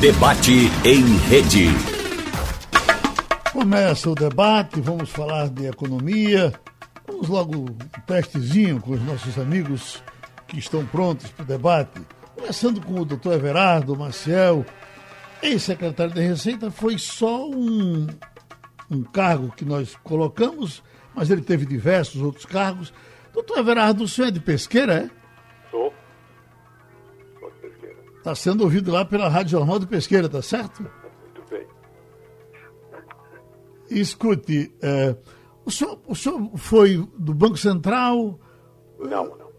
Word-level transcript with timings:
Debate 0.00 0.52
em 0.84 1.16
rede. 1.30 1.68
Começa 3.50 4.10
o 4.10 4.14
debate, 4.14 4.78
vamos 4.78 5.08
falar 5.08 5.48
de 5.48 5.64
economia. 5.66 6.52
Vamos 7.08 7.28
logo 7.28 7.56
um 7.56 7.66
testezinho 8.06 8.78
com 8.78 8.92
os 8.92 9.02
nossos 9.02 9.38
amigos 9.38 10.02
que 10.46 10.58
estão 10.58 10.84
prontos 10.84 11.30
para 11.30 11.44
o 11.44 11.46
debate. 11.46 11.98
Começando 12.34 12.82
com 12.82 13.00
o 13.00 13.06
doutor 13.06 13.32
Everardo 13.32 13.96
Maciel, 13.96 14.66
ex-secretário 15.42 16.14
da 16.14 16.20
Receita, 16.20 16.70
foi 16.70 16.98
só 16.98 17.48
um, 17.48 18.06
um 18.90 19.02
cargo 19.02 19.50
que 19.56 19.64
nós 19.64 19.96
colocamos, 20.04 20.82
mas 21.14 21.30
ele 21.30 21.40
teve 21.40 21.64
diversos 21.64 22.20
outros 22.20 22.44
cargos. 22.44 22.92
Doutor 23.32 23.58
Everardo, 23.58 24.04
o 24.04 24.08
senhor 24.08 24.28
é 24.28 24.30
de 24.30 24.40
pesqueira, 24.40 24.94
é? 24.94 25.10
Sou. 25.70 25.90
Está 28.26 28.34
sendo 28.34 28.64
ouvido 28.64 28.90
lá 28.90 29.04
pela 29.04 29.28
Rádio 29.28 29.52
Jornal 29.52 29.78
de 29.78 29.86
Pesqueira, 29.86 30.28
tá 30.28 30.42
certo? 30.42 30.82
Muito 30.82 31.48
bem. 31.48 31.64
Escute, 33.88 34.74
é, 34.82 35.14
o, 35.64 35.70
senhor, 35.70 36.00
o 36.08 36.14
senhor 36.16 36.50
foi 36.56 37.08
do 37.16 37.32
Banco 37.32 37.56
Central, 37.56 38.36
Não, 38.98 39.36
não. 39.36 39.52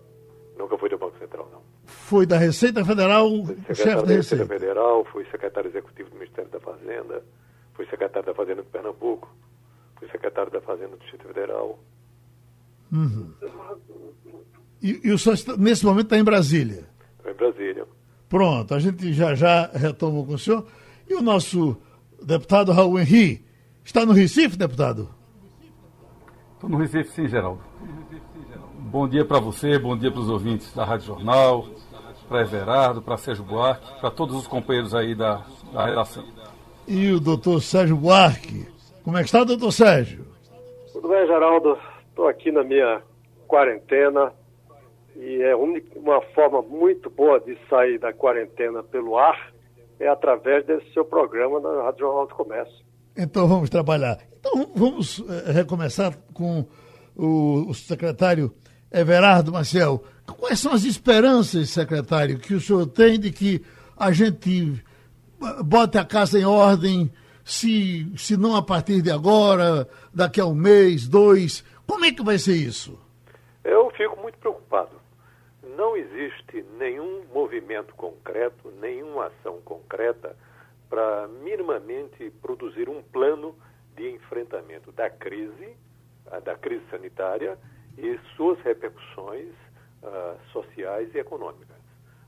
Nunca 0.57 0.77
fui 0.77 0.89
do 0.89 0.97
Banco 0.97 1.17
Central, 1.17 1.49
não. 1.49 1.61
foi 1.85 2.25
da 2.25 2.37
Receita 2.37 2.83
Federal, 2.83 3.29
chefe 3.67 3.85
da 3.85 4.01
da 4.01 4.07
Receita 4.07 4.43
Receita. 4.43 4.45
Federal, 4.47 5.05
fui 5.13 5.23
secretário 5.31 5.69
executivo 5.69 6.09
do 6.09 6.17
Ministério 6.17 6.51
da 6.51 6.59
Fazenda, 6.59 7.23
fui 7.73 7.85
secretário 7.85 8.25
da 8.25 8.33
Fazenda 8.33 8.63
de 8.63 8.67
Pernambuco, 8.67 9.33
fui 9.95 10.09
secretário 10.09 10.51
da 10.51 10.59
Fazenda 10.59 10.89
do 10.89 10.97
Distrito 10.97 11.25
Federal. 11.25 11.79
E, 14.81 14.99
e 15.05 15.11
o 15.13 15.17
senhor, 15.17 15.57
nesse 15.57 15.85
momento, 15.85 16.07
está 16.07 16.17
em 16.17 16.23
Brasília. 16.25 16.89
Estou 17.17 17.31
em 17.31 17.35
Brasília. 17.35 17.66
Pronto, 18.29 18.73
a 18.73 18.79
gente 18.79 19.13
já 19.13 19.33
já 19.35 19.69
retoma 19.73 20.25
com 20.25 20.33
o 20.33 20.37
senhor. 20.37 20.65
E 21.09 21.15
o 21.15 21.21
nosso 21.21 21.77
deputado 22.21 22.71
Raul 22.71 22.99
Henri 22.99 23.45
está 23.83 24.05
no 24.05 24.11
Recife, 24.11 24.57
deputado? 24.57 25.09
Estou 26.53 26.69
no 26.69 26.77
Recife, 26.77 27.09
sim, 27.11 27.27
Geraldo. 27.27 27.61
Bom 28.79 29.07
dia 29.07 29.23
para 29.23 29.39
você, 29.39 29.77
bom 29.79 29.97
dia 29.97 30.11
para 30.11 30.19
os 30.19 30.29
ouvintes 30.29 30.73
da 30.73 30.83
Rádio 30.83 31.07
Jornal, 31.07 31.67
para 32.27 32.41
Everardo, 32.41 33.01
para 33.01 33.17
Sérgio 33.17 33.43
Buarque, 33.43 33.99
para 33.99 34.11
todos 34.11 34.35
os 34.35 34.47
companheiros 34.47 34.93
aí 34.93 35.15
da, 35.15 35.45
da 35.71 35.85
redação. 35.85 36.25
E 36.87 37.11
o 37.11 37.19
doutor 37.19 37.61
Sérgio 37.61 37.95
Buarque. 37.95 38.67
Como 39.03 39.17
é 39.17 39.21
que 39.21 39.27
está, 39.27 39.43
doutor 39.43 39.71
Sérgio? 39.71 40.25
Tudo 40.91 41.07
bem, 41.07 41.25
Geraldo? 41.27 41.77
Estou 42.09 42.27
aqui 42.27 42.51
na 42.51 42.63
minha 42.63 43.01
quarentena 43.47 44.33
e 45.17 45.41
é 45.41 45.55
uma 45.55 46.21
forma 46.33 46.61
muito 46.61 47.09
boa 47.09 47.39
de 47.39 47.57
sair 47.69 47.97
da 47.97 48.13
quarentena 48.13 48.83
pelo 48.83 49.17
ar 49.17 49.51
é 49.99 50.07
através 50.07 50.65
desse 50.65 50.91
seu 50.93 51.03
programa 51.03 51.59
na 51.59 51.83
Rádio 51.83 52.01
Jornal 52.01 52.27
do 52.27 52.35
Comércio. 52.35 52.85
Então 53.17 53.47
vamos 53.47 53.69
trabalhar. 53.69 54.19
Então 54.39 54.69
vamos 54.75 55.23
eh, 55.27 55.51
recomeçar 55.51 56.15
com 56.33 56.65
o, 57.15 57.69
o 57.69 57.73
secretário 57.73 58.53
Everardo 58.93 59.51
Maciel. 59.51 60.03
Quais 60.37 60.59
são 60.59 60.71
as 60.71 60.83
esperanças, 60.83 61.71
secretário, 61.71 62.37
que 62.37 62.53
o 62.53 62.61
senhor 62.61 62.85
tem 62.85 63.19
de 63.19 63.31
que 63.31 63.63
a 63.97 64.11
gente 64.11 64.83
eh, 65.41 65.63
bote 65.63 65.97
a 65.97 66.05
casa 66.05 66.37
em 66.37 66.45
ordem, 66.45 67.11
se, 67.43 68.11
se 68.15 68.37
não 68.37 68.55
a 68.55 68.61
partir 68.61 69.01
de 69.01 69.09
agora, 69.09 69.87
daqui 70.13 70.39
a 70.39 70.45
um 70.45 70.53
mês, 70.53 71.07
dois? 71.07 71.63
Como 71.87 72.05
é 72.05 72.11
que 72.11 72.23
vai 72.23 72.37
ser 72.37 72.55
isso? 72.55 72.99
Eu 73.63 73.89
fico 73.97 74.15
muito 74.21 74.37
preocupado. 74.37 74.56
Não 75.77 75.95
existe 75.95 76.65
nenhum 76.79 77.23
movimento 77.31 77.93
concreto, 77.93 78.71
nenhuma 78.81 79.27
ação 79.27 79.61
concreta 79.61 80.35
para 80.89 81.27
minimamente 81.27 82.31
produzir 82.41 82.89
um 82.89 83.03
plano 83.03 83.55
de 83.95 84.09
enfrentamento 84.09 84.91
da 84.91 85.07
crise, 85.07 85.77
a 86.31 86.39
da 86.39 86.55
crise 86.55 86.83
sanitária 86.89 87.59
e 87.95 88.19
suas 88.35 88.59
repercussões 88.61 89.53
ah, 90.01 90.35
sociais 90.51 91.13
e 91.13 91.19
econômicas. 91.19 91.77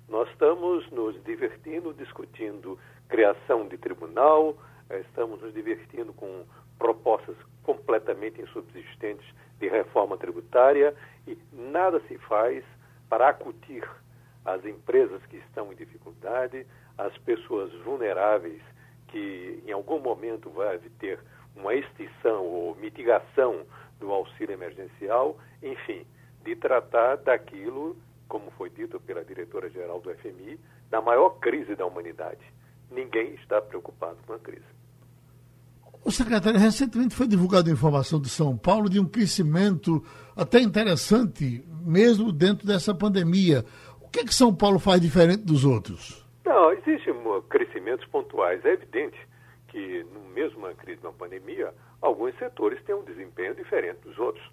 Nós 0.07 0.29
estamos 0.29 0.88
nos 0.91 1.19
divertindo 1.23 1.91
discutindo 1.96 2.78
criação 3.07 3.68
de 3.68 3.79
tribunal, 3.79 4.56
eh, 4.91 5.00
estamos 5.00 5.41
nos 5.41 5.56
divertindo 5.56 6.13
com 6.13 6.46
propostas 6.78 7.35
completamente 7.63 8.40
insubsistentes 8.40 9.25
de 9.59 9.68
reforma 9.68 10.18
tributária 10.18 10.94
e 11.25 11.35
nada 11.52 12.00
se 12.02 12.16
faz 12.19 12.63
para 13.09 13.30
acutir 13.30 13.88
as 14.46 14.64
empresas 14.66 15.25
que 15.25 15.38
estão 15.38 15.72
em 15.72 15.75
dificuldade, 15.75 16.66
as 16.97 17.18
pessoas 17.20 17.74
vulneráveis 17.84 18.62
que 19.08 19.64
em 19.66 19.72
algum 19.72 20.00
momento 20.00 20.50
vai 20.52 20.78
ter 21.00 21.20
uma 21.56 21.74
extinção 21.74 22.46
ou 22.46 22.75
mitigação 22.75 23.66
do 24.00 24.12
auxílio 24.12 24.53
emergencial, 24.53 25.38
enfim, 25.62 26.06
de 26.44 26.56
tratar 26.56 27.18
daquilo, 27.18 27.97
como 28.28 28.52
foi 28.52 28.70
dito 28.70 29.00
pela 29.00 29.26
diretora-geral 29.26 30.00
do 30.00 30.14
FMI, 30.16 30.59
da 30.90 31.02
maior 31.02 31.31
crise 31.40 31.76
da 31.76 31.86
humanidade. 31.86 32.41
Ninguém 32.90 33.34
está 33.36 33.62
preocupado 33.62 34.18
com 34.26 34.34
a 34.34 34.40
crise. 34.40 34.78
O 36.03 36.11
secretário, 36.11 36.59
recentemente 36.59 37.13
foi 37.15 37.27
divulgada 37.27 37.69
a 37.69 37.73
informação 37.73 38.19
de 38.19 38.29
São 38.29 38.57
Paulo 38.57 38.89
de 38.89 38.99
um 38.99 39.05
crescimento 39.05 40.03
até 40.35 40.59
interessante, 40.59 41.63
mesmo 41.85 42.31
dentro 42.31 42.65
dessa 42.65 42.95
pandemia. 42.95 43.65
O 44.01 44.07
que, 44.09 44.21
é 44.21 44.23
que 44.23 44.33
São 44.33 44.53
Paulo 44.53 44.79
faz 44.79 44.99
diferente 45.01 45.43
dos 45.43 45.65
outros? 45.65 46.25
Não, 46.45 46.71
existem 46.71 47.13
crescimentos 47.49 48.05
pontuais. 48.07 48.63
É 48.65 48.73
evidente 48.73 49.17
que, 49.67 50.03
no 50.13 50.21
mesmo 50.33 50.59
uma 50.59 50.73
crise, 50.73 50.99
uma 51.03 51.13
pandemia, 51.13 51.73
alguns 52.01 52.35
setores 52.39 52.81
têm 52.85 52.95
um 52.95 53.03
desempenho 53.03 53.53
diferente 53.53 53.99
dos 53.99 54.17
outros. 54.17 54.43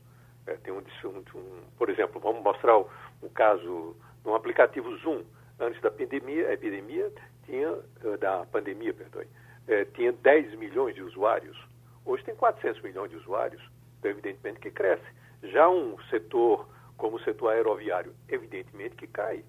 É, 0.47 0.55
tem 0.57 0.73
um, 0.73 0.79
um- 0.79 1.63
por 1.79 1.89
exemplo, 1.89 2.21
vamos 2.21 2.43
mostrar 2.43 2.77
o, 2.79 2.87
o 3.23 3.31
caso 3.31 3.97
de 4.23 4.29
um 4.29 4.35
aplicativo 4.35 4.95
Zoom. 4.99 5.23
Antes 5.59 5.81
da 5.81 5.91
pandemia, 5.91 6.53
epidemia 6.53 7.11
tinha, 7.47 7.73
eh, 8.05 8.17
da 8.19 8.45
pandemia, 8.53 8.93
perdoe, 8.93 9.27
eh, 9.69 9.85
tinha 9.95 10.13
10 10.13 10.55
milhões 10.59 10.95
de 10.95 11.03
usuários. 11.03 11.57
Hoje 12.05 12.25
tem 12.25 12.35
400 12.35 12.81
milhões 12.83 13.11
de 13.11 13.17
usuários. 13.17 13.63
Então, 13.99 14.11
evidentemente 14.11 14.61
que 14.61 14.71
cresce. 14.71 15.05
Já 15.43 15.69
um 15.69 15.99
setor 16.11 16.69
como 16.97 17.17
o 17.17 17.21
setor 17.21 17.51
aeroviário, 17.51 18.15
evidentemente 18.29 18.97
que 18.97 19.07
cai. 19.07 19.45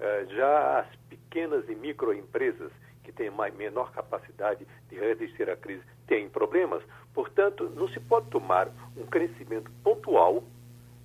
Eh, 0.00 0.26
já 0.30 0.80
as 0.80 0.96
pequenas 1.08 1.68
e 1.68 1.74
microempresas 1.74 2.72
que 3.04 3.12
têm 3.12 3.30
mais, 3.30 3.54
menor 3.54 3.92
capacidade 3.92 4.66
de 4.88 4.98
resistir 4.98 5.48
à 5.48 5.56
crise 5.56 5.82
têm 6.06 6.28
problemas. 6.28 6.82
Portanto, 7.14 7.70
não 7.74 7.88
se 7.88 8.00
pode 8.00 8.28
tomar 8.28 8.68
um 8.96 9.06
crescimento 9.06 9.70
pontual 9.82 10.42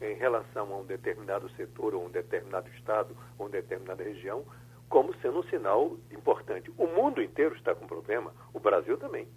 em 0.02 0.16
relação 0.16 0.72
a 0.74 0.78
um 0.78 0.86
determinado 0.86 1.50
setor, 1.52 1.96
ou 1.96 2.06
um 2.06 2.10
determinado 2.10 2.70
estado, 2.72 3.16
ou 3.38 3.46
uma 3.46 3.52
determinada 3.52 4.04
região, 4.04 4.44
como 4.94 5.12
sendo 5.24 5.40
um 5.40 5.44
sinal 5.46 5.98
importante. 6.12 6.72
O 6.78 6.86
mundo 6.86 7.20
inteiro 7.20 7.56
está 7.56 7.74
com 7.74 7.88
problema, 7.88 8.32
o 8.54 8.60
Brasil 8.60 8.96
também. 8.96 9.28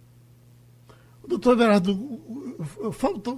Doutor 1.27 1.53
Everardo, 1.53 1.91
falta, 2.91 3.31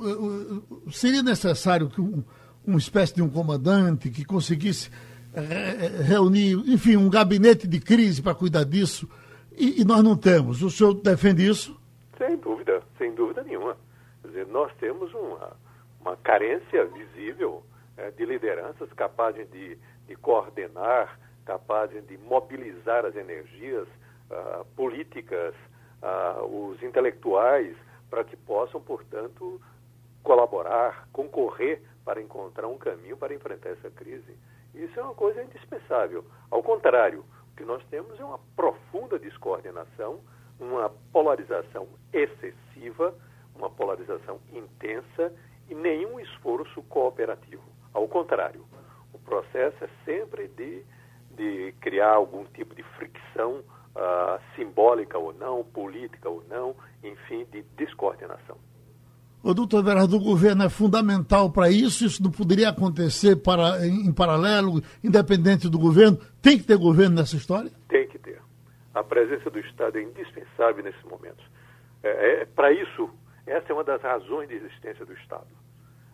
seria 0.91 1.24
necessário 1.24 1.90
que 1.90 2.02
um, 2.02 2.22
uma 2.68 2.78
espécie 2.78 3.16
de 3.16 3.22
um 3.22 3.30
comandante 3.30 4.09
que 4.09 4.25
conseguisse 4.25 4.91
eh, 5.34 6.03
reunir, 6.03 6.57
enfim, 6.68 6.97
um 6.97 7.09
gabinete 7.09 7.66
de 7.66 7.80
crise 7.80 8.22
para 8.22 8.36
cuidar 8.36 8.66
disso, 8.66 9.09
e, 9.57 9.80
e 9.81 9.86
nós 9.86 10.03
não 10.03 10.18
temos. 10.18 10.62
O 10.62 10.69
senhor 10.69 10.96
defende 10.96 11.47
isso? 11.47 11.80
Sem 12.18 12.36
dúvida, 12.36 12.84
sem 12.97 13.16
dúvida 13.16 13.44
nenhuma. 13.44 13.78
Quer 14.22 14.28
dizer, 14.28 14.47
nós 14.47 14.74
temos 14.78 15.13
uma, 15.13 15.56
uma 16.01 16.18
carência 16.18 16.86
visível 16.86 17.63
eh, 17.96 18.12
de 18.12 18.25
lideranças 18.25 18.91
capazes 18.91 19.50
de, 19.51 19.78
de 20.06 20.16
coordenar, 20.18 21.18
capazes 21.50 22.06
de 22.06 22.16
mobilizar 22.20 23.04
as 23.08 23.16
energias 23.16 23.88
ah, 24.30 24.63
políticas, 24.75 25.56
ah, 26.00 26.44
os 26.44 26.81
intelectuais, 26.84 27.75
para 28.07 28.24
que 28.24 28.38
possam, 28.38 28.80
portanto, 28.80 29.60
colaborar, 30.22 31.07
concorrer 31.12 31.81
para 32.06 32.22
encontrar 32.22 32.68
um 32.68 32.78
caminho 32.78 33.18
para 33.18 33.34
enfrentar 33.34 33.69
essa 33.69 33.90
crise. 33.90 34.38
Isso 34.75 35.00
é 35.00 35.01
uma 35.01 35.16
coisa 35.16 35.42
indispensável. 35.42 36.24
Ao 36.51 36.62
contrário, 36.62 37.25
o 37.51 37.56
que 37.57 37.66
nós 37.66 37.84
temos 37.90 38.19
é 38.19 38.24
uma 38.24 38.40
profunda 38.56 39.18
descoordenação, 39.18 40.19
uma 40.60 40.92
polarização 41.12 41.88
excessiva, 42.13 43.16
uma 43.56 43.72
polarização 43.72 44.40
intensa 44.54 45.34
e 45.68 45.74
nenhum 45.74 46.19
esforço 46.19 46.84
cooperativo. 46.84 47.63
Ao 47.92 48.07
contrário, 48.07 48.63
o 49.12 49.18
processo 49.18 49.84
é 49.84 49.90
sempre 50.06 50.48
de, 50.50 50.86
de 51.39 51.74
criar 51.80 52.12
algum 52.12 52.44
tipo 52.53 52.75
de 52.75 52.83
fricção 52.97 53.63
uh, 53.95 54.39
simbólica 54.56 55.18
ou 55.18 55.33
não, 55.33 55.63
política 55.63 56.30
ou 56.30 56.44
não, 56.50 56.75
enfim, 57.01 57.45
de 57.50 57.63
descoordenação. 57.77 58.57
O 59.41 59.53
doutor 59.53 59.80
Everardo, 59.80 60.18
o 60.18 60.19
governo 60.19 60.63
é 60.63 60.69
fundamental 60.69 61.50
para 61.50 61.69
isso, 61.69 62.06
isso 62.06 62.21
não 62.21 62.30
poderia 62.30 62.69
acontecer 62.69 63.38
para, 63.38 63.88
em, 63.88 64.07
em 64.07 64.13
paralelo, 64.13 64.83
independente 65.01 65.69
do 65.69 65.80
governo. 65.80 66.19
Tem 66.41 66.57
que 66.57 66.65
ter 66.65 66.75
governo 66.77 67.15
nessa 67.15 67.38
história? 67.38 67.71
Tem 67.88 68.06
que 68.06 68.19
ter. 68.19 68.41
A 68.94 69.01
presença 69.01 69.50
do 69.50 69.59
Estado 69.59 69.97
é 69.97 70.03
indispensável 70.03 70.83
nesses 70.83 71.03
momentos. 71.03 71.45
É, 72.03 72.41
é 72.41 72.45
Para 72.45 72.74
isso, 72.74 73.09
essa 73.47 73.71
é 73.71 73.74
uma 73.74 73.86
das 73.86 74.01
razões 74.01 74.50
de 74.50 74.56
existência 74.56 75.06
do 75.06 75.13
Estado. 75.13 75.47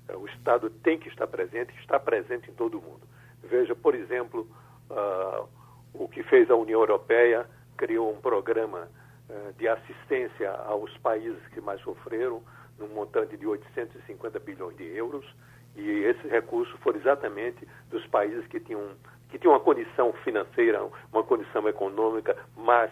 É, 0.07 0.15
o 0.15 0.27
Estado 0.27 0.69
tem 0.69 0.99
que 0.99 1.09
estar 1.09 1.25
presente 1.25 1.73
está 1.81 1.99
presente 1.99 2.51
em 2.51 2.53
todo 2.53 2.77
o 2.77 2.81
mundo. 2.81 3.01
Veja, 3.43 3.75
por 3.75 3.95
exemplo, 3.95 4.47
uh, 4.89 5.47
o 5.93 6.07
que 6.07 6.23
fez 6.23 6.49
a 6.49 6.55
União 6.55 6.79
Europeia, 6.79 7.45
criou 7.77 8.11
um 8.11 8.21
programa 8.21 8.87
uh, 9.29 9.53
de 9.53 9.67
assistência 9.67 10.51
aos 10.51 10.95
países 10.97 11.39
que 11.53 11.61
mais 11.61 11.81
sofreram, 11.81 12.41
num 12.77 12.87
montante 12.89 13.37
de 13.37 13.47
850 13.47 14.39
bilhões 14.39 14.75
de 14.77 14.83
euros, 14.83 15.25
e 15.75 15.89
esses 16.03 16.31
recursos 16.31 16.77
foram 16.79 16.99
exatamente 16.99 17.67
dos 17.89 18.05
países 18.07 18.45
que 18.47 18.59
tinham, 18.59 18.91
que 19.29 19.37
tinham 19.37 19.53
uma 19.53 19.59
condição 19.59 20.13
financeira, 20.23 20.81
uma 21.11 21.23
condição 21.23 21.67
econômica 21.67 22.35
mais, 22.55 22.91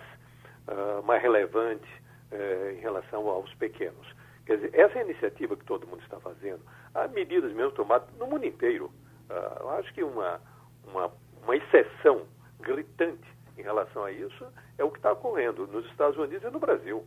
uh, 0.67 1.01
mais 1.03 1.21
relevante 1.21 1.87
uh, 2.31 2.71
em 2.71 2.79
relação 2.79 3.27
aos 3.29 3.53
pequenos. 3.55 4.07
Quer 4.45 4.57
dizer, 4.57 4.71
essa 4.73 4.99
é 4.99 5.01
a 5.01 5.05
iniciativa 5.05 5.55
que 5.55 5.63
todo 5.63 5.87
mundo 5.87 6.01
está 6.03 6.19
fazendo. 6.19 6.61
Há 6.93 7.07
medidas 7.07 7.53
mesmo 7.53 7.71
tomadas 7.71 8.09
no 8.17 8.27
mundo 8.27 8.45
inteiro. 8.45 8.91
Uh, 9.29 9.61
eu 9.61 9.69
acho 9.71 9.93
que 9.93 10.03
uma, 10.03 10.41
uma, 10.85 11.11
uma 11.43 11.55
exceção 11.55 12.21
gritante 12.59 13.27
em 13.57 13.61
relação 13.61 14.03
a 14.03 14.11
isso 14.11 14.45
é 14.77 14.83
o 14.83 14.89
que 14.89 14.97
está 14.97 15.11
ocorrendo 15.11 15.67
nos 15.67 15.85
Estados 15.85 16.17
Unidos 16.17 16.43
e 16.43 16.49
no 16.49 16.59
Brasil. 16.59 17.03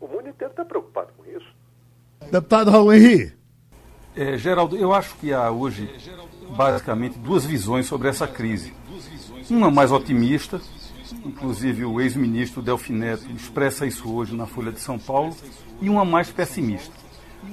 O 0.00 0.06
mundo 0.06 0.28
inteiro 0.28 0.52
está 0.52 0.64
preocupado 0.64 1.12
com 1.16 1.24
isso. 1.24 1.48
Deputado 2.30 2.70
Raul 2.70 2.92
Henrique. 2.92 3.36
É, 4.16 4.36
Geraldo, 4.36 4.76
eu 4.76 4.92
acho 4.92 5.16
que 5.16 5.32
há 5.32 5.50
hoje 5.50 5.88
basicamente 6.56 7.18
duas 7.18 7.44
visões 7.44 7.86
sobre 7.86 8.08
essa 8.08 8.26
crise. 8.26 8.74
Uma 9.48 9.70
mais 9.70 9.92
otimista, 9.92 10.60
inclusive 11.24 11.84
o 11.84 12.00
ex-ministro 12.00 12.60
Delfim 12.60 12.94
Neto 12.94 13.30
expressa 13.30 13.86
isso 13.86 14.12
hoje 14.12 14.34
na 14.34 14.46
Folha 14.46 14.72
de 14.72 14.80
São 14.80 14.98
Paulo, 14.98 15.34
e 15.80 15.88
uma 15.88 16.04
mais 16.04 16.30
pessimista. 16.30 16.94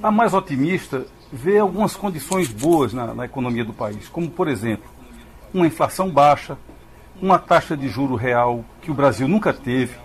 A 0.01 0.09
mais 0.09 0.33
otimista 0.33 1.05
vê 1.31 1.59
algumas 1.59 1.95
condições 1.95 2.47
boas 2.47 2.93
na, 2.93 3.13
na 3.13 3.25
economia 3.25 3.63
do 3.63 3.73
país, 3.73 4.09
como, 4.09 4.29
por 4.29 4.47
exemplo, 4.47 4.89
uma 5.55 5.65
inflação 5.65 6.09
baixa, 6.09 6.57
uma 7.21 7.39
taxa 7.39 7.77
de 7.77 7.87
juro 7.87 8.15
real 8.15 8.65
que 8.81 8.91
o 8.91 8.93
Brasil 8.93 9.27
nunca 9.27 9.53
teve, 9.53 9.95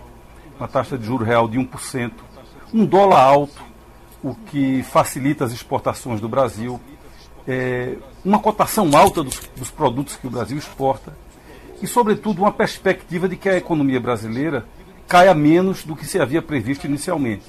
uma 0.57 0.67
taxa 0.67 0.97
de 0.97 1.05
juro 1.05 1.25
real 1.25 1.47
de 1.47 1.59
1%, 1.59 2.11
um 2.73 2.85
dólar 2.85 3.21
alto, 3.21 3.61
o 4.23 4.33
que 4.33 4.81
facilita 4.83 5.43
as 5.43 5.51
exportações 5.51 6.21
do 6.21 6.29
Brasil, 6.29 6.79
é, 7.45 7.97
uma 8.23 8.39
cotação 8.39 8.95
alta 8.95 9.23
dos, 9.23 9.41
dos 9.57 9.69
produtos 9.69 10.15
que 10.15 10.27
o 10.27 10.29
Brasil 10.29 10.57
exporta 10.57 11.15
e, 11.81 11.87
sobretudo, 11.87 12.43
uma 12.43 12.51
perspectiva 12.51 13.27
de 13.27 13.35
que 13.35 13.49
a 13.49 13.57
economia 13.57 13.99
brasileira 13.99 14.65
caia 15.07 15.33
menos 15.33 15.83
do 15.83 15.95
que 15.95 16.05
se 16.05 16.19
havia 16.19 16.41
previsto 16.41 16.85
inicialmente. 16.85 17.43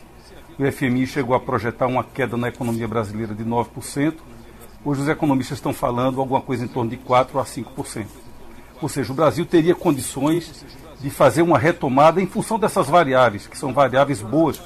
O 0.58 0.72
FMI 0.72 1.06
chegou 1.06 1.36
a 1.36 1.40
projetar 1.40 1.86
uma 1.86 2.02
queda 2.02 2.36
na 2.36 2.48
economia 2.48 2.88
brasileira 2.88 3.34
de 3.34 3.44
9%. 3.44 4.14
Hoje 4.84 5.02
os 5.02 5.08
economistas 5.08 5.58
estão 5.58 5.72
falando 5.72 6.20
alguma 6.20 6.40
coisa 6.40 6.64
em 6.64 6.68
torno 6.68 6.90
de 6.90 6.96
4% 6.96 7.40
a 7.40 7.44
5%. 7.44 8.06
Ou 8.80 8.88
seja, 8.88 9.12
o 9.12 9.14
Brasil 9.14 9.46
teria 9.46 9.76
condições 9.76 10.64
de 11.00 11.08
fazer 11.08 11.42
uma 11.42 11.56
retomada 11.56 12.20
em 12.20 12.26
função 12.26 12.58
dessas 12.58 12.88
variáveis, 12.88 13.46
que 13.46 13.56
são 13.56 13.72
variáveis 13.72 14.20
boas 14.20 14.60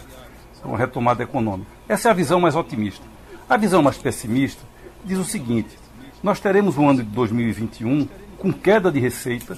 para 0.61 0.69
uma 0.71 0.79
retomada 0.79 1.23
econômica. 1.23 1.71
Essa 1.87 2.09
é 2.09 2.11
a 2.11 2.15
visão 2.15 2.41
mais 2.41 2.57
otimista. 2.57 3.05
A 3.47 3.59
visão 3.59 3.83
mais 3.83 3.99
pessimista 3.99 4.63
diz 5.05 5.19
o 5.19 5.25
seguinte: 5.25 5.79
nós 6.23 6.41
teremos 6.41 6.79
um 6.79 6.89
ano 6.89 7.05
de 7.05 7.11
2021 7.11 8.09
com 8.39 8.53
queda 8.55 8.91
de 8.91 8.99
receita, 8.99 9.57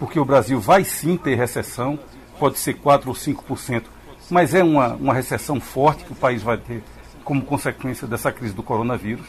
porque 0.00 0.18
o 0.18 0.24
Brasil 0.24 0.58
vai 0.58 0.82
sim 0.82 1.16
ter 1.16 1.36
recessão, 1.36 1.96
pode 2.38 2.58
ser 2.58 2.74
4 2.74 3.08
ou 3.08 3.14
5%, 3.14 3.84
mas 4.28 4.54
é 4.54 4.64
uma, 4.64 4.94
uma 4.94 5.14
recessão 5.14 5.60
forte 5.60 6.04
que 6.04 6.12
o 6.12 6.16
país 6.16 6.42
vai 6.42 6.56
ter 6.56 6.82
como 7.22 7.42
consequência 7.42 8.08
dessa 8.08 8.32
crise 8.32 8.54
do 8.54 8.62
coronavírus. 8.62 9.26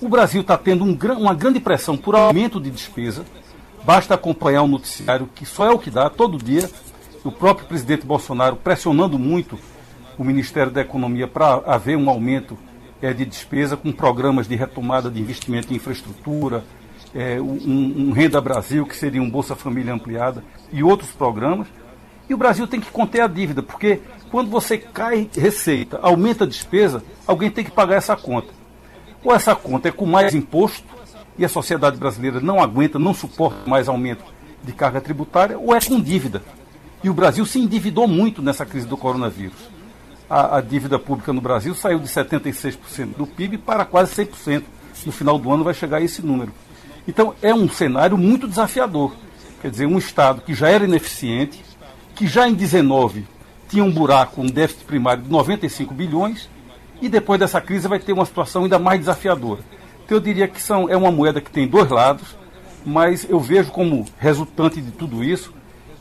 O 0.00 0.08
Brasil 0.08 0.42
está 0.42 0.56
tendo 0.56 0.84
um, 0.84 0.96
uma 1.18 1.34
grande 1.34 1.58
pressão 1.58 1.96
por 1.96 2.14
aumento 2.14 2.60
de 2.60 2.70
despesa. 2.70 3.24
Basta 3.84 4.14
acompanhar 4.14 4.62
o 4.62 4.68
noticiário, 4.68 5.28
que 5.34 5.44
só 5.44 5.66
é 5.66 5.70
o 5.70 5.78
que 5.78 5.90
dá 5.90 6.08
todo 6.08 6.38
dia. 6.38 6.70
O 7.24 7.32
próprio 7.32 7.66
presidente 7.66 8.06
Bolsonaro 8.06 8.54
pressionando 8.54 9.18
muito 9.18 9.58
o 10.16 10.22
Ministério 10.22 10.70
da 10.70 10.82
Economia 10.82 11.26
para 11.26 11.62
haver 11.66 11.96
um 11.96 12.08
aumento 12.08 12.56
é, 13.02 13.12
de 13.12 13.24
despesa 13.24 13.76
com 13.76 13.90
programas 13.90 14.46
de 14.46 14.54
retomada 14.54 15.10
de 15.10 15.20
investimento 15.20 15.72
em 15.72 15.76
infraestrutura, 15.76 16.64
é, 17.12 17.40
um, 17.40 18.08
um, 18.08 18.12
Renda 18.12 18.40
Brasil, 18.40 18.86
que 18.86 18.94
seria 18.94 19.20
um 19.20 19.28
Bolsa 19.28 19.56
Família 19.56 19.92
ampliada, 19.92 20.44
e 20.72 20.80
outros 20.80 21.10
programas. 21.10 21.66
E 22.28 22.34
o 22.34 22.38
Brasil 22.38 22.68
tem 22.68 22.80
que 22.80 22.90
conter 22.90 23.22
a 23.22 23.26
dívida, 23.26 23.64
porque 23.64 24.00
quando 24.30 24.48
você 24.48 24.78
cai 24.78 25.28
receita, 25.34 25.98
aumenta 26.02 26.44
a 26.44 26.46
despesa, 26.46 27.02
alguém 27.26 27.50
tem 27.50 27.64
que 27.64 27.70
pagar 27.72 27.96
essa 27.96 28.16
conta. 28.16 28.57
Ou 29.24 29.34
essa 29.34 29.54
conta 29.54 29.88
é 29.88 29.92
com 29.92 30.06
mais 30.06 30.34
imposto, 30.34 30.98
e 31.38 31.44
a 31.44 31.48
sociedade 31.48 31.96
brasileira 31.96 32.40
não 32.40 32.60
aguenta, 32.60 32.98
não 32.98 33.14
suporta 33.14 33.68
mais 33.68 33.88
aumento 33.88 34.24
de 34.62 34.72
carga 34.72 35.00
tributária, 35.00 35.58
ou 35.58 35.74
é 35.74 35.80
com 35.80 36.00
dívida. 36.00 36.42
E 37.02 37.08
o 37.08 37.14
Brasil 37.14 37.46
se 37.46 37.60
endividou 37.60 38.08
muito 38.08 38.42
nessa 38.42 38.66
crise 38.66 38.86
do 38.86 38.96
coronavírus. 38.96 39.56
A, 40.28 40.58
a 40.58 40.60
dívida 40.60 40.98
pública 40.98 41.32
no 41.32 41.40
Brasil 41.40 41.74
saiu 41.74 42.00
de 42.00 42.08
76% 42.08 43.16
do 43.16 43.26
PIB 43.26 43.58
para 43.58 43.84
quase 43.84 44.12
100%. 44.14 44.64
No 45.06 45.12
final 45.12 45.38
do 45.38 45.50
ano 45.52 45.62
vai 45.62 45.72
chegar 45.72 45.98
a 45.98 46.02
esse 46.02 46.20
número. 46.22 46.52
Então 47.06 47.34
é 47.40 47.54
um 47.54 47.68
cenário 47.68 48.18
muito 48.18 48.48
desafiador. 48.48 49.14
Quer 49.62 49.70
dizer, 49.70 49.86
um 49.86 49.96
Estado 49.96 50.42
que 50.42 50.54
já 50.54 50.68
era 50.68 50.84
ineficiente, 50.84 51.64
que 52.14 52.26
já 52.26 52.48
em 52.48 52.54
19 52.54 53.24
tinha 53.68 53.84
um 53.84 53.92
buraco, 53.92 54.42
um 54.42 54.46
déficit 54.46 54.84
primário 54.84 55.22
de 55.22 55.30
95 55.30 55.94
bilhões, 55.94 56.48
e 57.00 57.08
depois 57.08 57.38
dessa 57.38 57.60
crise 57.60 57.88
vai 57.88 57.98
ter 57.98 58.12
uma 58.12 58.26
situação 58.26 58.64
ainda 58.64 58.78
mais 58.78 59.00
desafiadora. 59.00 59.60
Então 60.04 60.16
eu 60.16 60.22
diria 60.22 60.48
que 60.48 60.60
são, 60.60 60.88
é 60.88 60.96
uma 60.96 61.12
moeda 61.12 61.40
que 61.40 61.50
tem 61.50 61.68
dois 61.68 61.90
lados, 61.90 62.36
mas 62.84 63.28
eu 63.28 63.38
vejo 63.38 63.70
como 63.70 64.06
resultante 64.18 64.80
de 64.80 64.90
tudo 64.90 65.22
isso 65.22 65.52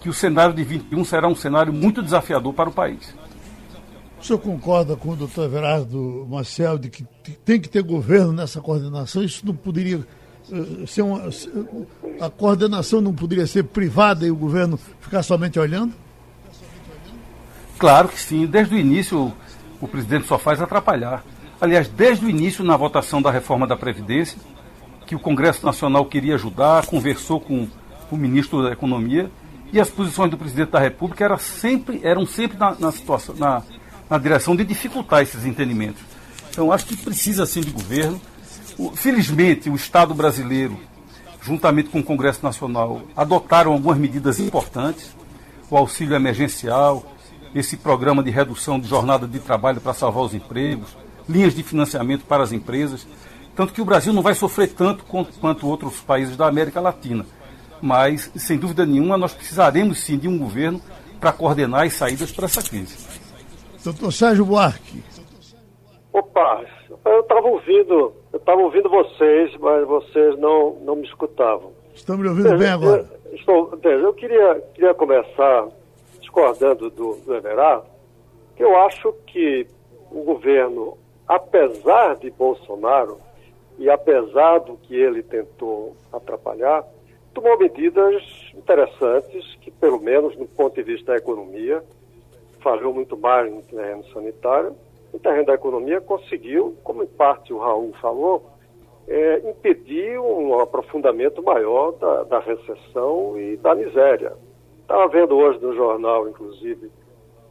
que 0.01 0.09
o 0.09 0.13
cenário 0.13 0.53
de 0.53 0.63
21 0.63 1.03
será 1.03 1.27
um 1.27 1.35
cenário 1.35 1.73
muito 1.73 2.01
desafiador 2.01 2.53
para 2.53 2.69
o 2.69 2.71
país. 2.71 3.13
O 4.19 4.23
senhor 4.23 4.39
concorda 4.39 4.95
com 4.95 5.09
o 5.09 5.15
doutor 5.15 5.45
Everardo 5.45 6.25
Marcel 6.29 6.77
de 6.77 6.89
que 6.89 7.05
tem 7.45 7.59
que 7.59 7.69
ter 7.69 7.83
governo 7.83 8.33
nessa 8.33 8.59
coordenação? 8.59 9.23
Isso 9.23 9.45
não 9.45 9.55
poderia 9.55 9.99
uh, 9.99 10.87
ser 10.87 11.03
uma. 11.03 11.29
A 12.19 12.29
coordenação 12.29 12.99
não 12.99 13.13
poderia 13.13 13.45
ser 13.45 13.63
privada 13.63 14.25
e 14.25 14.31
o 14.31 14.35
governo 14.35 14.79
ficar 15.01 15.21
somente 15.21 15.59
olhando? 15.59 15.93
Claro 17.77 18.07
que 18.07 18.19
sim. 18.19 18.47
Desde 18.47 18.73
o 18.73 18.77
início, 18.77 19.31
o 19.81 19.87
presidente 19.87 20.27
só 20.27 20.37
faz 20.37 20.61
atrapalhar. 20.61 21.23
Aliás, 21.59 21.87
desde 21.87 22.25
o 22.25 22.29
início, 22.29 22.63
na 22.63 22.77
votação 22.77 23.21
da 23.21 23.31
reforma 23.31 23.65
da 23.65 23.75
Previdência, 23.75 24.37
que 25.05 25.15
o 25.15 25.19
Congresso 25.19 25.65
Nacional 25.65 26.05
queria 26.05 26.35
ajudar, 26.35 26.85
conversou 26.85 27.39
com 27.39 27.67
o 28.11 28.17
ministro 28.17 28.63
da 28.63 28.71
Economia, 28.71 29.31
e 29.71 29.79
as 29.79 29.89
posições 29.89 30.29
do 30.29 30.37
presidente 30.37 30.71
da 30.71 30.79
República 30.79 31.25
eram 31.25 31.37
sempre, 31.37 31.99
eram 32.03 32.25
sempre 32.25 32.57
na, 32.57 32.75
na 32.79 32.91
situação, 32.91 33.35
na, 33.35 33.61
na 34.09 34.17
direção 34.17 34.55
de 34.55 34.63
dificultar 34.63 35.21
esses 35.21 35.45
entendimentos. 35.45 36.01
Então, 36.49 36.71
acho 36.71 36.85
que 36.85 36.97
precisa 36.97 37.45
sim 37.45 37.61
de 37.61 37.71
governo. 37.71 38.19
Felizmente, 38.95 39.69
o 39.69 39.75
Estado 39.75 40.13
brasileiro, 40.13 40.77
juntamente 41.41 41.89
com 41.89 41.99
o 41.99 42.03
Congresso 42.03 42.43
Nacional, 42.43 43.01
adotaram 43.15 43.73
algumas 43.73 43.97
medidas 43.97 44.39
importantes, 44.39 45.15
o 45.69 45.77
auxílio 45.77 46.15
emergencial, 46.15 47.03
esse 47.55 47.77
programa 47.77 48.23
de 48.23 48.29
redução 48.29 48.79
de 48.79 48.87
jornada 48.87 49.27
de 49.27 49.39
trabalho 49.39 49.81
para 49.81 49.93
salvar 49.93 50.23
os 50.23 50.33
empregos, 50.33 50.97
linhas 51.27 51.53
de 51.53 51.63
financiamento 51.63 52.25
para 52.25 52.43
as 52.43 52.51
empresas. 52.51 53.07
Tanto 53.55 53.73
que 53.73 53.81
o 53.81 53.85
Brasil 53.85 54.13
não 54.13 54.21
vai 54.21 54.35
sofrer 54.35 54.73
tanto 54.73 55.03
quanto 55.05 55.67
outros 55.67 55.99
países 56.01 56.37
da 56.37 56.47
América 56.47 56.79
Latina. 56.79 57.25
Mas, 57.81 58.31
sem 58.35 58.57
dúvida 58.57 58.85
nenhuma, 58.85 59.17
nós 59.17 59.33
precisaremos 59.33 59.99
sim 59.99 60.17
de 60.17 60.27
um 60.27 60.37
governo 60.37 60.81
para 61.19 61.31
coordenar 61.31 61.85
as 61.85 61.93
saídas 61.93 62.31
para 62.31 62.45
essa 62.45 62.61
crise. 62.61 62.97
Doutor 63.83 64.11
Sérgio 64.11 64.45
Buarque. 64.45 65.03
Opa, 66.13 66.63
eu 67.05 67.19
estava 67.21 67.47
ouvindo, 67.47 68.13
eu 68.33 68.37
estava 68.37 68.61
ouvindo 68.61 68.89
vocês, 68.89 69.55
mas 69.59 69.87
vocês 69.87 70.37
não, 70.39 70.77
não 70.81 70.95
me 70.95 71.07
escutavam. 71.07 71.71
Estamos 71.93 72.21
me 72.21 72.29
ouvindo 72.29 72.57
bem 72.57 72.69
agora. 72.69 73.09
Eu, 73.25 73.35
estou, 73.35 73.79
eu 73.83 74.13
queria, 74.13 74.55
queria 74.73 74.93
começar 74.93 75.67
discordando 76.37 76.91
do, 76.91 77.15
do 77.15 77.35
Everardo, 77.35 77.87
que 78.55 78.63
eu 78.63 78.77
acho 78.77 79.11
que 79.25 79.65
o 80.11 80.21
governo, 80.21 80.95
apesar 81.27 82.15
de 82.15 82.29
Bolsonaro 82.29 83.17
e 83.79 83.89
apesar 83.89 84.59
do 84.59 84.77
que 84.77 84.95
ele 84.95 85.23
tentou 85.23 85.95
atrapalhar, 86.13 86.85
tomou 87.33 87.57
medidas 87.57 88.23
interessantes 88.55 89.55
que, 89.61 89.71
pelo 89.71 89.99
menos 89.99 90.37
no 90.37 90.47
ponto 90.47 90.75
de 90.75 90.83
vista 90.83 91.13
da 91.13 91.17
economia, 91.17 91.83
falhou 92.61 92.93
muito 92.93 93.17
mais 93.17 93.51
no 93.51 93.63
terreno 93.63 94.03
sanitário. 94.13 94.75
No 95.11 95.19
terreno 95.19 95.45
da 95.45 95.53
economia, 95.53 96.01
conseguiu, 96.01 96.75
como 96.83 97.01
em 97.01 97.07
parte 97.07 97.51
o 97.51 97.57
Raul 97.57 97.93
falou, 97.99 98.51
é, 99.07 99.49
impedir 99.49 100.19
um 100.19 100.59
aprofundamento 100.59 101.41
maior 101.41 101.93
da, 101.93 102.23
da 102.23 102.39
recessão 102.39 103.39
e 103.39 103.57
da 103.57 103.73
miséria. 103.73 104.33
Estava 104.87 105.05
vendo 105.09 105.35
hoje 105.35 105.59
no 105.59 105.75
jornal, 105.75 106.29
inclusive, 106.29 106.89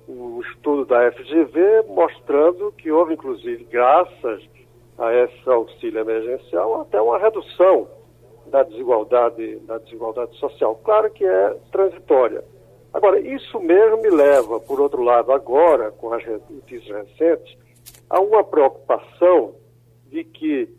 um 0.09 0.41
estudo 0.41 0.87
da 0.87 1.13
FGV 1.13 1.83
mostrando 1.87 2.73
que 2.73 2.91
houve, 2.91 3.13
inclusive, 3.13 3.63
graças 3.65 4.43
a 4.97 5.15
esse 5.15 5.47
auxílio 5.47 6.01
emergencial, 6.01 6.81
até 6.81 6.99
uma 6.99 7.19
redução 7.19 7.89
da 8.47 8.63
desigualdade, 8.63 9.57
da 9.67 9.77
desigualdade 9.77 10.35
social. 10.39 10.81
Claro 10.83 11.11
que 11.11 11.27
é 11.27 11.55
transitória. 11.71 12.43
Agora, 12.91 13.21
isso 13.21 13.61
mesmo 13.61 13.99
me 13.99 14.09
leva, 14.09 14.59
por 14.59 14.81
outro 14.81 15.03
lado, 15.03 15.31
agora, 15.31 15.91
com 15.91 16.15
as 16.15 16.25
notícias 16.49 17.07
recentes, 17.07 17.55
a 18.09 18.19
uma 18.19 18.43
preocupação 18.45 19.57
de 20.07 20.25
que 20.25 20.71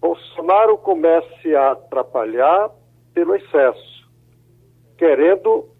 Bolsonaro 0.00 0.78
comece 0.78 1.56
a 1.56 1.72
atrapalhar 1.72 2.70
pelo 3.12 3.34
excesso, 3.34 4.08
querendo 4.96 5.73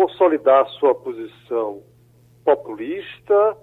consolidar 0.00 0.66
sua 0.78 0.94
posição 0.94 1.82
populista, 2.42 3.54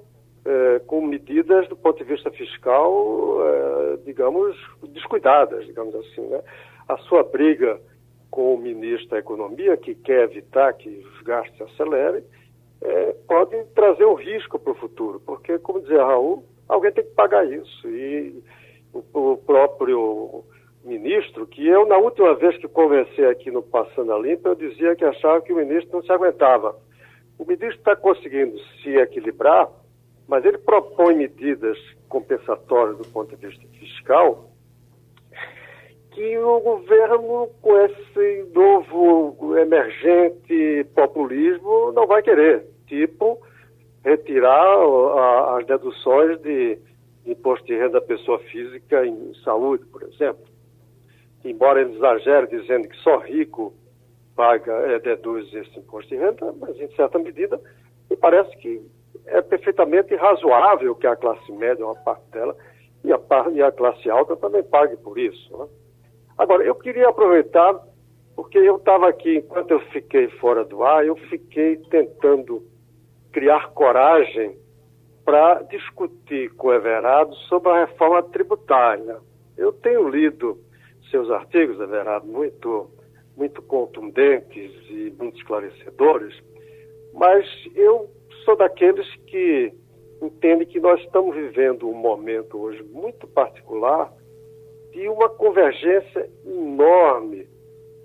eh, 0.45 0.79
com 0.85 1.01
medidas 1.01 1.67
do 1.67 1.75
ponto 1.75 1.97
de 1.97 2.03
vista 2.03 2.29
fiscal, 2.29 3.39
eh, 3.41 3.97
digamos, 4.05 4.55
descuidadas, 4.89 5.65
digamos 5.65 5.95
assim. 5.95 6.21
Né? 6.27 6.39
A 6.87 6.95
sua 6.97 7.23
briga 7.23 7.81
com 8.29 8.53
o 8.53 8.57
ministro 8.59 9.09
da 9.09 9.17
Economia, 9.17 9.75
que 9.77 9.95
quer 9.95 10.25
evitar 10.25 10.73
que 10.73 10.89
os 10.89 11.21
gastos 11.23 11.57
se 11.57 11.63
acelerem, 11.63 12.23
eh, 12.83 13.15
pode 13.27 13.63
trazer 13.73 14.05
um 14.05 14.13
risco 14.13 14.59
para 14.59 14.73
o 14.73 14.75
futuro, 14.75 15.19
porque, 15.25 15.57
como 15.57 15.81
dizia 15.81 16.05
Raul, 16.05 16.45
alguém 16.69 16.91
tem 16.91 17.03
que 17.03 17.15
pagar 17.15 17.51
isso. 17.51 17.89
E 17.89 18.43
o, 18.93 19.31
o 19.31 19.37
próprio 19.37 20.43
ministro, 20.87 21.45
que 21.45 21.67
eu, 21.67 21.85
na 21.85 21.97
última 21.97 22.33
vez 22.35 22.57
que 22.57 22.67
conversei 22.67 23.25
aqui 23.25 23.51
no 23.51 23.61
Passando 23.61 24.13
a 24.13 24.19
Limpa, 24.19 24.49
eu 24.49 24.55
dizia 24.55 24.95
que 24.95 25.03
achava 25.05 25.41
que 25.41 25.51
o 25.51 25.57
ministro 25.57 25.97
não 25.97 26.03
se 26.03 26.11
aguentava. 26.11 26.75
O 27.37 27.45
ministro 27.45 27.77
está 27.77 27.95
conseguindo 27.95 28.57
se 28.81 28.95
equilibrar, 28.95 29.69
mas 30.27 30.43
ele 30.45 30.57
propõe 30.57 31.15
medidas 31.15 31.77
compensatórias 32.09 32.97
do 32.97 33.07
ponto 33.09 33.35
de 33.35 33.47
vista 33.47 33.67
fiscal 33.77 34.49
que 36.11 36.35
o 36.39 36.59
governo, 36.61 37.47
com 37.61 37.77
esse 37.79 38.49
novo 38.51 39.55
emergente 39.55 40.83
populismo, 40.95 41.91
não 41.91 42.07
vai 42.07 42.23
querer. 42.23 42.65
Tipo, 42.87 43.39
retirar 44.03 45.57
as 45.57 45.65
deduções 45.67 46.41
de 46.41 46.79
imposto 47.23 47.67
de 47.67 47.75
renda 47.75 47.99
da 47.99 48.01
pessoa 48.01 48.39
física 48.39 49.05
em 49.05 49.31
saúde, 49.43 49.85
por 49.85 50.01
exemplo. 50.01 50.56
Embora 51.49 51.81
ele 51.81 51.95
exagere 51.95 52.47
dizendo 52.47 52.87
que 52.87 52.97
só 52.97 53.17
rico 53.17 53.73
paga, 54.35 54.71
é, 54.71 54.99
deduz 54.99 55.51
esse 55.53 55.79
imposto 55.79 56.09
de 56.09 56.17
renda, 56.17 56.53
mas 56.59 56.79
em 56.79 56.89
certa 56.95 57.17
medida 57.17 57.59
me 58.09 58.15
parece 58.15 58.55
que 58.57 58.81
é 59.25 59.41
perfeitamente 59.41 60.15
razoável 60.15 60.95
que 60.95 61.07
a 61.07 61.15
classe 61.15 61.51
média, 61.51 61.85
uma 61.85 61.95
parte 61.95 62.29
dela, 62.31 62.55
e 63.03 63.11
a, 63.11 63.19
e 63.53 63.61
a 63.61 63.71
classe 63.71 64.09
alta 64.09 64.35
também 64.35 64.63
pague 64.63 64.95
por 64.97 65.17
isso. 65.17 65.57
Né? 65.57 65.67
Agora, 66.37 66.63
eu 66.63 66.75
queria 66.75 67.09
aproveitar, 67.09 67.79
porque 68.35 68.57
eu 68.57 68.75
estava 68.75 69.07
aqui, 69.09 69.37
enquanto 69.37 69.71
eu 69.71 69.79
fiquei 69.91 70.27
fora 70.39 70.63
do 70.63 70.83
ar, 70.83 71.05
eu 71.05 71.15
fiquei 71.15 71.77
tentando 71.89 72.63
criar 73.31 73.69
coragem 73.71 74.57
para 75.25 75.61
discutir 75.63 76.53
com 76.55 76.67
o 76.67 76.73
Everardo 76.73 77.35
sobre 77.49 77.69
a 77.69 77.85
reforma 77.85 78.23
tributária. 78.23 79.17
Eu 79.57 79.73
tenho 79.73 80.07
lido 80.07 80.57
seus 81.09 81.29
artigos, 81.31 81.79
Everardo, 81.79 82.27
muito 82.27 82.89
muito 83.35 83.61
contundentes 83.61 84.71
e 84.89 85.13
muito 85.19 85.37
esclarecedores, 85.37 86.33
mas 87.13 87.45
eu 87.75 88.09
sou 88.43 88.55
daqueles 88.55 89.05
que 89.27 89.71
entendem 90.21 90.67
que 90.67 90.79
nós 90.79 90.99
estamos 91.01 91.35
vivendo 91.35 91.87
um 91.87 91.93
momento 91.93 92.57
hoje 92.57 92.81
muito 92.81 93.27
particular 93.27 94.11
de 94.91 95.07
uma 95.07 95.29
convergência 95.29 96.27
enorme 96.43 97.47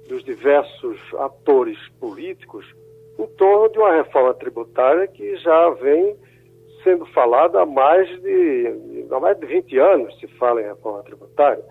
dos 0.07 0.23
diversos 0.23 1.01
atores 1.15 1.79
políticos 1.99 2.67
em 3.19 3.27
torno 3.29 3.71
de 3.71 3.79
uma 3.79 3.95
reforma 3.95 4.35
tributária 4.35 5.07
que 5.07 5.37
já 5.37 5.71
vem 5.71 6.15
sendo 6.83 7.07
falada 7.07 7.63
há 7.63 7.67
mais 7.67 8.09
de, 8.21 9.07
há 9.11 9.21
mais 9.21 9.39
de 9.39 9.47
20 9.47 9.79
anos 9.79 10.19
se 10.19 10.27
fala 10.37 10.61
em 10.61 10.67
reforma 10.67 11.03
tributária. 11.03 11.65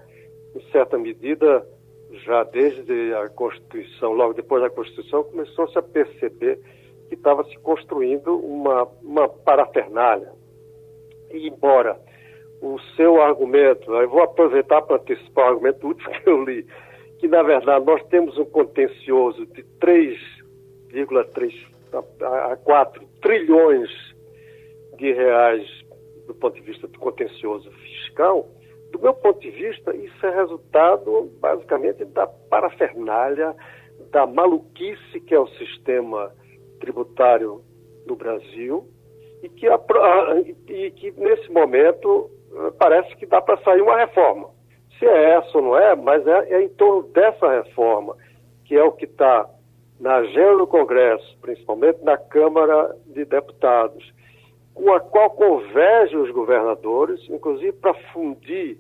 Em 0.56 0.62
certa 0.72 0.98
medida, 0.98 1.66
já 2.26 2.44
desde 2.44 3.14
a 3.14 3.30
Constituição, 3.30 4.12
logo 4.14 4.34
depois 4.34 4.62
da 4.62 4.70
Constituição, 4.70 5.24
começou-se 5.24 5.78
a 5.78 5.82
perceber 5.82 6.60
que 7.08 7.16
estava 7.16 7.44
se 7.46 7.58
construindo 7.60 8.38
uma, 8.38 8.84
uma 9.02 9.28
parafernália. 9.28 10.32
E 11.32 11.48
embora 11.48 12.00
o 12.62 12.80
seu 12.96 13.22
argumento, 13.22 13.94
eu 13.94 14.10
vou 14.10 14.24
aproveitar 14.24 14.82
para 14.82 14.98
antecipar 14.98 15.46
o 15.46 15.50
argumento 15.50 15.88
último 15.88 16.10
que 16.22 16.30
eu 16.30 16.44
li, 16.44 16.66
que 17.20 17.28
na 17.28 17.44
verdade 17.44 17.86
nós 17.86 18.04
temos 18.08 18.38
um 18.38 18.46
contencioso 18.46 19.46
de 19.48 19.64
3,3 19.80 21.54
a 22.52 22.56
4 22.56 23.04
trilhões 23.22 23.90
de 24.98 25.12
reais 25.12 25.68
do 26.28 26.36
ponto 26.36 26.56
de 26.56 26.62
vista 26.62 26.88
do 26.88 27.00
contencioso 27.00 27.70
fiscal, 27.72 28.48
do 28.92 29.00
meu 29.00 29.14
ponto 29.14 29.40
de 29.40 29.50
vista, 29.52 29.96
isso 29.96 30.26
é 30.26 30.36
resultado 30.36 31.32
basicamente 31.40 32.06
da 32.06 32.28
parafernália, 32.28 33.56
da 34.12 34.26
maluquice 34.28 35.20
que 35.22 35.34
é 35.34 35.40
o 35.40 35.48
sistema 35.48 36.32
tributário 36.80 37.62
no 38.06 38.16
Brasil 38.16 38.86
e 39.42 39.50
que, 39.50 39.68
a, 39.68 39.80
e 40.68 40.92
que 40.92 41.12
nesse 41.12 41.52
momento 41.52 42.30
parece 42.78 43.16
que 43.16 43.26
dá 43.26 43.42
para 43.42 43.62
sair 43.64 43.82
uma 43.82 43.98
reforma. 43.98 44.50
Se 45.00 45.06
é 45.06 45.32
essa 45.32 45.58
ou 45.58 45.64
não 45.64 45.78
é, 45.78 45.96
mas 45.96 46.26
é, 46.28 46.54
é 46.54 46.64
em 46.64 46.70
torno 46.70 47.04
dessa 47.10 47.50
reforma, 47.50 48.16
que 48.66 48.76
é 48.76 48.84
o 48.84 48.92
que 48.92 49.06
está 49.06 49.50
na 50.00 50.18
agenda 50.18 50.58
do 50.58 50.68
Congresso, 50.68 51.38
principalmente 51.42 52.04
na 52.04 52.18
Câmara 52.18 52.96
de 53.08 53.24
Deputados, 53.26 54.12
com 54.74 54.94
a 54.94 55.00
qual 55.00 55.30
convergem 55.32 56.18
os 56.18 56.32
governadores, 56.32 57.20
inclusive 57.30 57.74
para 57.74 57.94
fundir 58.14 58.78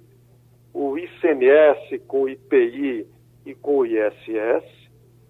o 0.73 0.97
ICMS 0.97 1.99
com 2.07 2.23
o 2.23 2.29
IPI 2.29 3.05
e 3.45 3.53
com 3.55 3.79
o 3.79 3.85
ISS, 3.85 4.63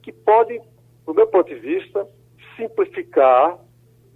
que 0.01 0.11
podem, 0.11 0.61
do 1.05 1.13
meu 1.13 1.27
ponto 1.27 1.47
de 1.47 1.59
vista, 1.59 2.07
simplificar 2.55 3.57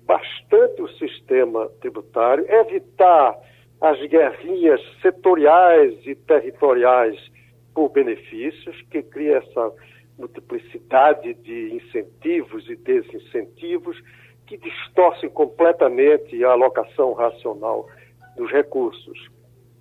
bastante 0.05 0.81
o 0.81 0.89
sistema 0.97 1.67
tributário, 1.81 2.45
evitar 2.47 3.37
as 3.81 3.99
guerrinhas 4.07 4.81
setoriais 5.01 5.95
e 6.05 6.15
territoriais 6.15 7.19
por 7.73 7.89
benefícios, 7.89 8.79
que 8.89 9.01
cria 9.01 9.37
essa 9.37 9.73
multiplicidade 10.17 11.33
de 11.33 11.75
incentivos 11.75 12.69
e 12.69 12.75
desincentivos 12.75 14.01
que 14.45 14.57
distorcem 14.57 15.29
completamente 15.29 16.43
a 16.43 16.51
alocação 16.51 17.13
racional 17.13 17.87
dos 18.35 18.51
recursos. 18.51 19.29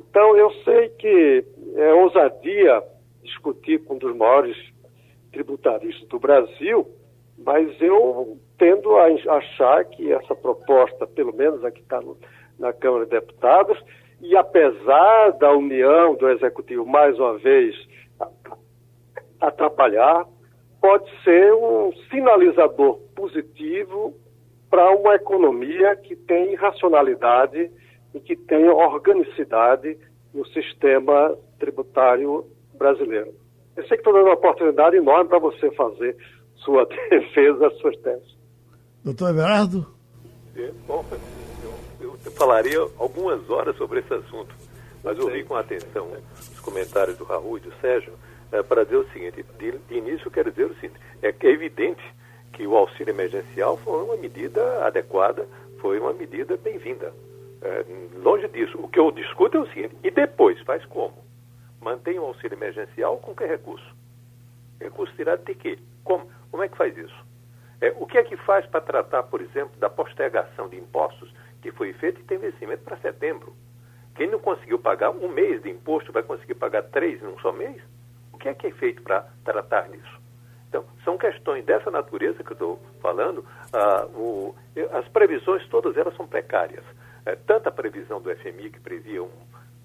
Então, 0.01 0.37
eu 0.37 0.51
sei 0.63 0.89
que 0.91 1.45
é 1.77 1.93
ousadia 1.95 2.83
discutir 3.23 3.83
com 3.85 3.95
um 3.95 3.99
dos 3.99 4.17
maiores 4.17 4.57
tributaristas 5.33 6.09
do 6.09 6.19
Brasil, 6.19 6.87
mas 7.39 7.69
eu 7.81 8.39
tendo 8.59 8.97
a 8.97 9.07
achar 9.37 9.85
que 9.87 10.13
essa 10.13 10.35
proposta, 10.35 11.07
pelo 11.07 11.35
menos 11.35 11.65
a 11.65 11.71
que 11.71 11.81
está 11.81 12.01
na 12.59 12.73
Câmara 12.73 13.05
de 13.05 13.11
Deputados, 13.11 13.83
e 14.21 14.37
apesar 14.37 15.33
da 15.33 15.53
união 15.53 16.15
do 16.15 16.31
Executivo 16.31 16.87
mais 16.87 17.19
uma 17.19 17.37
vez 17.39 17.75
atrapalhar, 19.41 20.27
pode 20.81 21.11
ser 21.23 21.53
um 21.55 21.93
sinalizador 22.11 22.99
positivo 23.17 24.15
para 24.75 24.91
uma 24.91 25.15
economia 25.15 25.95
que 25.95 26.17
tem 26.17 26.57
racionalidade 26.57 27.71
e 28.13 28.19
que 28.19 28.35
tem 28.35 28.69
organicidade 28.69 29.97
no 30.35 30.45
sistema 30.49 31.39
tributário 31.61 32.45
brasileiro. 32.77 33.33
Eu 33.77 33.87
sei 33.87 33.97
que 33.97 34.01
estou 34.01 34.13
dando 34.13 34.25
uma 34.25 34.35
oportunidade 34.35 34.97
enorme 34.97 35.29
para 35.29 35.39
você 35.39 35.71
fazer 35.77 36.17
sua 36.57 36.85
defesa, 37.09 37.71
suas 37.81 37.97
teses. 37.99 38.37
Doutor 39.05 39.31
Everardo? 39.31 39.87
É, 40.57 40.73
bom, 40.89 41.05
eu, 42.01 42.19
eu 42.25 42.33
falaria 42.33 42.81
algumas 42.99 43.49
horas 43.49 43.77
sobre 43.77 44.01
esse 44.01 44.13
assunto, 44.13 44.53
mas 45.05 45.17
eu 45.17 45.27
ouvi 45.27 45.45
com 45.45 45.55
atenção 45.55 46.09
os 46.53 46.59
comentários 46.59 47.17
do 47.17 47.23
Raul 47.23 47.59
e 47.59 47.61
do 47.61 47.73
Sérgio 47.81 48.15
é, 48.51 48.61
para 48.61 48.83
dizer 48.83 48.97
o 48.97 49.09
seguinte: 49.13 49.45
de, 49.57 49.71
de 49.71 49.95
início, 49.95 50.27
eu 50.27 50.33
quero 50.33 50.51
dizer 50.51 50.67
o 50.67 50.75
seguinte: 50.81 51.01
é, 51.23 51.29
é 51.29 51.49
evidente 51.49 52.03
que 52.55 52.67
o 52.67 52.77
auxílio 52.77 53.13
emergencial 53.13 53.77
foi 53.79 54.03
uma 54.03 54.17
medida 54.17 54.87
adequada, 54.87 55.47
foi 55.81 55.99
uma 55.99 56.13
medida 56.13 56.57
bem-vinda. 56.57 57.13
É, 57.61 57.85
longe 58.23 58.49
disso. 58.49 58.79
O 58.79 58.89
que 58.89 58.99
eu 58.99 59.11
discuto 59.11 59.57
é 59.59 59.61
o 59.61 59.67
seguinte: 59.69 59.97
e 60.03 60.11
depois, 60.11 60.61
faz 60.63 60.85
como? 60.87 61.25
Mantém 61.81 62.19
o 62.19 62.25
auxílio 62.25 62.57
emergencial 62.57 63.19
com 63.19 63.35
que 63.35 63.45
recurso? 63.45 63.95
Recurso 64.81 65.15
tirado 65.15 65.45
de 65.45 65.55
quê? 65.55 65.79
Como, 66.03 66.31
como 66.51 66.63
é 66.63 66.69
que 66.69 66.77
faz 66.77 66.97
isso? 66.97 67.25
É, 67.81 67.93
o 67.99 68.07
que 68.07 68.19
é 68.19 68.23
que 68.23 68.37
faz 68.37 68.65
para 68.67 68.81
tratar, 68.81 69.25
por 69.25 69.41
exemplo, 69.41 69.79
da 69.79 69.91
postergação 69.91 70.69
de 70.69 70.77
impostos 70.77 71.33
que 71.61 71.73
foi 71.73 71.93
feita 71.95 72.21
e 72.21 72.25
tem 72.25 72.39
vencimento 72.39 72.85
para 72.85 72.97
setembro? 72.99 73.55
Quem 74.15 74.31
não 74.31 74.39
conseguiu 74.39 74.79
pagar 74.79 75.11
um 75.11 75.29
mês 75.29 75.63
de 75.63 75.71
imposto 75.71 76.13
vai 76.13 76.23
conseguir 76.23 76.55
pagar 76.55 76.83
três 76.85 77.21
num 77.21 77.39
só 77.41 77.53
mês? 77.53 77.83
O 78.33 78.39
que 78.39 78.49
é 78.49 78.55
que 78.55 78.69
é 78.69 78.71
feito 78.71 79.03
para 79.03 79.29
tratar 79.45 79.89
disso? 79.89 80.24
Então, 80.75 80.85
são 81.05 81.17
questões 81.17 81.65
dessa 81.65 81.89
natureza 81.89 82.43
que 82.43 82.51
eu 82.51 82.55
estou 82.55 82.81
falando. 83.01 83.45
Ah, 83.73 84.07
o, 84.07 84.53
as 84.91 85.07
previsões, 85.07 85.65
todas 85.69 85.97
elas 85.97 86.17
são 86.17 86.27
precárias. 86.27 86.83
É, 87.25 87.37
tanto 87.37 87.69
a 87.69 87.71
previsão 87.71 88.21
do 88.21 88.35
FMI, 88.35 88.71
que 88.71 88.81
previa 88.81 89.23
um, 89.23 89.31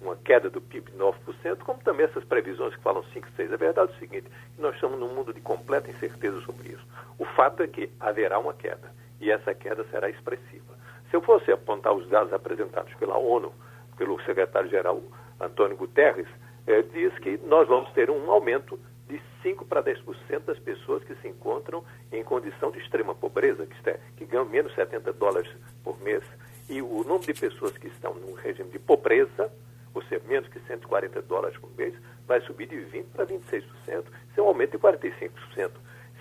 uma 0.00 0.16
queda 0.16 0.50
do 0.50 0.60
PIB 0.60 0.90
de 0.90 0.98
9%, 0.98 1.58
como 1.64 1.78
também 1.84 2.06
essas 2.06 2.24
previsões 2.24 2.74
que 2.74 2.82
falam 2.82 3.04
5, 3.04 3.28
6. 3.36 3.52
A 3.52 3.56
verdade 3.56 3.92
é 3.92 3.94
o 3.94 3.98
seguinte, 4.00 4.26
nós 4.58 4.74
estamos 4.74 4.98
num 4.98 5.14
mundo 5.14 5.32
de 5.32 5.40
completa 5.40 5.88
incerteza 5.88 6.40
sobre 6.40 6.70
isso. 6.70 6.84
O 7.16 7.24
fato 7.24 7.62
é 7.62 7.68
que 7.68 7.88
haverá 8.00 8.40
uma 8.40 8.52
queda, 8.52 8.90
e 9.20 9.30
essa 9.30 9.54
queda 9.54 9.84
será 9.92 10.10
expressiva. 10.10 10.74
Se 11.08 11.14
eu 11.14 11.22
fosse 11.22 11.52
apontar 11.52 11.92
os 11.92 12.08
dados 12.08 12.32
apresentados 12.32 12.92
pela 12.94 13.16
ONU, 13.16 13.52
pelo 13.96 14.20
secretário-geral 14.22 15.00
Antônio 15.40 15.76
Guterres, 15.76 16.26
é, 16.66 16.82
diz 16.82 17.16
que 17.20 17.38
nós 17.46 17.68
vamos 17.68 17.92
ter 17.92 18.10
um 18.10 18.28
aumento 18.28 18.76
de 19.10 19.20
5 19.42 19.64
para 19.64 19.82
10% 19.82 20.40
das 20.40 20.58
pessoas 20.58 21.04
que 21.04 21.14
se 21.16 21.28
encontram 21.28 21.84
em 22.12 22.22
condição 22.22 22.70
de 22.70 22.78
extrema 22.78 23.14
pobreza, 23.14 23.66
que, 23.66 23.90
é, 23.90 24.00
que 24.16 24.24
ganham 24.24 24.44
menos 24.44 24.74
70 24.74 25.12
dólares 25.14 25.50
por 25.82 26.00
mês. 26.00 26.24
E 26.68 26.80
o 26.80 27.02
número 27.04 27.20
de 27.20 27.34
pessoas 27.34 27.76
que 27.76 27.88
estão 27.88 28.14
num 28.14 28.34
regime 28.34 28.70
de 28.70 28.78
pobreza 28.78 29.50
ou 29.94 30.02
seja, 30.02 30.22
menos 30.26 30.48
que 30.48 30.60
140 30.60 31.22
dólares 31.22 31.58
por 31.58 31.70
mês, 31.76 31.94
vai 32.26 32.40
subir 32.42 32.66
de 32.66 32.76
20% 32.76 33.04
para 33.12 33.26
26%. 33.26 33.64
Isso 33.88 34.04
é 34.36 34.42
um 34.42 34.46
aumento 34.46 34.72
de 34.72 34.78
45%. 34.78 35.30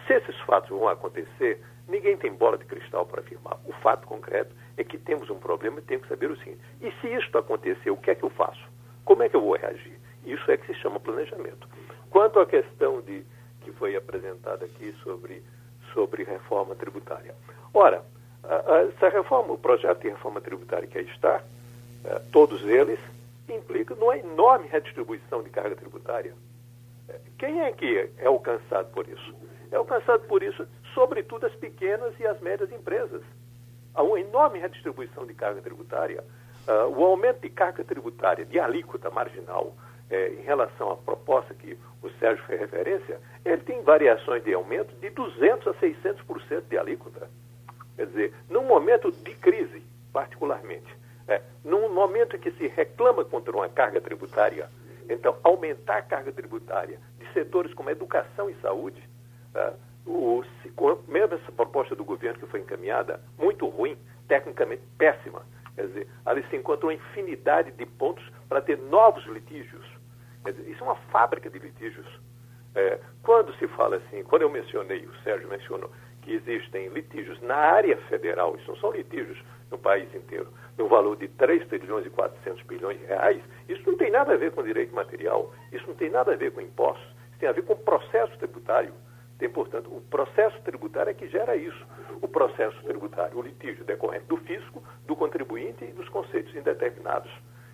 Se 0.08 0.14
esses 0.14 0.36
fatos 0.42 0.70
vão 0.70 0.88
acontecer, 0.88 1.62
ninguém 1.88 2.18
tem 2.18 2.34
bola 2.34 2.58
de 2.58 2.66
cristal 2.66 3.06
para 3.06 3.22
afirmar. 3.22 3.60
O 3.66 3.74
fato 3.74 4.08
concreto 4.08 4.56
é 4.78 4.84
que 4.84 4.98
temos 4.98 5.30
um 5.30 5.38
problema 5.38 5.80
e 5.80 5.84
temos 5.84 6.04
que 6.04 6.10
saber 6.10 6.32
o 6.32 6.38
seguinte: 6.38 6.60
e 6.82 6.92
se 7.00 7.08
isto 7.08 7.38
acontecer, 7.38 7.92
o 7.92 7.98
que 7.98 8.12
é 8.12 8.16
que 8.16 8.24
eu 8.24 8.30
faço? 8.32 8.68
Como 9.06 9.22
é 9.22 9.30
que 9.30 9.36
eu 9.36 9.42
vou 9.42 9.56
reagir? 9.56 10.00
Isso 10.26 10.50
é 10.52 10.58
que 10.58 10.66
se 10.68 10.74
chama 10.80 11.00
planejamento. 11.00 11.68
Quanto 12.10 12.40
à 12.40 12.46
questão 12.46 13.02
de, 13.02 13.24
que 13.62 13.72
foi 13.72 13.96
apresentada 13.96 14.66
aqui 14.66 14.94
sobre, 15.04 15.44
sobre 15.94 16.24
reforma 16.24 16.76
tributária. 16.76 17.36
Ora, 17.74 18.04
essa 18.44 19.10
reforma, 19.10 19.54
o 19.54 19.58
projeto 19.58 20.02
de 20.02 20.10
reforma 20.10 20.42
tributária 20.42 20.88
que 20.88 20.98
aí 20.98 21.06
está, 21.06 21.44
eh, 22.06 22.22
todos 22.32 22.62
eles 22.64 23.00
implica 23.48 23.96
numa 23.96 24.18
enorme 24.18 24.68
redistribuição 24.68 25.44
de 25.44 25.50
carga 25.50 25.76
tributária. 25.76 26.34
É, 27.08 27.20
quem 27.38 27.62
é 27.62 27.72
que 27.72 28.10
é 28.18 28.26
alcançado 28.26 28.92
por 28.92 29.08
isso? 29.08 29.36
É 29.72 29.76
alcançado 29.76 30.24
por 30.28 30.42
isso, 30.42 30.68
sobretudo, 30.94 31.46
as 31.46 31.56
pequenas 31.56 32.14
e 32.20 32.26
as 32.26 32.40
médias 32.40 32.72
empresas. 32.72 33.22
Há 33.94 34.04
uma 34.04 34.20
enorme 34.20 34.60
redistribuição 34.60 35.26
de 35.26 35.34
carga 35.34 35.62
tributária. 35.62 36.24
Uh, 36.68 37.00
o 37.00 37.04
aumento 37.04 37.40
de 37.42 37.50
carga 37.50 37.84
tributária, 37.84 38.46
de 38.46 38.60
alíquota 38.60 39.10
marginal, 39.10 39.74
eh, 40.10 40.34
em 40.40 40.42
relação 40.42 40.92
à 40.92 40.98
proposta 40.98 41.54
que 41.54 41.78
o 42.02 42.10
Sérgio 42.20 42.44
fez 42.46 42.60
referência, 42.60 43.20
ele 43.46 43.62
tem 43.62 43.82
variações 43.84 44.44
de 44.44 44.54
aumento 44.54 44.94
de 44.96 45.10
200% 45.12 45.68
a 45.68 45.74
600% 45.76 46.64
de 46.68 46.78
alíquota. 46.78 47.30
Quer 47.96 48.08
dizer, 48.08 48.34
num 48.50 48.64
momento 48.64 49.12
de 49.12 49.36
crise, 49.36 49.84
particularmente, 50.14 50.88
é, 51.28 51.42
num 51.64 51.94
momento 51.94 52.36
em 52.36 52.40
que 52.40 52.52
se 52.52 52.68
reclama 52.68 53.24
contra 53.24 53.56
uma 53.56 53.70
carga 53.70 54.02
tributária, 54.02 54.70
então 55.10 55.38
aumentar 55.44 55.98
a 55.98 56.02
carga 56.02 56.32
tributária 56.32 57.00
de 57.20 57.32
setores 57.34 57.74
como 57.74 57.90
educação 57.90 58.50
e 58.50 58.56
saúde, 58.62 59.04
é, 59.54 59.74
o, 60.06 60.44
mesmo 61.08 61.36
essa 61.36 61.52
proposta 61.52 61.96
do 61.96 62.04
governo 62.04 62.40
que 62.40 62.48
foi 62.48 62.62
encaminhada, 62.62 63.22
muito 63.38 63.68
ruim, 63.68 63.98
tecnicamente 64.28 64.82
péssima, 64.98 65.44
quer 65.76 65.88
dizer, 65.88 66.08
ali 66.26 66.44
se 66.50 66.56
encontra 66.56 66.88
uma 66.88 66.94
infinidade 66.94 67.72
de 67.72 67.86
pontos 67.86 68.24
para 68.48 68.62
ter 68.62 68.78
novos 68.78 69.26
litígios. 69.28 69.86
Isso 70.68 70.84
é 70.84 70.88
uma 70.88 70.96
fábrica 71.12 71.50
de 71.50 71.60
litígios. 71.60 72.08
É, 72.76 73.00
quando 73.24 73.54
se 73.56 73.68
fala 73.70 73.98
assim, 73.98 74.24
quando 74.24 74.44
eu 74.44 74.50
mencionei, 74.50 75.06
o 75.06 75.16
Sérgio 75.24 75.50
mencionou, 75.50 75.92
que 76.22 76.34
existem 76.34 76.88
litígios 76.90 77.42
na 77.42 77.56
área 77.56 77.98
federal, 78.04 78.56
isso 78.56 78.68
não 78.68 78.78
são 78.78 78.92
litígios 78.92 79.42
no 79.72 79.78
país 79.78 80.14
inteiro, 80.14 80.48
no 80.78 80.88
valor 80.88 81.16
de 81.18 81.28
3 81.28 81.68
trilhões 81.68 82.06
e 82.06 82.10
400 82.10 82.64
bilhões 82.64 83.00
de 83.00 83.06
reais, 83.06 83.42
isso 83.68 83.82
não 83.86 83.98
tem 83.98 84.12
nada 84.12 84.34
a 84.34 84.38
ver 84.38 84.52
com 84.52 84.64
direito 84.64 84.94
material, 84.94 85.52
isso 85.72 85.86
não 85.88 85.96
tem 85.96 86.10
nada 86.10 86.34
a 86.34 86.36
ver 86.36 86.52
com 86.52 86.62
impostos, 86.62 87.06
isso 87.32 87.40
tem 87.40 87.50
a 87.50 87.54
ver 87.54 87.64
com 87.64 87.76
processo 87.76 88.38
tributário. 88.38 88.94
Tem, 89.40 89.50
portanto, 89.50 89.88
o 89.88 90.02
processo 90.02 90.62
tributário 90.64 91.12
é 91.12 91.14
que 91.14 91.28
gera 91.30 91.56
isso. 91.56 91.88
O 92.22 92.28
processo 92.28 92.78
tributário, 92.84 93.38
o 93.38 93.42
litígio 93.42 93.86
decorrente 93.86 94.26
do 94.26 94.36
fisco, 94.38 94.84
do 95.08 95.16
contribuinte 95.16 95.86
e 95.86 95.94
dos 95.94 96.10
conceitos 96.10 96.54
indeterminados. 96.54 97.32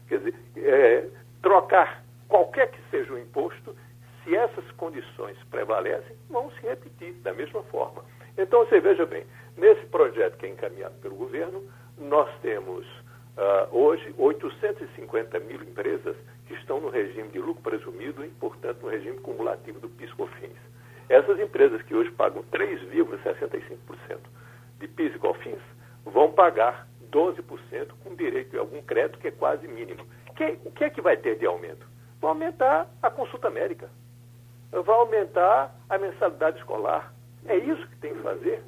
Quer 0.07 0.19
dizer, 0.19 0.35
é, 0.57 1.09
trocar 1.41 2.04
qualquer 2.27 2.71
que 2.71 2.79
seja 2.89 3.13
o 3.13 3.19
imposto, 3.19 3.75
se 4.23 4.35
essas 4.35 4.69
condições 4.71 5.37
prevalecem, 5.51 6.15
vão 6.29 6.49
se 6.51 6.61
repetir 6.61 7.13
da 7.21 7.33
mesma 7.33 7.61
forma. 7.63 8.03
Então, 8.37 8.65
você 8.65 8.79
veja 8.79 9.05
bem, 9.05 9.25
nesse 9.55 9.85
projeto 9.87 10.37
que 10.37 10.45
é 10.45 10.49
encaminhado 10.49 10.95
pelo 10.95 11.15
governo, 11.15 11.63
nós 11.97 12.29
temos 12.41 12.85
uh, 12.85 13.67
hoje 13.71 14.13
850 14.17 15.39
mil 15.41 15.61
empresas 15.61 16.15
que 16.47 16.53
estão 16.55 16.79
no 16.79 16.89
regime 16.89 17.29
de 17.29 17.39
lucro 17.39 17.63
presumido 17.63 18.25
e, 18.25 18.29
portanto, 18.29 18.81
no 18.81 18.89
regime 18.89 19.17
cumulativo 19.19 19.79
do 19.79 19.89
PIS/COFINS. 19.89 20.57
Essas 21.07 21.39
empresas 21.39 21.81
que 21.83 21.95
hoje 21.95 22.11
pagam 22.11 22.43
3,65% 22.51 24.17
de 24.79 24.87
PIS 24.87 25.15
e 25.15 25.19
COFINS 25.19 25.61
vão 26.03 26.31
pagar 26.31 26.87
12% 27.11 27.91
com 28.03 28.15
direito 28.15 28.57
a 28.57 28.59
algum 28.59 28.81
crédito 28.81 29.19
que 29.19 29.27
é 29.27 29.31
quase 29.31 29.67
mínimo. 29.67 30.05
Que, 30.35 30.57
o 30.65 30.71
que 30.71 30.83
é 30.83 30.89
que 30.89 31.01
vai 31.01 31.15
ter 31.15 31.37
de 31.37 31.45
aumento? 31.45 31.87
Vai 32.25 32.31
aumentar 32.31 32.87
a 33.03 33.09
consulta 33.11 33.51
médica, 33.51 33.87
vai 34.71 34.95
aumentar 34.95 35.75
a 35.87 35.95
mensalidade 35.99 36.57
escolar. 36.57 37.13
É 37.45 37.55
isso 37.55 37.87
que 37.87 37.97
tem 37.97 38.15
que 38.15 38.23
fazer. 38.23 38.63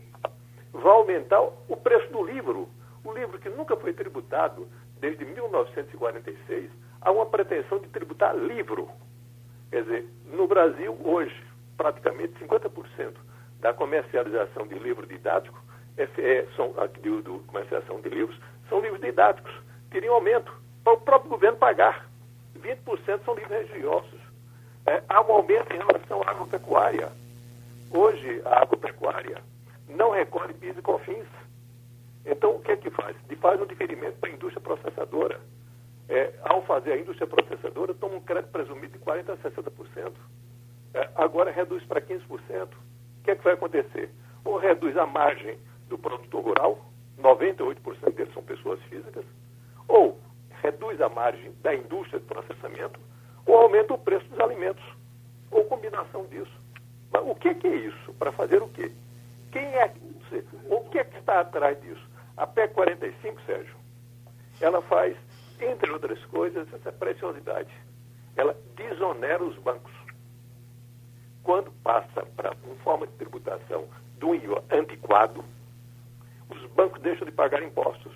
Vai 0.71 0.91
aumentar 0.91 1.41
o 1.41 1.75
preço 1.75 2.07
do 2.11 2.23
livro 2.23 2.69
um 3.03 3.13
livro 3.13 3.39
que 3.39 3.49
nunca 3.49 3.75
foi 3.75 3.93
tributado 3.93 4.67
desde 4.99 5.25
1946, 5.25 6.69
há 7.01 7.11
uma 7.11 7.25
pretensão 7.25 7.79
de 7.79 7.87
tributar 7.87 8.35
livro. 8.35 8.89
Quer 9.71 9.81
dizer, 9.81 10.09
no 10.25 10.47
Brasil, 10.47 10.95
hoje, 11.03 11.43
praticamente 11.75 12.33
50% 12.43 13.15
da 13.59 13.73
comercialização 13.73 14.67
de 14.67 14.77
livro 14.77 15.07
didático 15.07 15.59
é, 15.97 16.03
é, 16.03 16.47
são, 16.55 16.73
do, 17.01 17.39
comercialização 17.47 18.01
de 18.01 18.09
livros 18.09 18.39
são 18.69 18.81
livros 18.81 19.01
didáticos. 19.01 19.51
Teria 19.89 20.11
um 20.11 20.15
aumento 20.15 20.53
para 20.83 20.93
o 20.93 20.97
próprio 20.97 21.31
governo 21.31 21.57
pagar. 21.57 22.07
20% 22.57 23.23
são 23.23 23.35
livros 23.35 23.57
religiosos. 23.57 24.19
É, 24.85 25.03
há 25.09 25.21
um 25.21 25.31
aumento 25.31 25.73
em 25.73 25.77
relação 25.77 26.21
à 26.23 26.31
agropecuária. 26.31 27.11
Hoje, 27.91 28.41
a 28.45 28.61
agropecuária 28.61 29.41
não 29.89 30.11
recolhe 30.11 30.53
PIS 30.53 30.77
e 30.77 30.81
COFINS. 30.81 31.27
Então, 32.25 32.55
o 32.55 32.59
que 32.59 32.71
é 32.71 32.77
que 32.77 32.89
faz? 32.89 33.15
Faz 33.39 33.61
um 33.61 33.65
diferimento 33.65 34.17
para 34.19 34.29
a 34.29 34.33
indústria 34.33 34.61
processadora. 34.61 35.39
É, 36.09 36.33
ao 36.43 36.63
fazer 36.63 36.93
a 36.93 36.97
indústria 36.97 37.27
processadora, 37.27 37.93
toma 37.93 38.15
um 38.15 38.21
crédito 38.21 38.51
presumido 38.51 38.97
de 38.97 38.99
40% 38.99 39.29
a 39.29 39.37
60%. 39.37 40.11
É, 40.93 41.09
agora 41.15 41.51
reduz 41.51 41.83
para 41.83 42.01
15%. 42.01 42.19
O 42.29 43.23
que 43.23 43.31
é 43.31 43.35
que 43.35 43.43
vai 43.43 43.53
acontecer? 43.53 44.09
Ou 44.43 44.57
reduz 44.57 44.97
a 44.97 45.05
margem 45.05 45.57
do 45.87 45.97
produtor 45.97 46.43
rural, 46.43 46.79
98% 47.19 48.13
deles 48.13 48.33
são 48.33 48.43
pessoas 48.43 48.81
físicas, 48.83 49.25
ou 49.87 50.19
reduz 50.61 50.99
a 51.01 51.09
margem 51.09 51.51
da 51.61 51.73
indústria 51.73 52.19
de 52.19 52.25
processamento, 52.25 52.99
ou 53.45 53.55
aumenta 53.57 53.93
o 53.93 53.97
preço 53.97 54.27
dos 54.27 54.39
alimentos, 54.39 54.83
ou 55.51 55.65
combinação 55.65 56.25
disso. 56.25 56.51
Mas 57.11 57.23
o 57.25 57.35
que 57.35 57.49
é, 57.49 57.75
isso? 57.75 58.13
Para 58.13 58.31
fazer 58.31 58.61
o 58.61 58.67
quê? 58.69 58.91
Quem 59.51 59.63
é, 59.63 59.93
o 60.69 60.81
que 60.89 60.99
é 60.99 61.03
que 61.03 61.17
está 61.17 61.39
atrás 61.39 61.79
disso? 61.81 62.05
A 62.35 62.45
PEC 62.45 62.73
45, 62.73 63.41
Sérgio, 63.45 63.75
ela 64.59 64.81
faz, 64.83 65.15
entre 65.59 65.89
outras 65.91 66.23
coisas, 66.25 66.71
essa 66.73 66.91
preciosidade. 66.91 67.71
Ela 68.35 68.55
desonera 68.75 69.43
os 69.43 69.57
bancos. 69.59 69.93
Quando 71.43 71.71
passa 71.83 72.25
para 72.35 72.55
uma 72.63 72.75
forma 72.83 73.07
de 73.07 73.13
tributação 73.13 73.87
do 74.19 74.35
IVA 74.35 74.63
antiquado, 74.71 75.43
os 76.49 76.65
bancos 76.71 77.01
deixam 77.01 77.25
de 77.25 77.31
pagar 77.31 77.63
impostos. 77.63 78.13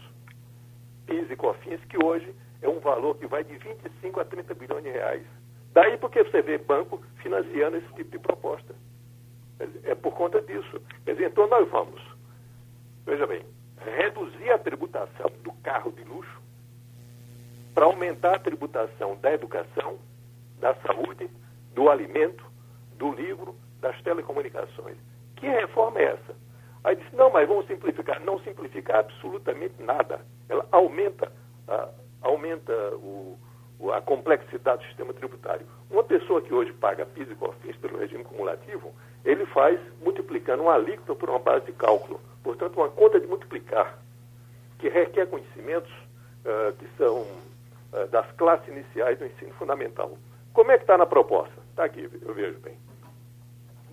PIS 1.12 1.30
e 1.30 1.36
COFINS, 1.36 1.84
que 1.90 2.02
hoje 2.02 2.34
é 2.62 2.70
um 2.70 2.80
valor 2.80 3.18
que 3.18 3.28
vai 3.28 3.44
de 3.44 3.58
25 3.58 4.20
a 4.22 4.26
30 4.26 4.54
bilhões 4.54 4.84
de 4.84 4.92
reais. 4.92 5.24
Daí 5.74 5.98
porque 5.98 6.24
você 6.24 6.42
vê 6.42 6.58
banco 6.58 7.02
financiando 7.18 7.76
esse 7.76 7.94
tipo 7.94 8.12
de 8.12 8.20
proposta. 8.20 8.74
É 9.84 9.94
por 9.94 10.14
conta 10.14 10.42
disso. 10.42 10.82
Então 11.06 11.48
nós 11.48 11.70
vamos. 11.70 12.02
Veja 13.06 13.28
bem, 13.28 13.46
reduzir 13.78 14.52
a 14.52 14.58
tributação 14.58 15.30
do 15.44 15.52
carro 15.64 15.92
de 15.92 16.04
luxo 16.06 16.42
para 17.74 17.86
aumentar 17.86 18.36
a 18.36 18.40
tributação 18.40 19.18
da 19.18 19.34
educação, 19.34 20.00
da 20.60 20.74
saúde, 20.76 21.30
do 21.74 21.90
alimento, 21.90 22.46
do 22.98 23.12
livro, 23.14 23.56
das 23.82 24.00
telecomunicações. 24.02 24.98
Que 25.36 25.48
reforma 25.48 26.00
é 26.00 26.14
essa? 26.14 26.36
Aí 26.84 26.96
disse, 26.96 27.16
não, 27.16 27.30
mas 27.32 27.48
vamos 27.48 27.68
simplificar. 27.68 28.20
Não 28.22 28.40
simplificar 28.40 29.00
absolutamente 29.00 29.82
nada. 29.84 30.22
Ela 30.52 30.68
aumenta, 30.70 31.32
a, 31.66 31.88
aumenta 32.22 32.74
o, 32.96 33.38
a 33.94 34.02
complexidade 34.02 34.84
do 34.84 34.88
sistema 34.88 35.14
tributário. 35.14 35.66
Uma 35.90 36.04
pessoa 36.04 36.42
que 36.42 36.54
hoje 36.54 36.74
paga 36.74 37.06
PIS 37.06 37.32
e 37.32 37.36
COFINS 37.36 37.78
pelo 37.78 37.98
regime 37.98 38.26
cumulativo, 38.26 38.94
ele 39.24 39.46
faz 39.46 39.80
multiplicando 40.02 40.64
uma 40.64 40.74
alíquota 40.74 41.16
por 41.16 41.30
uma 41.30 41.40
base 41.40 41.66
de 41.68 41.72
cálculo. 41.72 42.20
Portanto, 42.44 42.76
uma 42.76 42.90
conta 42.90 43.18
de 43.18 43.28
multiplicar, 43.28 43.98
que 44.78 44.90
requer 44.90 45.28
conhecimentos 45.28 45.92
uh, 45.92 46.74
que 46.78 46.88
são 46.98 47.22
uh, 47.22 48.08
das 48.12 48.30
classes 48.34 48.68
iniciais 48.68 49.18
do 49.18 49.26
ensino 49.26 49.54
fundamental. 49.54 50.18
Como 50.52 50.70
é 50.70 50.78
que 50.78 50.84
está 50.84 50.98
na 50.98 51.06
proposta? 51.06 51.56
Está 51.70 51.86
aqui, 51.86 52.10
eu 52.22 52.34
vejo 52.34 52.60
bem. 52.60 52.78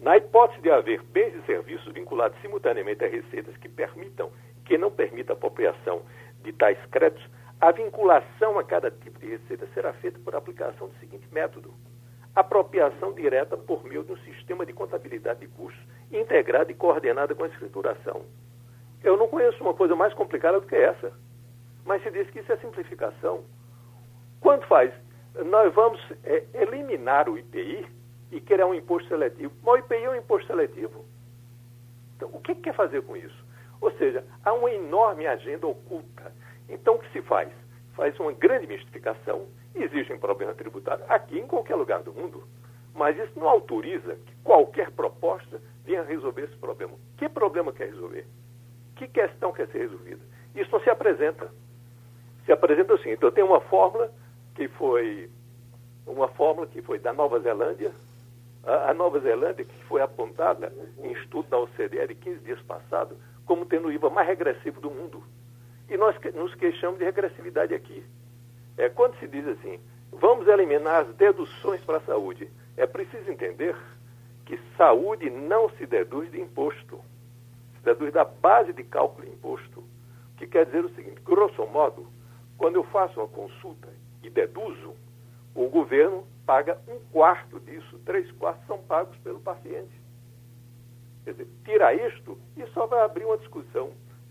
Na 0.01 0.16
hipótese 0.16 0.61
de 0.61 0.71
haver 0.71 1.03
bens 1.03 1.35
e 1.37 1.42
serviços 1.47 1.92
vinculados 1.92 2.40
simultaneamente 2.40 3.05
a 3.05 3.09
receitas 3.09 3.57
que 3.59 3.68
permitam, 3.68 4.31
que 4.64 4.77
não 4.77 4.88
a 4.88 5.33
apropriação 5.33 6.03
de 6.49 6.53
tais 6.53 6.79
créditos, 6.87 7.25
a 7.61 7.71
vinculação 7.73 8.59
a 8.59 8.65
cada 8.65 8.91
tipo 8.91 9.19
de 9.19 9.27
receita 9.27 9.67
será 9.75 9.93
feita 9.95 10.19
por 10.21 10.35
aplicação 10.35 10.89
do 10.89 10.99
seguinte 10.99 11.29
método: 11.31 11.75
apropriação 12.35 13.13
direta 13.13 13.57
por 13.57 13.85
meio 13.85 14.03
de 14.05 14.13
um 14.13 14.17
sistema 14.19 14.65
de 14.65 14.73
contabilidade 14.73 15.41
de 15.41 15.49
custos 15.49 15.83
integrado 16.11 16.71
e 16.71 16.75
coordenado 16.75 17.37
com 17.37 17.45
a 17.45 17.49
escrituração. 17.49 18.23
Eu 19.03 19.17
não 19.17 19.29
conheço 19.29 19.63
uma 19.63 19.75
coisa 19.75 19.95
mais 19.95 20.15
complicada 20.15 20.59
do 20.59 20.67
que 20.67 20.75
essa. 20.75 21.13
Mas 21.85 22.03
se 22.03 22.11
diz 22.11 22.29
que 22.31 22.41
isso 22.41 22.53
é 22.53 22.57
simplificação. 22.57 23.45
Quando 24.41 24.67
faz? 24.67 24.93
Nós 25.47 25.73
vamos 25.75 26.01
é, 26.25 26.45
eliminar 26.55 27.29
o 27.29 27.39
IPI 27.39 27.87
e 28.33 28.41
criar 28.41 28.67
um 28.67 28.75
imposto 28.75 29.09
seletivo. 29.09 29.53
Mas 29.63 29.75
o 29.75 29.79
IPI 29.79 30.05
é 30.05 30.11
um 30.11 30.17
imposto 30.17 30.47
seletivo. 30.47 31.05
Então, 32.17 32.31
o 32.33 32.41
que 32.41 32.55
quer 32.57 32.75
fazer 32.75 33.03
com 33.03 33.17
isso? 33.17 33.48
Ou 33.81 33.91
seja, 33.93 34.25
há 34.45 34.53
uma 34.53 34.71
enorme 34.71 35.27
agenda 35.27 35.67
oculta. 35.67 36.33
Então, 36.69 36.95
o 36.95 36.99
que 36.99 37.11
se 37.12 37.23
faz? 37.23 37.49
Faz 37.95 38.19
uma 38.19 38.33
grande 38.33 38.67
mistificação. 38.67 39.47
Existe 39.75 40.12
um 40.12 40.19
problema 40.19 40.55
tributário 40.55 41.05
aqui 41.09 41.38
em 41.38 41.47
qualquer 41.47 41.77
lugar 41.77 42.03
do 42.03 42.12
mundo. 42.12 42.43
Mas 42.95 43.17
isso 43.19 43.38
não 43.38 43.49
autoriza 43.49 44.17
que 44.17 44.35
qualquer 44.43 44.91
proposta 44.91 45.61
venha 45.85 46.03
resolver 46.03 46.45
esse 46.45 46.57
problema. 46.57 46.95
Que 47.17 47.29
problema 47.29 47.73
quer 47.73 47.88
resolver? 47.91 48.27
Que 48.97 49.07
questão 49.07 49.53
quer 49.53 49.69
ser 49.69 49.79
resolvida? 49.79 50.23
Isso 50.55 50.71
não 50.73 50.81
se 50.81 50.91
apresenta. 50.91 51.51
Se 52.45 52.53
apresenta 52.53 52.95
assim. 52.95 53.11
Então, 53.11 53.31
tem 53.31 53.45
uma 53.45 53.61
fórmula 53.61 54.12
que 54.55 54.67
foi 54.69 55.31
uma 56.09 56.29
fórmula 56.29 56.67
que 56.67 56.83
foi 56.83 56.99
da 56.99 57.12
Nova 57.12 57.38
Zelândia, 57.41 57.93
a, 58.64 58.93
Nova 58.95 59.21
Zelândia, 59.21 59.64
que 59.64 59.85
foi 59.85 60.01
apontada 60.01 60.73
em 61.03 61.12
estudo 61.12 61.49
da 61.49 61.59
OCDE 61.59 62.09
de 62.09 62.14
15 62.14 62.38
dias 62.41 62.61
passados, 62.62 63.17
como 63.49 63.65
tendo 63.65 63.89
o 63.89 63.93
IVA 63.93 64.11
mais 64.11 64.29
regressivo 64.29 64.79
do 64.79 64.91
mundo. 64.91 65.25
E 65.89 65.97
nós 65.97 66.15
nos 66.35 66.55
queixamos 66.55 66.99
de 66.99 67.05
regressividade 67.05 67.75
aqui. 67.75 68.05
É, 68.77 68.91
quando 68.91 69.19
se 69.19 69.27
diz 69.27 69.49
assim, 69.49 69.81
vamos 70.13 70.47
eliminar 70.47 71.07
as 71.07 71.15
deduções 71.17 71.81
para 71.81 71.97
a 71.97 72.03
saúde, 72.03 72.49
é 72.77 72.87
preciso 72.87 73.29
entender 73.31 73.75
que 74.45 74.61
saúde 74.77 75.31
não 75.31 75.71
se 75.71 75.87
deduz 75.87 76.31
de 76.31 76.39
imposto, 76.41 77.01
se 77.75 77.83
deduz 77.83 78.13
da 78.13 78.25
base 78.25 78.75
de 78.75 78.85
cálculo 78.85 79.27
de 79.27 79.33
imposto. 79.33 79.81
O 79.81 80.37
que 80.37 80.47
quer 80.47 80.67
dizer 80.67 80.85
o 80.85 80.95
seguinte, 80.95 81.21
grosso 81.25 81.67
modo, 81.67 82.07
quando 82.59 82.77
eu 82.77 82.85
faço 82.85 83.19
uma 83.19 83.29
consulta 83.29 83.89
e 84.23 84.29
deduzo, 84.29 84.95
o 85.55 85.69
governo 85.69 86.25
paga 86.45 86.79
um 86.87 87.01
quarto 87.11 87.59
disso, 87.61 87.99
três 88.05 88.31
quartos 88.33 88.67
são 88.67 88.79
pagos 88.79 89.17
pelo 89.19 89.41
paciente. 89.41 89.98
Quer 91.29 91.33
dizer, 91.33 91.49
tira 91.62 91.93
isto 92.09 92.38
e 92.57 92.67
só 92.73 92.87
vai 92.87 93.05
abrir 93.05 93.27
uma 93.27 93.37
discussão 93.37 93.91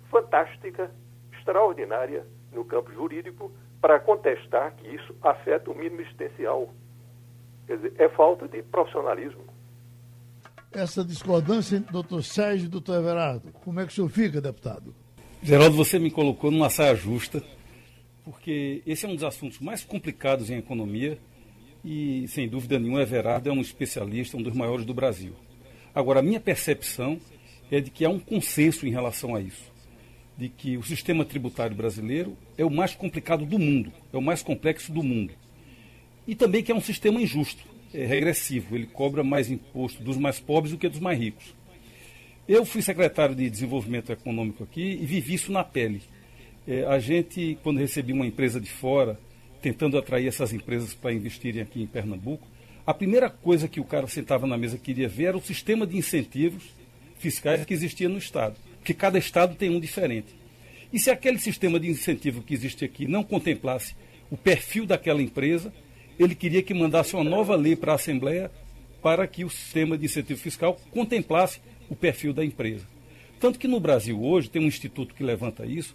fantástica, 0.10 0.90
extraordinária 1.32 2.26
no 2.52 2.66
campo 2.66 2.92
jurídico 2.92 3.52
para 3.80 4.00
contestar 4.00 4.76
que 4.76 4.88
isso 4.96 5.16
afeta 5.22 5.70
o 5.70 5.76
mínimo 5.76 6.02
existencial. 6.02 6.74
Quer 7.68 7.76
dizer, 7.76 7.94
é 8.00 8.10
falta 8.10 8.48
de 8.48 8.64
profissionalismo. 8.64 9.44
Essa 10.72 11.06
discordância 11.06 11.76
entre 11.76 11.92
o 11.92 11.94
doutor 11.94 12.24
Sérgio 12.24 12.66
e 12.66 12.68
o 12.68 12.72
doutor 12.72 12.96
Everardo, 12.96 13.52
como 13.64 13.80
é 13.80 13.86
que 13.86 13.92
o 13.92 13.96
senhor 13.96 14.10
fica, 14.10 14.42
deputado? 14.42 14.96
Geraldo, 15.44 15.78
você 15.78 16.00
me 16.00 16.10
colocou 16.10 16.50
numa 16.50 16.72
saia 16.72 16.96
justa, 16.96 17.44
porque 18.26 18.82
esse 18.88 19.06
é 19.06 19.10
um 19.10 19.14
dos 19.14 19.24
assuntos 19.24 19.60
mais 19.60 19.84
complicados 19.84 20.50
em 20.50 20.58
economia 20.58 21.20
e, 21.86 22.28
sem 22.28 22.50
dúvida 22.50 22.80
nenhuma, 22.80 23.04
Everardo 23.04 23.50
é 23.50 23.54
um 23.54 23.62
especialista, 23.62 24.36
um 24.36 24.42
dos 24.42 24.56
maiores 24.56 24.84
do 24.84 24.96
Brasil. 24.96 25.36
Agora, 25.98 26.20
a 26.20 26.22
minha 26.22 26.40
percepção 26.40 27.20
é 27.72 27.82
de 27.82 27.90
que 27.90 28.06
há 28.06 28.10
um 28.12 28.20
consenso 28.20 28.86
em 28.86 28.92
relação 28.92 29.34
a 29.34 29.42
isso, 29.42 29.74
de 30.38 30.48
que 30.48 30.78
o 30.78 30.84
sistema 30.84 31.26
tributário 31.26 31.76
brasileiro 31.76 32.38
é 32.56 32.64
o 32.64 32.70
mais 32.70 32.94
complicado 32.94 33.48
do 33.48 33.58
mundo, 33.58 33.92
é 34.14 34.16
o 34.16 34.22
mais 34.22 34.44
complexo 34.44 34.92
do 34.92 35.02
mundo. 35.02 35.34
E 36.28 36.36
também 36.36 36.62
que 36.62 36.72
é 36.72 36.76
um 36.76 36.82
sistema 36.82 37.20
injusto, 37.20 37.64
é 37.92 38.06
regressivo, 38.06 38.76
ele 38.76 38.86
cobra 38.86 39.24
mais 39.24 39.50
imposto 39.50 40.04
dos 40.04 40.18
mais 40.18 40.40
pobres 40.40 40.72
do 40.72 40.78
que 40.78 40.88
dos 40.88 41.00
mais 41.00 41.18
ricos. 41.18 41.56
Eu 42.48 42.64
fui 42.64 42.84
secretário 42.84 43.34
de 43.34 43.50
Desenvolvimento 43.50 44.12
Econômico 44.12 44.64
aqui 44.64 45.00
e 45.02 45.04
vivi 45.04 45.34
isso 45.34 45.52
na 45.52 45.64
pele. 45.64 46.04
É, 46.68 46.86
a 46.86 47.00
gente, 47.00 47.58
quando 47.64 47.80
recebia 47.80 48.14
uma 48.14 48.28
empresa 48.28 48.62
de 48.62 48.70
fora, 48.70 49.20
tentando 49.64 49.98
atrair 49.98 50.28
essas 50.28 50.54
empresas 50.54 50.94
para 50.94 51.12
investirem 51.12 51.64
aqui 51.64 51.82
em 51.82 51.88
Pernambuco, 51.88 52.48
a 52.88 52.94
primeira 52.94 53.30
coisa 53.30 53.68
que 53.68 53.82
o 53.82 53.84
cara 53.84 54.08
sentava 54.08 54.48
na 54.48 54.58
mesa 54.58 54.78
queria 54.78 55.10
ver 55.10 55.26
era 55.26 55.38
o 55.38 55.42
sistema 55.42 55.86
de 55.86 55.98
incentivos 55.98 56.64
fiscais 57.20 57.66
que 57.66 57.74
existia 57.74 58.08
no 58.08 58.18
Estado, 58.18 58.56
porque 58.78 58.94
cada 58.94 59.18
Estado 59.18 59.56
tem 59.56 59.70
um 59.70 59.80
diferente. 59.80 60.34
E 60.94 60.98
se 60.98 61.12
aquele 61.12 61.38
sistema 61.38 61.82
de 61.82 61.90
incentivo 61.90 62.42
que 62.42 62.54
existe 62.54 62.86
aqui 62.86 63.06
não 63.06 63.26
contemplasse 63.26 63.94
o 64.32 64.38
perfil 64.38 64.86
daquela 64.86 65.22
empresa, 65.22 65.74
ele 66.18 66.34
queria 66.34 66.64
que 66.64 66.74
mandasse 66.74 67.14
uma 67.14 67.26
nova 67.26 67.58
lei 67.58 67.76
para 67.76 67.92
a 67.92 67.96
Assembleia 67.96 68.50
para 69.02 69.28
que 69.28 69.44
o 69.44 69.50
sistema 69.50 69.98
de 69.98 70.06
incentivo 70.06 70.40
fiscal 70.40 70.80
contemplasse 70.90 71.60
o 71.90 71.96
perfil 71.96 72.32
da 72.32 72.46
empresa. 72.46 72.88
Tanto 73.38 73.60
que 73.60 73.68
no 73.68 73.82
Brasil 73.82 74.24
hoje, 74.24 74.50
tem 74.50 74.62
um 74.62 74.68
instituto 74.68 75.14
que 75.14 75.24
levanta 75.24 75.66
isso, 75.66 75.94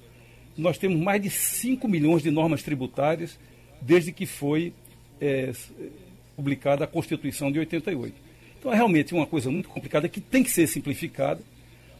nós 0.59 0.77
temos 0.77 1.01
mais 1.01 1.23
de 1.23 1.31
5 1.31 1.89
milhões 1.89 2.23
de 2.23 2.31
normas 2.31 2.63
tributárias 2.63 3.39
desde 3.81 4.13
que 4.13 4.27
foi 4.27 4.75
é, 5.19 5.53
publicada 6.43 6.85
a 6.85 6.89
Constituição 6.89 7.53
de 7.53 7.61
88. 7.61 8.15
Então 8.59 8.73
é 8.73 8.77
realmente 8.77 9.15
uma 9.15 9.27
coisa 9.27 9.51
muito 9.51 9.69
complicada 9.69 10.09
que 10.09 10.21
tem 10.21 10.43
que 10.43 10.51
ser 10.51 10.67
simplificada, 10.67 11.41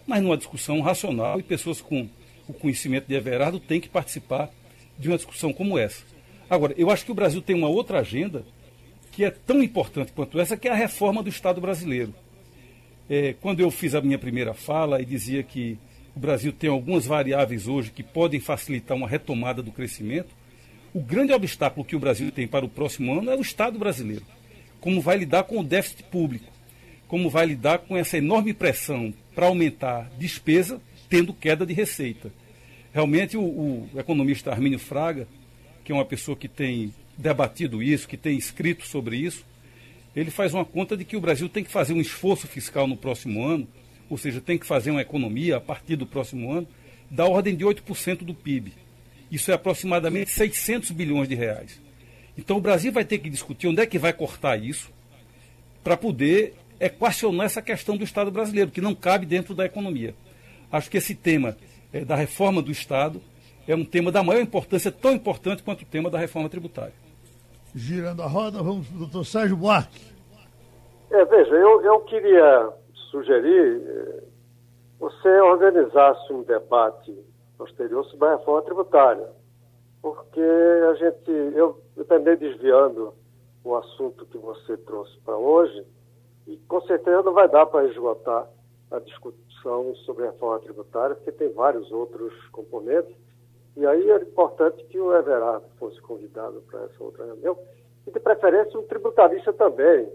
mas 0.07 0.21
numa 0.21 0.37
discussão 0.37 0.81
racional 0.81 1.39
e 1.39 1.43
pessoas 1.43 1.81
com 1.81 2.09
o 2.49 2.53
conhecimento 2.53 3.07
de 3.07 3.15
Everardo 3.15 3.61
têm 3.61 3.81
que 3.81 3.89
participar 3.89 4.51
de 4.99 5.09
uma 5.09 5.17
discussão 5.17 5.53
como 5.53 5.79
essa. 5.79 6.05
Agora, 6.51 6.75
eu 6.77 6.91
acho 6.91 7.05
que 7.05 7.13
o 7.13 7.15
Brasil 7.15 7.41
tem 7.41 7.55
uma 7.55 7.69
outra 7.69 8.01
agenda 8.01 8.45
que 9.13 9.25
é 9.25 9.31
tão 9.31 9.63
importante 9.63 10.13
quanto 10.13 10.41
essa, 10.41 10.57
que 10.57 10.67
é 10.67 10.73
a 10.73 10.75
reforma 10.75 11.23
do 11.23 11.29
Estado 11.29 11.61
brasileiro. 11.61 12.13
É, 13.09 13.35
quando 13.41 13.61
eu 13.61 13.71
fiz 13.71 13.95
a 13.95 14.01
minha 14.01 14.19
primeira 14.19 14.55
fala 14.55 15.01
e 15.01 15.05
dizia 15.05 15.43
que 15.43 15.79
o 16.17 16.21
Brasil 16.21 16.53
tem 16.53 16.69
algumas 16.69 17.07
variáveis 17.07 17.69
hoje 17.69 17.91
que 17.91 18.03
podem 18.03 18.41
facilitar 18.41 18.97
uma 18.97 19.09
retomada 19.09 19.63
do 19.63 19.71
crescimento, 19.71 20.35
o 20.95 21.01
grande 21.01 21.33
obstáculo 21.33 21.85
que 21.85 21.97
o 21.97 22.01
Brasil 22.01 22.31
tem 22.31 22.47
para 22.47 22.65
o 22.65 22.69
próximo 22.69 23.19
ano 23.19 23.31
é 23.31 23.37
o 23.37 23.41
Estado 23.41 23.79
brasileiro. 23.79 24.25
Como 24.81 25.01
vai 25.01 25.17
lidar 25.17 25.45
com 25.45 25.59
o 25.59 25.65
déficit 25.65 26.03
público, 26.05 26.53
como 27.09 27.31
vai 27.31 27.47
lidar 27.47 27.79
com 27.79 27.97
essa 27.97 28.19
enorme 28.19 28.53
pressão 28.53 29.13
para 29.35 29.47
aumentar 29.47 30.11
despesa, 30.19 30.81
tendo 31.09 31.33
queda 31.33 31.65
de 31.65 31.73
receita. 31.73 32.33
Realmente, 32.93 33.37
o, 33.37 33.43
o 33.43 33.89
economista 33.97 34.51
Armínio 34.51 34.79
Fraga, 34.79 35.27
que 35.85 35.93
é 35.93 35.95
uma 35.95 36.05
pessoa 36.05 36.37
que 36.37 36.49
tem 36.49 36.93
debatido 37.17 37.83
isso, 37.83 38.09
que 38.09 38.17
tem 38.17 38.37
escrito 38.37 38.87
sobre 38.87 39.17
isso, 39.17 39.45
ele 40.15 40.31
faz 40.31 40.53
uma 40.53 40.65
conta 40.65 40.97
de 40.97 41.05
que 41.05 41.17
o 41.17 41.21
Brasil 41.21 41.49
tem 41.49 41.65
que 41.65 41.71
fazer 41.71 41.95
um 41.95 42.01
esforço 42.01 42.47
fiscal 42.47 42.87
no 42.87 42.97
próximo 42.97 43.45
ano, 43.47 43.67
ou 44.11 44.19
seja, 44.19 44.41
tem 44.41 44.59
que 44.59 44.67
fazer 44.67 44.91
uma 44.91 45.01
economia 45.01 45.57
a 45.57 45.61
partir 45.61 45.97
do 45.97 46.07
próximo 46.07 46.53
ano, 46.53 46.69
da 47.11 47.27
ordem 47.27 47.57
de 47.57 47.65
8% 47.65 48.19
do 48.19 48.35
PIB. 48.35 48.75
Isso 49.33 49.51
é 49.51 49.55
aproximadamente 49.55 50.29
600 50.29 50.91
bilhões 50.91 51.27
de 51.27 51.35
reais. 51.35 51.81
Então 52.37 52.59
o 52.59 52.61
Brasil 52.61 52.93
vai 52.93 53.03
ter 53.03 53.17
que 53.17 53.31
discutir 53.31 53.67
onde 53.67 53.81
é 53.81 53.87
que 53.87 53.99
vai 53.99 54.13
cortar 54.13 54.59
isso 54.59 54.93
para 55.83 55.97
poder 55.97 56.55
equacionar 56.79 57.47
essa 57.47 57.63
questão 57.63 57.97
do 57.97 58.05
Estado 58.05 58.31
brasileiro, 58.31 58.71
que 58.71 58.83
não 58.83 58.95
cabe 58.95 59.25
dentro 59.25 59.55
da 59.55 59.65
economia. 59.65 60.15
Acho 60.71 60.91
que 60.91 60.99
esse 60.99 61.15
tema 61.15 61.57
é, 61.95 62.05
da 62.05 62.15
reforma 62.15 62.61
do 62.61 62.71
Estado 62.71 63.23
é 63.67 63.75
um 63.75 63.87
tema 63.87 64.13
da 64.13 64.23
maior 64.23 64.43
importância, 64.43 64.93
tão 64.93 65.13
importante 65.13 65.63
quanto 65.63 65.81
o 65.81 65.87
tema 65.87 66.11
da 66.11 66.19
reforma 66.19 66.51
tributária. 66.51 66.93
Girando 67.75 68.23
a 68.23 68.27
roda, 68.27 68.63
vamos 68.63 68.87
para 68.87 68.97
o 68.97 68.99
doutor 68.99 69.25
Sérgio 69.25 69.57
Buarque. 69.57 70.13
É, 71.11 71.25
veja, 71.25 71.55
eu, 71.55 71.81
eu 71.83 72.01
queria 72.01 72.69
sugerir 73.11 73.81
eh, 73.87 74.23
você 74.99 75.41
organizasse 75.41 76.33
um 76.33 76.43
debate 76.43 77.17
posterior 77.63 78.05
sobre 78.07 78.29
a 78.29 78.37
reforma 78.37 78.63
tributária, 78.63 79.29
porque 80.01 80.41
a 80.41 80.95
gente, 80.95 81.31
eu, 81.31 81.81
eu 81.97 82.05
também 82.07 82.37
desviando 82.37 83.15
o 83.63 83.77
assunto 83.77 84.27
que 84.27 84.37
você 84.37 84.77
trouxe 84.79 85.17
para 85.21 85.37
hoje, 85.37 85.87
e 86.49 86.57
com 86.57 86.81
certeza 86.83 87.23
não 87.23 87.33
vai 87.33 87.49
dar 87.49 87.67
para 87.67 87.87
esgotar 87.87 88.49
a 88.91 88.99
discussão 88.99 89.95
sobre 90.05 90.25
a 90.25 90.31
reforma 90.33 90.59
tributária, 90.59 91.15
porque 91.15 91.31
tem 91.31 91.53
vários 91.53 91.91
outros 91.93 92.35
componentes. 92.49 93.15
E 93.77 93.87
aí 93.87 94.11
era 94.11 94.25
importante 94.25 94.83
que 94.87 94.99
o 94.99 95.17
Everardo 95.17 95.65
fosse 95.79 96.01
convidado 96.01 96.61
para 96.63 96.83
essa 96.83 97.03
outra 97.03 97.25
reunião. 97.25 97.57
E 98.07 98.11
de 98.11 98.19
preferência 98.19 98.79
um 98.79 98.83
tributarista 98.83 99.53
também. 99.53 100.13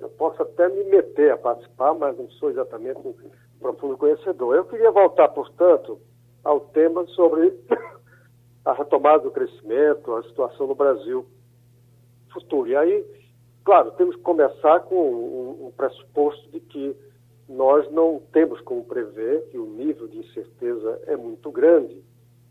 Eu 0.00 0.08
posso 0.08 0.42
até 0.42 0.68
me 0.68 0.82
meter 0.84 1.30
a 1.30 1.38
participar, 1.38 1.94
mas 1.94 2.18
não 2.18 2.28
sou 2.30 2.50
exatamente 2.50 2.98
um 2.98 3.14
profundo 3.60 3.96
conhecedor. 3.96 4.56
Eu 4.56 4.64
queria 4.64 4.90
voltar, 4.90 5.28
portanto, 5.28 6.00
ao 6.44 6.60
tema 6.60 7.06
sobre 7.08 7.54
a 8.64 8.72
retomada 8.72 9.24
do 9.24 9.30
crescimento, 9.30 10.14
a 10.14 10.22
situação 10.24 10.66
no 10.66 10.74
Brasil 10.74 11.26
futuro. 12.32 12.68
E 12.68 12.76
aí, 12.76 13.04
claro, 13.64 13.90
temos 13.92 14.16
que 14.16 14.22
começar 14.22 14.80
com 14.80 14.96
um, 14.96 15.66
um 15.66 15.70
pressuposto 15.72 16.48
de 16.50 16.60
que 16.60 16.96
nós 17.48 17.90
não 17.90 18.22
temos 18.32 18.60
como 18.60 18.84
prever 18.84 19.48
que 19.50 19.58
o 19.58 19.66
nível 19.66 20.06
de 20.06 20.18
incerteza 20.18 21.02
é 21.06 21.16
muito 21.16 21.50
grande. 21.50 22.00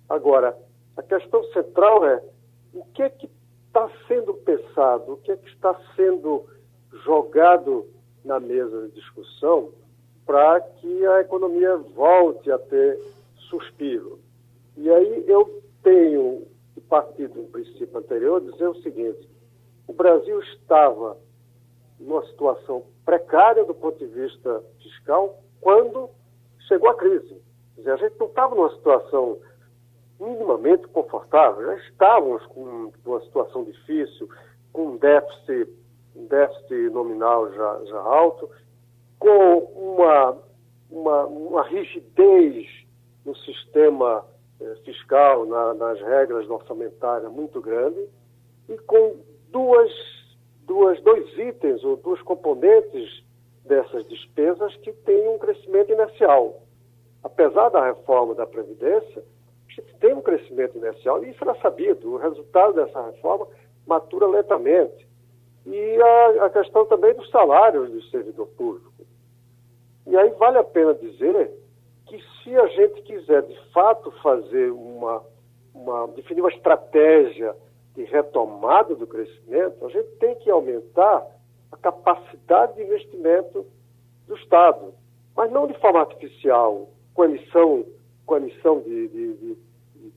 Agora, 0.10 0.58
a 0.97 1.02
questão 1.02 1.43
central 1.54 2.06
é 2.06 2.21
o 2.73 2.84
que 2.93 3.04
é 3.04 3.10
que 3.10 3.30
está 3.67 3.89
sendo 4.08 4.34
pensado, 4.34 5.13
o 5.13 5.17
que 5.17 5.32
é 5.32 5.38
que 5.38 5.47
está 5.47 5.80
sendo 5.95 6.45
jogado 7.06 7.88
na 8.25 8.39
mesa 8.39 8.88
de 8.88 8.95
discussão 8.95 9.71
para 10.25 10.60
que 10.60 11.06
a 11.06 11.21
economia 11.21 11.78
volte 11.78 12.52
a 12.52 12.58
ter 12.58 12.99
suspiro. 13.50 14.20
E 14.78 14.90
aí 14.90 15.26
eu 15.28 15.62
tenho 15.84 16.48
que 16.74 16.82
partir 16.82 17.28
do 17.28 17.44
princípio 17.44 17.98
anterior 17.98 18.42
dizer 18.42 18.68
o 18.68 18.82
seguinte: 18.82 19.28
o 19.88 19.94
Brasil 19.94 20.40
estava 20.42 21.18
numa 22.00 22.26
situação 22.28 22.86
precária 23.04 23.66
do 23.66 23.74
ponto 23.74 23.98
de 23.98 24.08
vista 24.08 24.64
fiscal 24.82 25.42
quando 25.60 26.10
chegou 26.68 26.90
a 26.90 26.96
crise. 26.96 27.42
Quer 27.76 27.82
dizer, 27.82 27.92
a 27.92 27.98
gente 27.98 28.20
não 28.20 28.28
estava 28.28 28.56
numa 28.56 28.74
situação 28.76 29.40
minimamente 30.20 30.88
confortável, 30.90 31.66
já 31.66 31.76
estávamos 31.88 32.46
com 32.48 32.92
uma 33.06 33.22
situação 33.22 33.64
difícil, 33.64 34.30
com 34.74 34.90
um 34.90 34.98
déficit, 34.98 35.70
um 36.16 36.26
déficit 36.28 36.90
nominal 36.90 37.52
já, 37.54 37.86
já 37.86 38.00
alto, 38.00 38.50
com 39.18 39.60
uma, 39.60 40.38
uma, 40.90 41.26
uma 41.26 41.64
rigidez 41.64 42.68
no 43.30 43.36
sistema 43.38 44.26
eh, 44.60 44.76
fiscal, 44.84 45.46
na, 45.46 45.76
nas 45.76 46.02
regras 46.02 46.50
orçamentárias 46.50 47.32
muito 47.32 47.62
grande, 47.62 48.10
e 48.68 48.76
com 48.80 49.18
duas, 49.52 49.92
duas, 50.65 51.00
dois 51.02 51.38
itens 51.38 51.84
ou 51.84 51.96
duas 51.98 52.20
componentes 52.24 53.24
dessas 53.65 54.08
despesas 54.08 54.76
que 54.78 54.92
têm 54.92 55.30
um 55.30 55.38
crescimento 55.38 55.92
inercial. 55.92 56.63
Apesar 57.24 57.70
da 57.70 57.86
reforma 57.86 58.34
da 58.34 58.48
Previdência, 58.48 59.24
tem 60.00 60.13
um 60.13 60.22
crescimento 60.22 60.78
inercial, 60.78 61.24
e 61.24 61.30
isso 61.30 61.44
era 61.44 61.54
sabido. 61.62 62.13
O 62.13 62.18
resultado 62.18 62.74
dessa 62.74 63.02
reforma 63.06 63.48
matura 63.86 64.26
lentamente. 64.26 65.08
E 65.68 66.02
a, 66.02 66.46
a 66.46 66.50
questão 66.50 66.86
também 66.86 67.13
dos 67.13 67.30
salários 67.30 67.92
do 67.92 68.02
servidor 68.06 68.48
público. 68.48 68.92
E 70.08 70.18
aí 70.18 70.32
vale 70.32 70.58
a 70.58 70.63
pena 70.63 70.96
dizer 70.96 71.59
que 72.10 72.19
se 72.43 72.56
a 72.56 72.67
gente 72.67 73.02
quiser 73.04 73.43
de 73.43 73.56
fato 73.72 74.12
fazer 74.24 74.72
uma, 74.72 75.24
uma 75.74 76.08
definir 76.08 76.41
uma 76.41 76.50
estratégia 76.50 77.56
de 77.95 78.04
retomada 78.04 78.95
do 78.95 79.06
crescimento, 79.06 79.86
a 79.86 79.89
gente 79.89 80.10
tem 80.19 80.36
que 80.36 80.50
aumentar 80.50 81.26
a 81.72 81.78
capacidade 81.78 82.76
de 82.76 82.84
investimento 82.84 83.65
do 84.28 84.36
Estado, 84.36 84.93
mas 85.36 85.52
não 85.52 85.67
de 85.67 85.74
forma 85.76 86.00
artificial, 86.00 86.89
com 87.13 87.26
emissão, 87.26 87.86
com 88.26 88.38
emissão 88.38 88.82
de, 88.82 89.08
de, 89.08 89.34
de, 89.36 89.58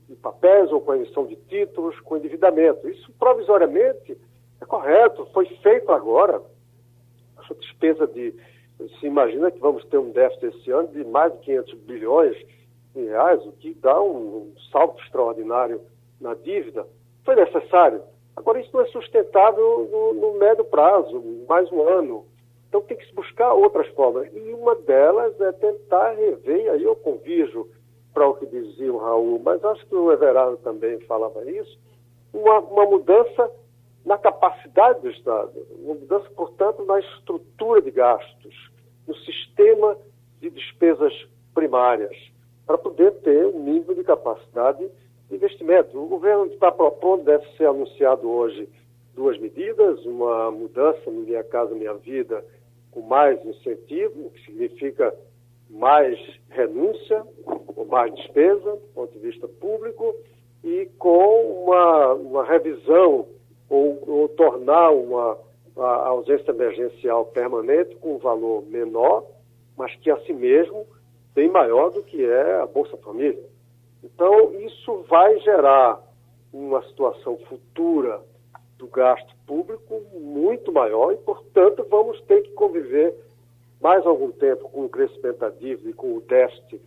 de 0.09 0.15
papéis 0.15 0.71
ou 0.71 0.81
com 0.81 0.95
emissão 0.95 1.27
de 1.27 1.35
títulos, 1.35 1.99
com 2.01 2.17
endividamento. 2.17 2.89
Isso 2.89 3.11
provisoriamente 3.19 4.17
é 4.59 4.65
correto, 4.65 5.27
foi 5.33 5.45
feito 5.61 5.91
agora. 5.91 6.41
Essa 7.43 7.53
despesa 7.55 8.07
de. 8.07 8.33
Se 8.99 9.05
imagina 9.05 9.51
que 9.51 9.59
vamos 9.59 9.83
ter 9.85 9.97
um 9.97 10.11
déficit 10.11 10.47
esse 10.47 10.71
ano 10.71 10.87
de 10.89 11.03
mais 11.05 11.31
de 11.33 11.39
500 11.39 11.73
bilhões 11.79 12.37
de 12.93 13.05
reais, 13.05 13.45
o 13.45 13.51
que 13.53 13.73
dá 13.75 14.01
um 14.01 14.53
salto 14.71 15.01
extraordinário 15.03 15.81
na 16.19 16.33
dívida 16.33 16.85
foi 17.23 17.35
necessário. 17.35 18.01
Agora, 18.35 18.59
isso 18.59 18.71
não 18.73 18.81
é 18.81 18.87
sustentável 18.87 19.87
no, 19.91 20.13
no 20.13 20.39
médio 20.39 20.65
prazo, 20.65 21.23
mais 21.47 21.71
um 21.71 21.87
ano. 21.87 22.25
Então, 22.67 22.81
tem 22.81 22.97
que 22.97 23.05
se 23.05 23.13
buscar 23.13 23.53
outras 23.53 23.87
formas. 23.89 24.27
E 24.33 24.53
uma 24.53 24.75
delas 24.75 25.39
é 25.39 25.51
tentar 25.51 26.13
rever, 26.13 26.65
e 26.65 26.69
aí 26.69 26.83
eu 26.83 26.95
convijo 26.95 27.69
para 28.13 28.27
o 28.27 28.35
que 28.35 28.45
dizia 28.45 28.91
o 28.93 28.97
Raul, 28.97 29.39
mas 29.43 29.63
acho 29.63 29.85
que 29.87 29.95
o 29.95 30.11
Everardo 30.11 30.57
também 30.57 30.99
falava 31.01 31.49
isso, 31.49 31.79
uma, 32.31 32.59
uma 32.59 32.85
mudança 32.85 33.51
na 34.05 34.17
capacidade 34.17 35.01
do 35.01 35.09
Estado, 35.09 35.51
uma 35.79 35.95
mudança, 35.95 36.29
portanto, 36.35 36.85
na 36.85 36.99
estrutura 36.99 37.81
de 37.81 37.91
gastos, 37.91 38.71
no 39.07 39.15
sistema 39.17 39.97
de 40.39 40.49
despesas 40.49 41.13
primárias, 41.53 42.15
para 42.65 42.77
poder 42.77 43.11
ter 43.21 43.45
um 43.45 43.63
nível 43.63 43.95
de 43.95 44.03
capacidade 44.03 44.89
investimento. 45.31 45.97
O 45.99 46.07
governo 46.07 46.45
está 46.45 46.71
propondo, 46.71 47.23
deve 47.23 47.45
ser 47.57 47.65
anunciado 47.65 48.29
hoje, 48.29 48.67
duas 49.15 49.37
medidas, 49.39 50.05
uma 50.05 50.51
mudança 50.51 51.09
no 51.09 51.21
Minha 51.21 51.43
Casa 51.43 51.73
Minha 51.73 51.93
Vida 51.95 52.43
com 52.91 53.01
mais 53.01 53.43
incentivo, 53.43 54.29
que 54.31 54.45
significa 54.45 55.13
mais 55.69 56.19
renúncia 56.49 57.23
ou 57.75 57.85
mais 57.85 58.13
despesa, 58.13 58.71
do 58.71 58.87
ponto 58.93 59.11
de 59.13 59.19
vista 59.19 59.47
público, 59.47 60.15
e 60.63 60.85
com 60.97 61.63
uma, 61.63 62.13
uma 62.13 62.43
revisão 62.45 63.27
ou, 63.67 64.03
ou 64.07 64.29
tornar 64.29 64.91
uma 64.91 65.37
a 65.77 66.07
ausência 66.07 66.51
emergencial 66.51 67.25
permanente 67.25 67.95
com 67.95 68.15
um 68.15 68.19
valor 68.19 68.63
menor, 68.67 69.25
mas 69.77 69.95
que 69.95 70.11
assim 70.11 70.33
mesmo 70.33 70.85
bem 71.33 71.49
maior 71.49 71.89
do 71.89 72.03
que 72.03 72.23
é 72.23 72.61
a 72.61 72.65
Bolsa 72.65 72.95
Família. 72.97 73.43
Então, 74.03 74.53
isso 74.61 75.03
vai 75.09 75.39
gerar 75.39 75.99
uma 76.51 76.83
situação 76.83 77.37
futura 77.49 78.21
do 78.77 78.87
gasto 78.87 79.33
público 79.47 80.01
muito 80.13 80.71
maior 80.71 81.13
e, 81.13 81.17
portanto, 81.17 81.85
vamos 81.89 82.21
ter 82.21 82.41
que 82.41 82.51
conviver 82.51 83.15
mais 83.81 84.05
algum 84.05 84.31
tempo 84.31 84.69
com 84.69 84.85
o 84.85 84.89
crescimento 84.89 85.39
da 85.39 85.49
dívida 85.49 85.89
e 85.89 85.93
com 85.93 86.17
o 86.17 86.21
déficit 86.21 86.81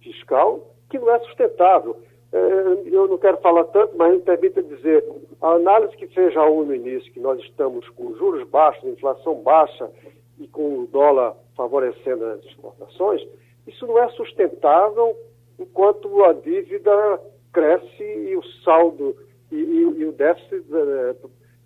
fiscal, 0.00 0.66
que 0.88 0.98
não 0.98 1.10
é 1.10 1.18
sustentável. 1.20 1.96
É, 2.32 2.38
eu 2.86 3.06
não 3.08 3.18
quero 3.18 3.38
falar 3.38 3.64
tanto, 3.64 3.96
mas 3.96 4.14
me 4.14 4.20
permita 4.20 4.62
dizer, 4.62 5.04
a 5.40 5.52
análise 5.52 5.96
que 5.96 6.06
fez 6.08 6.34
Raul 6.34 6.66
no 6.66 6.74
início, 6.74 7.12
que 7.12 7.20
nós 7.20 7.40
estamos 7.40 7.88
com 7.90 8.14
juros 8.16 8.46
baixos, 8.48 8.84
inflação 8.84 9.36
baixa 9.42 9.90
e 10.38 10.46
com 10.46 10.80
o 10.80 10.86
dólar 10.86 11.34
favorecendo 11.56 12.24
as 12.26 12.44
exportações, 12.44 13.26
isso 13.66 13.86
não 13.86 13.98
é 13.98 14.08
sustentável 14.10 15.16
enquanto 15.58 16.24
a 16.24 16.32
dívida 16.32 17.20
cresce 17.52 18.02
e 18.02 18.36
o 18.36 18.42
saldo 18.64 19.16
e, 19.50 19.56
e, 19.56 19.80
e 20.00 20.04
o 20.04 20.12
déficit, 20.12 20.64
é, 20.72 21.16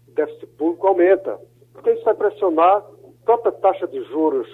déficit 0.09 0.47
público 0.59 0.87
aumenta. 0.87 1.39
Porque 1.73 1.93
isso 1.93 2.05
vai 2.05 2.15
pressionar 2.15 2.79
a 2.79 3.25
própria 3.25 3.53
taxa 3.53 3.87
de 3.87 4.03
juros 4.05 4.49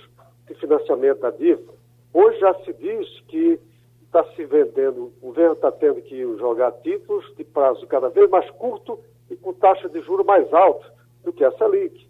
de 0.47 0.55
financiamento 0.55 1.21
da 1.21 1.31
dívida. 1.31 1.73
Hoje 2.13 2.41
já 2.41 2.55
se 2.65 2.73
diz 2.75 3.21
que 3.29 3.61
está 4.05 4.25
se 4.35 4.45
vendendo, 4.45 5.13
o 5.23 5.27
governo 5.27 5.53
está 5.53 5.71
tendo 5.71 6.03
que 6.03 6.21
jogar 6.39 6.73
títulos 6.83 7.25
de 7.37 7.45
prazo 7.45 7.87
cada 7.87 8.09
vez 8.09 8.29
mais 8.29 8.51
curto 8.51 8.99
e 9.31 9.37
com 9.37 9.53
taxa 9.53 9.89
de 9.89 10.01
juros 10.03 10.27
mais 10.27 10.53
alta 10.53 10.93
do 11.25 11.33
que 11.33 11.45
a 11.45 11.53
Selic. 11.53 12.09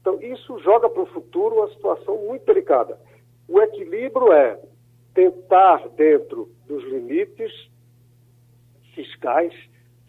Então, 0.00 0.20
isso 0.20 0.58
joga 0.58 0.88
para 0.88 1.02
o 1.02 1.06
futuro 1.06 1.56
uma 1.56 1.68
situação 1.68 2.16
muito 2.18 2.44
delicada. 2.44 2.98
O 3.48 3.60
equilíbrio 3.60 4.32
é 4.32 4.58
tentar, 5.14 5.88
dentro 5.90 6.50
dos 6.66 6.82
limites 6.84 7.52
fiscais, 8.94 9.54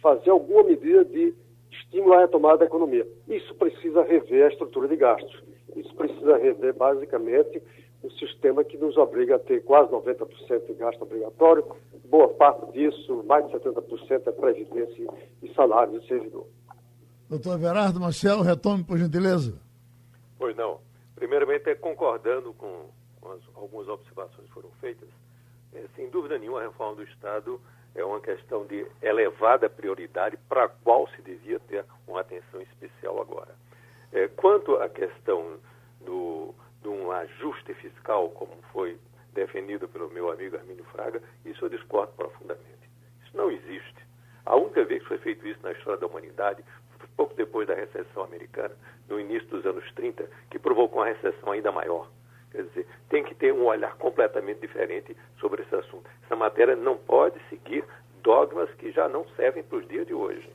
fazer 0.02 0.30
alguma 0.30 0.64
medida 0.64 1.06
de 1.06 1.34
estímulo 1.72 2.14
à 2.14 2.22
retomada 2.22 2.60
da 2.60 2.66
economia. 2.66 3.08
Isso 3.28 3.54
precisa 3.56 4.04
rever 4.04 4.46
a 4.46 4.50
estrutura 4.50 4.88
de 4.88 4.96
gastos. 4.96 5.44
Isso 5.76 5.94
precisa 5.96 6.38
rever, 6.38 6.74
basicamente, 6.74 7.62
o 8.04 8.12
sistema 8.12 8.64
que 8.64 8.78
nos 8.78 8.98
obriga 8.98 9.38
a 9.38 9.40
ter 9.40 9.64
quase 9.64 9.90
90% 9.90 10.68
de 10.68 10.74
gasto 10.74 11.02
obrigatório. 11.02 11.66
Boa 12.06 12.28
parte 12.28 12.72
disso, 12.74 13.24
mais 13.24 13.48
de 13.48 13.54
70%, 13.54 14.28
é 14.28 14.32
previdência 14.32 15.08
e 15.42 15.54
salário 15.54 15.94
do 15.94 16.06
servidor. 16.06 16.46
Doutor 17.30 17.56
Everardo 17.56 18.00
Marcelo, 18.00 18.44
retome, 18.44 18.84
por 18.84 18.98
gentileza. 18.98 19.58
Pois 20.38 20.56
não. 20.56 20.80
Primeiramente, 21.16 21.70
é 21.70 21.76
concordando 21.76 22.54
com, 22.54 22.90
com 23.22 23.32
as, 23.32 23.40
algumas 23.56 23.88
observações 23.88 24.48
que 24.48 24.54
foram 24.54 24.70
feitas, 24.82 25.08
é, 25.74 25.86
sem 25.96 26.10
dúvida 26.10 26.38
nenhuma, 26.38 26.60
a 26.60 26.64
reforma 26.64 26.96
do 26.96 27.04
Estado 27.04 27.60
é 27.96 28.04
uma 28.04 28.20
questão 28.20 28.66
de 28.66 28.86
elevada 29.02 29.70
prioridade 29.70 30.38
para 30.50 30.66
a 30.66 30.68
qual 30.70 31.08
se 31.10 31.22
devia 31.22 31.60
ter 31.62 31.86
uma 32.08 32.22
atenção 32.22 32.62
especial 32.62 33.22
agora. 33.22 33.56
É, 34.12 34.28
quanto 34.28 34.76
à 34.76 34.90
questão 34.90 35.58
do, 36.02 36.54
de 36.84 36.90
um 36.90 37.12
ajuste 37.12 37.74
fiscal, 37.76 38.30
como 38.30 38.52
foi 38.72 39.00
defendido 39.34 39.88
pelo 39.88 40.10
meu 40.10 40.32
amigo 40.32 40.58
Armínio 40.58 40.84
Fraga, 40.92 41.22
isso 41.46 41.66
eu 41.66 41.70
discordo 41.70 42.14
profundamente. 42.14 42.90
Isso 43.24 43.36
não 43.36 43.50
existe. 43.50 43.96
A 44.46 44.56
única 44.56 44.84
vez 44.84 45.02
que 45.02 45.08
foi 45.08 45.18
feito 45.20 45.48
isso 45.48 45.60
na 45.64 45.72
história 45.72 46.00
da 46.00 46.06
humanidade, 46.06 46.64
pouco 47.16 47.34
depois 47.36 47.68
da 47.68 47.74
recessão 47.74 48.24
americana, 48.24 48.76
no 49.08 49.20
início 49.20 49.48
dos 49.48 49.66
anos 49.66 49.90
30, 49.94 50.28
que 50.50 50.60
provocou 50.60 51.00
uma 51.00 51.08
recessão 51.08 51.52
ainda 51.52 51.72
maior. 51.72 52.10
Quer 52.52 52.64
dizer, 52.64 52.88
tem 53.10 53.24
que 53.24 53.34
ter 53.34 53.54
um 53.54 53.66
olhar 53.66 53.96
completamente 53.98 54.60
diferente 54.60 55.16
sobre 55.40 55.64
esse 55.64 55.76
assunto. 55.76 56.08
Essa 56.24 56.36
matéria 56.36 56.76
não 56.76 56.98
pode 56.98 57.40
seguir 57.50 57.84
dogmas 58.22 58.70
que 58.76 58.92
já 58.92 59.08
não 59.10 59.26
servem 59.36 59.64
para 59.64 59.78
os 59.78 59.88
dias 59.88 60.06
de 60.06 60.14
hoje. 60.14 60.50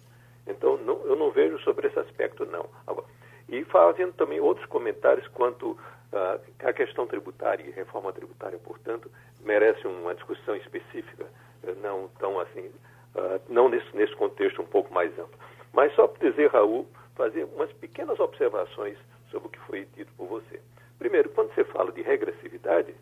Então, 0.46 0.76
não, 0.78 1.04
eu 1.06 1.16
não 1.16 1.30
vejo 1.30 1.58
sobre 1.60 1.88
esse 1.88 1.98
aspecto, 1.98 2.46
não. 2.46 2.68
Agora, 2.86 3.06
e 3.48 3.64
fazendo 3.64 4.12
também 4.12 4.40
outros 4.40 4.66
comentários 4.66 5.26
quanto 5.28 5.76
à 6.12 6.72
questão 6.72 7.06
tributária 7.06 7.64
e 7.64 7.70
reforma 7.70 8.12
tributária, 8.12 8.58
portanto, 8.58 9.10
merece 9.40 9.86
uma 9.86 10.14
discussão 10.14 10.56
específica, 10.56 11.26
eh, 11.64 11.74
não 11.82 12.08
tão 12.18 12.40
assim, 12.40 12.66
uh, 13.14 13.40
não 13.48 13.68
nesse, 13.68 13.94
nesse 13.94 14.14
contexto 14.16 14.62
um 14.62 14.66
pouco 14.66 14.92
mais 14.92 15.12
amplo. 15.18 15.38
Mas 15.72 15.94
só 15.94 16.06
para 16.06 16.30
dizer, 16.30 16.50
Raul, 16.50 16.88
fazer 17.14 17.44
umas 17.44 17.72
pequenas 17.74 18.18
observações 18.20 18.96
sobre 19.30 19.48
o 19.48 19.50
que 19.50 19.60
foi 19.60 19.84
dito 19.96 20.12
por 20.16 20.26
você. 20.26 20.60
Primeiro, 20.98 21.28
quando 21.30 21.54
você 21.54 21.64
fala 21.64 21.92
de 21.92 22.02
regressividade, 22.02 22.94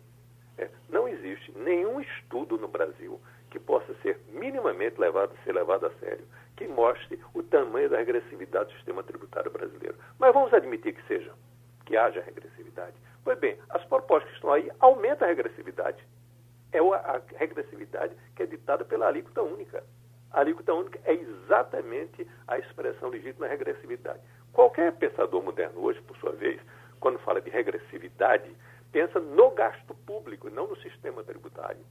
é, 0.57 0.69
não 0.89 1.07
existe 1.07 1.51
nenhum 1.57 2.01
estudo 2.01 2.57
no 2.57 2.67
Brasil 2.67 3.19
que 3.49 3.59
possa 3.59 3.93
ser 4.01 4.19
minimamente 4.33 4.99
levado, 4.99 5.33
ser 5.43 5.53
levado 5.53 5.85
a 5.85 5.91
sério, 5.99 6.25
que 6.55 6.67
mostre 6.67 7.19
o 7.33 7.41
tamanho 7.41 7.89
da 7.89 7.97
regressividade 7.97 8.69
do 8.69 8.75
sistema 8.75 9.03
tributário 9.03 9.51
brasileiro. 9.51 9.95
Mas 10.19 10.33
vamos 10.33 10.53
admitir 10.53 10.93
que 10.93 11.07
seja, 11.07 11.31
que 11.87 11.97
haja 11.97 12.21
regressividade. 12.21 12.95
Pois 13.23 13.39
bem, 13.39 13.57
as 13.69 13.83
propostas 13.85 14.29
que 14.29 14.35
estão 14.35 14.51
aí 14.51 14.69
aumentam 14.79 15.25
a 15.25 15.29
regressividade. 15.29 16.05
É 16.73 16.79
a 16.79 17.21
regressividade 17.37 18.13
que 18.35 18.43
é 18.43 18.45
ditada 18.45 18.83
pela 18.83 19.07
alíquota 19.07 19.41
única. 19.41 19.83
A 20.31 20.41
alíquota 20.41 20.73
única 20.73 20.99
é 21.05 21.13
exatamente 21.13 22.27
a 22.45 22.59
expressão 22.59 23.09
legítima 23.09 23.47
regressividade. 23.47 24.19
Qualquer 24.51 24.91
pensador 24.93 25.41
moderno 25.41 25.79
hoje, 25.81 26.01
por 26.01 26.17
sua 26.17 26.33
vez, 26.33 26.59
quando 26.99 27.19
fala 27.19 27.41
de 27.41 27.49
regressividade, 27.49 28.53
pensa 28.91 29.19
no 29.19 29.49
gasto 29.51 29.95
público, 30.05 30.49
não 30.49 30.67
no 30.67 30.75
sistema 30.77 31.23
tributário. 31.23 31.85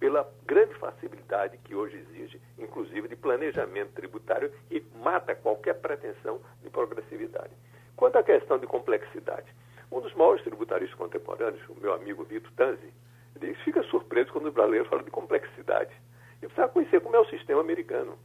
Pela 0.00 0.28
grande 0.44 0.74
facilidade 0.74 1.58
que 1.58 1.74
hoje 1.74 1.96
exige, 1.96 2.40
inclusive, 2.58 3.08
de 3.08 3.16
planejamento 3.16 3.92
tributário 3.92 4.52
e 4.70 4.80
mata 4.96 5.34
qualquer 5.34 5.74
pretensão 5.74 6.40
de 6.62 6.70
progressividade. 6.70 7.52
Quanto 7.98 8.16
à 8.16 8.22
questão 8.22 8.60
de 8.60 8.66
complexidade, 8.68 9.52
um 9.90 10.00
dos 10.00 10.14
maiores 10.14 10.44
tributários 10.44 10.94
contemporâneos, 10.94 11.68
o 11.68 11.74
meu 11.80 11.92
amigo 11.92 12.22
Vitor 12.22 12.52
Tanzi, 12.52 12.94
ele 13.34 13.52
fica 13.64 13.82
surpreso 13.82 14.32
quando 14.32 14.46
os 14.46 14.54
brasileiros 14.54 14.88
falam 14.88 15.04
de 15.04 15.10
complexidade. 15.10 15.92
E 16.40 16.46
precisa 16.46 16.68
conhecer 16.68 17.00
como 17.00 17.16
é 17.16 17.18
o 17.18 17.28
sistema 17.28 17.60
americano. 17.60 18.16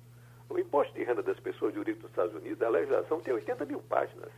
O 0.48 0.60
imposto 0.60 0.94
de 0.94 1.04
renda 1.04 1.24
das 1.24 1.40
pessoas 1.40 1.76
origem 1.76 2.00
dos 2.00 2.12
Estados 2.12 2.36
Unidos, 2.36 2.62
a 2.62 2.70
legislação 2.70 3.20
tem 3.22 3.34
80 3.34 3.66
mil 3.66 3.80
páginas. 3.90 4.30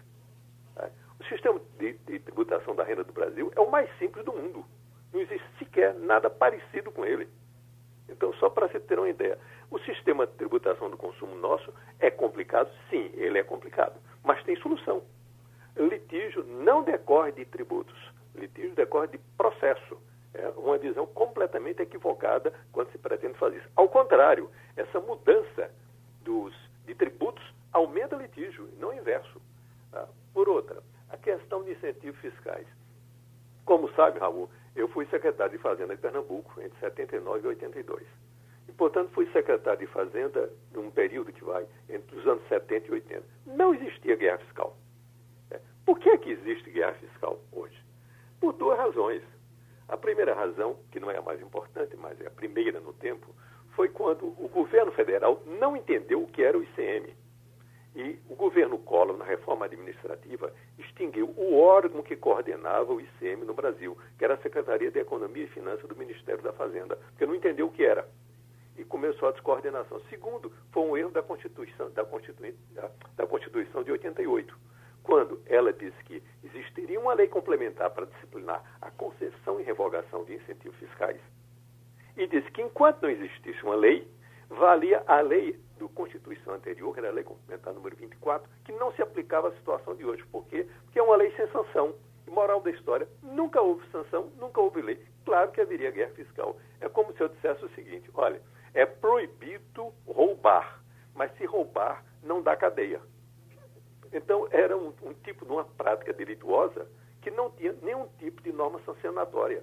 Né? 0.77 0.89
O 1.19 1.25
sistema 1.25 1.59
de, 1.79 1.91
de, 1.91 2.19
tributação 2.19 2.73
da 2.73 2.85
renda 2.85 3.03
do 3.03 3.11
Brasil 3.11 3.51
é 3.57 3.59
o 3.59 3.69
mais 3.69 3.89
simples 3.97 4.23
do 4.23 4.31
mundo. 4.31 4.63
Não 5.11 5.19
existe 5.19 5.45
sequer 5.59 5.95
nada 5.95 6.29
parecido 6.29 6.93
com 6.93 7.05
ele. 7.05 7.27
Então, 8.07 8.33
só 8.35 8.49
para 8.49 8.69
você 8.69 8.79
ter 8.79 8.97
uma 8.97 9.09
ideia, 9.09 9.37
o 9.69 9.79
sistema 9.79 10.25
de 10.25 10.31
tributação 10.35 10.89
do 10.89 10.95
consumo 10.95 11.35
nosso 11.35 11.73
é 11.99 12.09
complicado? 12.09 12.71
Sim, 12.89 13.11
ele 13.15 13.37
é 13.37 13.43
complicado, 13.43 13.99
mas 14.23 14.41
tem 14.45 14.55
solução. 14.55 15.03
Litígio 15.77 16.43
não 16.45 16.83
decorre 16.83 17.31
de 17.33 17.45
tributos, 17.45 17.97
litígio 18.33 18.73
decorre 18.75 19.07
de 19.07 19.17
processo. 19.38 19.97
É 20.33 20.49
uma 20.57 20.77
visão 20.77 21.05
completamente 21.07 21.81
equivocada 21.81 22.53
quando 22.71 22.91
se 22.91 22.97
pretende 22.97 23.38
fazer 23.38 23.57
isso. 23.57 23.69
Ao 23.75 23.88
contrário, 23.88 24.49
essa 24.75 24.99
mudança 24.99 25.71
dos, 26.23 26.53
de 26.85 26.93
tributos 26.93 27.43
aumenta 27.71 28.15
litígio, 28.15 28.69
não 28.79 28.89
o 28.89 28.93
inverso. 28.93 29.41
Tá? 29.91 30.07
Por 30.33 30.49
outra, 30.49 30.81
a 31.09 31.17
questão 31.17 31.63
de 31.63 31.71
incentivos 31.71 32.19
fiscais. 32.19 32.67
Como 33.65 33.89
sabe, 33.93 34.19
Raul, 34.19 34.49
eu 34.75 34.88
fui 34.89 35.05
secretário 35.07 35.53
de 35.53 35.57
Fazenda 35.57 35.95
de 35.95 36.01
Pernambuco 36.01 36.61
entre 36.61 36.77
79 36.79 37.45
e 37.45 37.47
82. 37.47 38.03
E, 38.67 38.71
portanto, 38.73 39.11
fui 39.11 39.29
secretário 39.31 39.79
de 39.79 39.88
Fazenda 39.88 40.51
num 40.73 40.91
período 40.91 41.31
que 41.31 41.43
vai 41.43 41.65
entre 41.89 42.17
os 42.17 42.27
anos 42.27 42.45
70 42.49 42.88
e 42.88 42.91
80. 42.91 43.23
Não 43.45 43.73
existia 43.73 44.15
guerra 44.15 44.39
fiscal. 44.39 44.75
Por 45.85 45.99
que, 45.99 46.09
é 46.09 46.17
que 46.17 46.31
existe 46.31 46.71
guerra 46.71 46.93
fiscal 46.93 47.39
hoje? 47.51 47.77
Por 48.39 48.53
duas 48.53 48.77
razões. 48.77 49.21
A 49.87 49.95
primeira 49.95 50.33
razão, 50.33 50.79
que 50.91 50.99
não 50.99 51.11
é 51.11 51.17
a 51.17 51.21
mais 51.21 51.39
importante, 51.41 51.95
mas 51.95 52.19
é 52.19 52.25
a 52.25 52.31
primeira 52.31 52.79
no 52.79 52.91
tempo, 52.93 53.27
foi 53.75 53.89
quando 53.89 54.25
o 54.25 54.49
governo 54.49 54.91
federal 54.93 55.43
não 55.45 55.77
entendeu 55.77 56.23
o 56.23 56.27
que 56.27 56.41
era 56.41 56.57
o 56.57 56.63
ICM. 56.63 57.13
E 57.95 58.19
o 58.27 58.35
governo 58.35 58.79
Collor, 58.79 59.15
na 59.15 59.23
reforma 59.23 59.65
administrativa, 59.65 60.51
extinguiu 60.77 61.29
o 61.37 61.59
órgão 61.59 62.01
que 62.01 62.15
coordenava 62.15 62.91
o 62.91 62.99
ICM 62.99 63.45
no 63.45 63.53
Brasil, 63.53 63.95
que 64.17 64.25
era 64.25 64.33
a 64.33 64.41
Secretaria 64.41 64.89
de 64.89 64.99
Economia 64.99 65.43
e 65.43 65.47
Finanças 65.47 65.87
do 65.87 65.95
Ministério 65.95 66.41
da 66.41 66.51
Fazenda, 66.51 66.95
porque 66.95 67.25
não 67.25 67.35
entendeu 67.35 67.67
o 67.67 67.71
que 67.71 67.85
era. 67.85 68.09
E 68.75 68.83
começou 68.83 69.29
a 69.29 69.31
descoordenação. 69.31 70.01
Segundo, 70.09 70.51
foi 70.71 70.83
um 70.83 70.97
erro 70.97 71.11
da 71.11 71.23
Constituição, 71.23 71.89
da, 71.91 72.03
Constitui, 72.03 72.55
da, 72.71 72.89
da 73.15 73.27
Constituição 73.27 73.83
de 73.83 73.91
88 73.91 74.74
quando 75.05 75.39
ela 75.45 75.71
disse 75.71 76.03
que 76.03 76.21
existiria 76.43 76.99
uma 76.99 77.13
lei 77.13 77.27
complementar 77.27 77.91
para 77.91 78.07
disciplinar 78.07 78.63
a 78.81 78.89
concessão 78.91 79.59
e 79.59 79.63
revogação 79.63 80.23
de 80.25 80.33
incentivos 80.33 80.77
fiscais, 80.79 81.21
e 82.17 82.27
disse 82.27 82.49
que 82.51 82.61
enquanto 82.61 83.03
não 83.03 83.09
existisse 83.09 83.61
uma 83.63 83.75
lei, 83.75 84.07
valia 84.49 85.03
a 85.05 85.21
lei 85.21 85.59
do 85.77 85.87
Constituição 85.89 86.53
anterior, 86.53 86.93
que 86.93 86.99
era 86.99 87.09
a 87.09 87.13
lei 87.13 87.23
complementar 87.23 87.73
número 87.73 87.95
24, 87.95 88.49
que 88.63 88.71
não 88.73 88.91
se 88.93 89.01
aplicava 89.01 89.49
à 89.49 89.51
situação 89.53 89.95
de 89.95 90.05
hoje. 90.05 90.23
Por 90.31 90.45
quê? 90.47 90.67
Porque 90.85 90.99
é 90.99 91.03
uma 91.03 91.15
lei 91.15 91.31
sem 91.35 91.47
sanção. 91.51 91.93
Moral 92.27 92.59
da 92.61 92.71
história, 92.71 93.07
nunca 93.21 93.61
houve 93.61 93.87
sanção, 93.91 94.31
nunca 94.39 94.59
houve 94.59 94.81
lei. 94.81 94.99
Claro 95.25 95.51
que 95.51 95.61
haveria 95.61 95.91
guerra 95.91 96.11
fiscal. 96.15 96.57
É 96.81 96.89
como 96.89 97.13
se 97.13 97.21
eu 97.21 97.29
dissesse 97.29 97.63
o 97.63 97.69
seguinte, 97.69 98.09
olha, 98.15 98.41
é 98.73 98.85
proibido 98.85 99.93
roubar, 100.07 100.81
mas 101.13 101.31
se 101.37 101.45
roubar, 101.45 102.03
não 102.23 102.41
dá 102.41 102.55
cadeia. 102.55 102.99
Então, 104.15 104.47
era 104.49 104.78
um, 104.78 104.93
um 105.04 105.13
tipo 105.25 105.45
de 105.45 105.51
uma 105.51 105.65
prática 105.65 106.13
delituosa 106.13 106.88
que 107.21 107.30
não 107.30 107.51
tinha 107.51 107.75
nenhum 107.82 108.08
tipo 108.17 108.41
de 108.41 108.54
norma 108.54 108.80
sancionatória. 108.86 109.62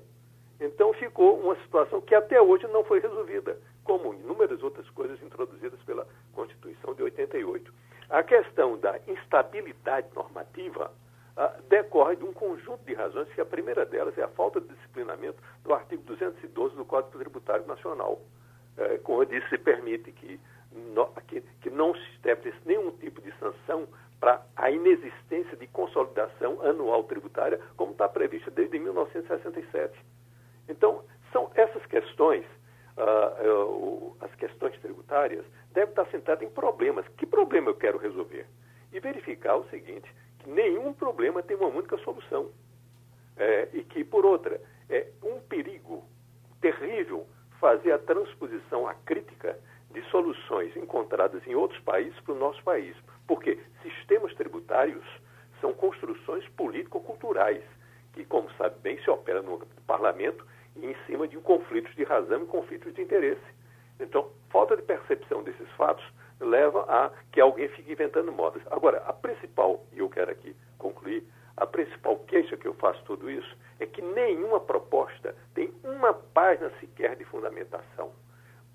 Então, 0.60 0.92
ficou 0.92 1.40
uma 1.40 1.56
situação 1.62 2.02
que 2.02 2.14
até 2.14 2.40
hoje 2.40 2.66
não 2.68 2.84
foi 2.84 3.00
resolvida, 3.00 3.58
como 3.82 4.12
inúmeras 4.12 4.62
outras 4.62 4.88
coisas 4.90 5.20
introduzidas 5.22 5.80
pela 5.84 6.06
Constituição 6.34 6.94
de 6.94 7.02
88. 7.02 7.72
A 8.10 8.22
questão 8.22 8.76
da 8.78 8.98
instabilidade 9.08 10.08
normativa 10.14 10.92
ah, 11.34 11.56
decorre 11.70 12.16
de 12.16 12.24
um 12.24 12.32
conjunto 12.34 12.84
de 12.84 12.92
razões, 12.92 13.32
que 13.32 13.40
a 13.40 13.46
primeira 13.46 13.86
delas 13.86 14.16
é 14.18 14.22
a 14.22 14.28
falta 14.28 14.60
de 14.60 14.68
disciplinamento 14.68 15.42
do 15.64 15.72
artigo 15.72 16.02
212 16.02 16.76
do 16.76 16.84
Código 16.84 17.18
Tributário 17.18 17.66
Nacional, 17.66 18.20
eh, 18.76 19.00
onde 19.06 19.48
se 19.48 19.56
permite 19.56 20.12
que, 20.12 20.38
no, 20.94 21.06
que, 21.26 21.40
que 21.62 21.70
não 21.70 21.94
se 21.94 22.06
estabeleça 22.16 22.58
nenhum 22.66 22.90
tipo 22.98 23.22
de 23.22 23.32
sanção 23.38 23.88
para 24.22 24.40
a 24.54 24.70
inexistência 24.70 25.56
de 25.56 25.66
consolidação 25.66 26.62
anual 26.62 27.02
tributária, 27.02 27.58
como 27.76 27.90
está 27.90 28.08
prevista 28.08 28.52
desde 28.52 28.78
1967. 28.78 29.98
Então, 30.68 31.02
são 31.32 31.50
essas 31.56 31.84
questões, 31.86 32.44
uh, 32.96 33.48
uh, 33.48 34.16
as 34.20 34.32
questões 34.36 34.78
tributárias, 34.78 35.44
devem 35.72 35.90
estar 35.90 36.06
sentadas 36.06 36.46
em 36.46 36.50
problemas. 36.52 37.04
Que 37.16 37.26
problema 37.26 37.70
eu 37.70 37.74
quero 37.74 37.98
resolver? 37.98 38.46
E 38.92 39.00
verificar 39.00 39.56
o 39.56 39.68
seguinte, 39.70 40.08
que 40.38 40.48
nenhum 40.48 40.92
problema 40.92 41.42
tem 41.42 41.56
uma 41.56 41.66
única 41.66 41.98
solução. 41.98 42.52
É, 43.36 43.70
e 43.72 43.82
que, 43.82 44.04
por 44.04 44.24
outra, 44.24 44.60
é 44.88 45.08
um 45.20 45.40
perigo 45.40 46.04
terrível 46.60 47.26
fazer 47.58 47.90
a 47.90 47.98
transposição, 47.98 48.86
a 48.86 48.94
crítica 48.94 49.58
de 49.92 50.02
soluções 50.10 50.76
encontradas 50.76 51.46
em 51.46 51.54
outros 51.54 51.80
países 51.80 52.18
para 52.20 52.34
o 52.34 52.38
nosso 52.38 52.62
país. 52.62 52.96
Porque 53.26 53.58
sistemas 53.82 54.34
tributários 54.34 55.04
são 55.60 55.72
construções 55.72 56.46
político-culturais, 56.50 57.62
que, 58.12 58.24
como 58.24 58.50
sabe 58.54 58.78
bem, 58.80 59.00
se 59.02 59.10
opera 59.10 59.42
no 59.42 59.58
parlamento 59.86 60.46
e 60.76 60.86
em 60.86 60.96
cima 61.06 61.28
de 61.28 61.36
conflitos 61.38 61.94
de 61.94 62.04
razão 62.04 62.42
e 62.42 62.46
conflitos 62.46 62.92
de 62.94 63.02
interesse. 63.02 63.40
Então, 64.00 64.30
falta 64.50 64.76
de 64.76 64.82
percepção 64.82 65.42
desses 65.42 65.68
fatos 65.72 66.04
leva 66.40 66.84
a 66.88 67.10
que 67.30 67.40
alguém 67.40 67.68
fique 67.68 67.92
inventando 67.92 68.32
modas. 68.32 68.62
Agora, 68.70 68.98
a 69.06 69.12
principal, 69.12 69.84
e 69.92 70.00
eu 70.00 70.08
quero 70.08 70.30
aqui 70.30 70.56
concluir, 70.78 71.24
a 71.56 71.66
principal 71.66 72.16
queixa 72.26 72.56
que 72.56 72.66
eu 72.66 72.74
faço 72.74 73.02
tudo 73.04 73.30
isso 73.30 73.56
é 73.78 73.86
que 73.86 74.02
nenhuma 74.02 74.58
proposta 74.58 75.36
tem 75.54 75.72
uma 75.84 76.12
página 76.12 76.70
sequer 76.80 77.14
de 77.16 77.24
fundamentação, 77.24 78.12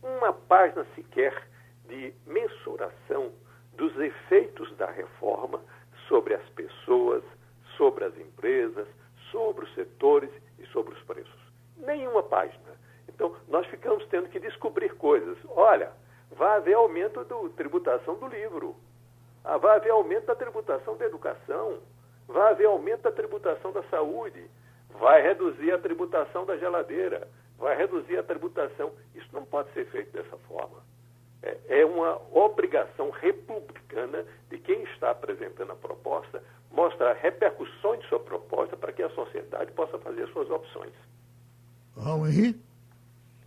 uma 0.01 0.33
página 0.33 0.85
sequer 0.95 1.47
de 1.87 2.13
mensuração 2.25 3.31
dos 3.73 3.95
efeitos 3.97 4.75
da 4.77 4.89
reforma 4.91 5.61
sobre 6.07 6.33
as 6.33 6.49
pessoas, 6.49 7.23
sobre 7.77 8.05
as 8.05 8.17
empresas, 8.17 8.87
sobre 9.31 9.65
os 9.65 9.73
setores 9.73 10.31
e 10.59 10.65
sobre 10.67 10.93
os 10.93 11.01
preços. 11.03 11.39
Nenhuma 11.77 12.23
página. 12.23 12.77
Então, 13.07 13.35
nós 13.47 13.65
ficamos 13.67 14.05
tendo 14.07 14.29
que 14.29 14.39
descobrir 14.39 14.93
coisas. 14.95 15.37
Olha, 15.49 15.91
vai 16.31 16.57
haver 16.57 16.75
aumento 16.75 17.23
da 17.23 17.35
tributação 17.55 18.15
do 18.15 18.27
livro, 18.27 18.75
ah, 19.43 19.57
vai 19.57 19.77
haver 19.77 19.91
aumento 19.91 20.25
da 20.25 20.35
tributação 20.35 20.97
da 20.97 21.05
educação, 21.05 21.79
vai 22.27 22.51
haver 22.51 22.65
aumento 22.65 23.03
da 23.03 23.11
tributação 23.11 23.71
da 23.71 23.83
saúde, 23.83 24.45
vai 24.99 25.21
reduzir 25.21 25.71
a 25.71 25.77
tributação 25.77 26.45
da 26.45 26.57
geladeira, 26.57 27.27
vai 27.57 27.75
reduzir 27.77 28.17
a 28.17 28.23
tributação. 28.23 28.91
Isso 29.15 29.27
não 29.33 29.45
pode 29.45 29.71
ser 29.73 29.85
feito 29.87 30.11
dessa 30.11 30.37
forma. 30.47 30.83
É, 31.41 31.81
é 31.81 31.85
uma 31.85 32.19
obrigação 32.31 33.09
republicana 33.11 34.25
de 34.49 34.57
quem 34.59 34.83
está 34.83 35.11
apresentando 35.11 35.71
a 35.71 35.75
proposta 35.75 36.43
mostrar 36.71 37.13
repercussões 37.13 38.01
de 38.01 38.07
sua 38.07 38.19
proposta 38.19 38.75
para 38.75 38.91
que 38.91 39.01
a 39.01 39.09
sociedade 39.09 39.71
possa 39.71 39.97
fazer 39.99 40.27
suas 40.29 40.49
opções. 40.49 40.93
Raul 41.95 42.27
Henrique? 42.27 42.59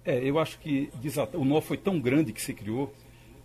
É, 0.05 0.19
eu 0.19 0.39
acho 0.39 0.59
que 0.59 0.91
o 1.35 1.45
nó 1.45 1.61
foi 1.61 1.77
tão 1.77 2.01
grande 2.01 2.33
que 2.33 2.41
se 2.41 2.55
criou, 2.55 2.93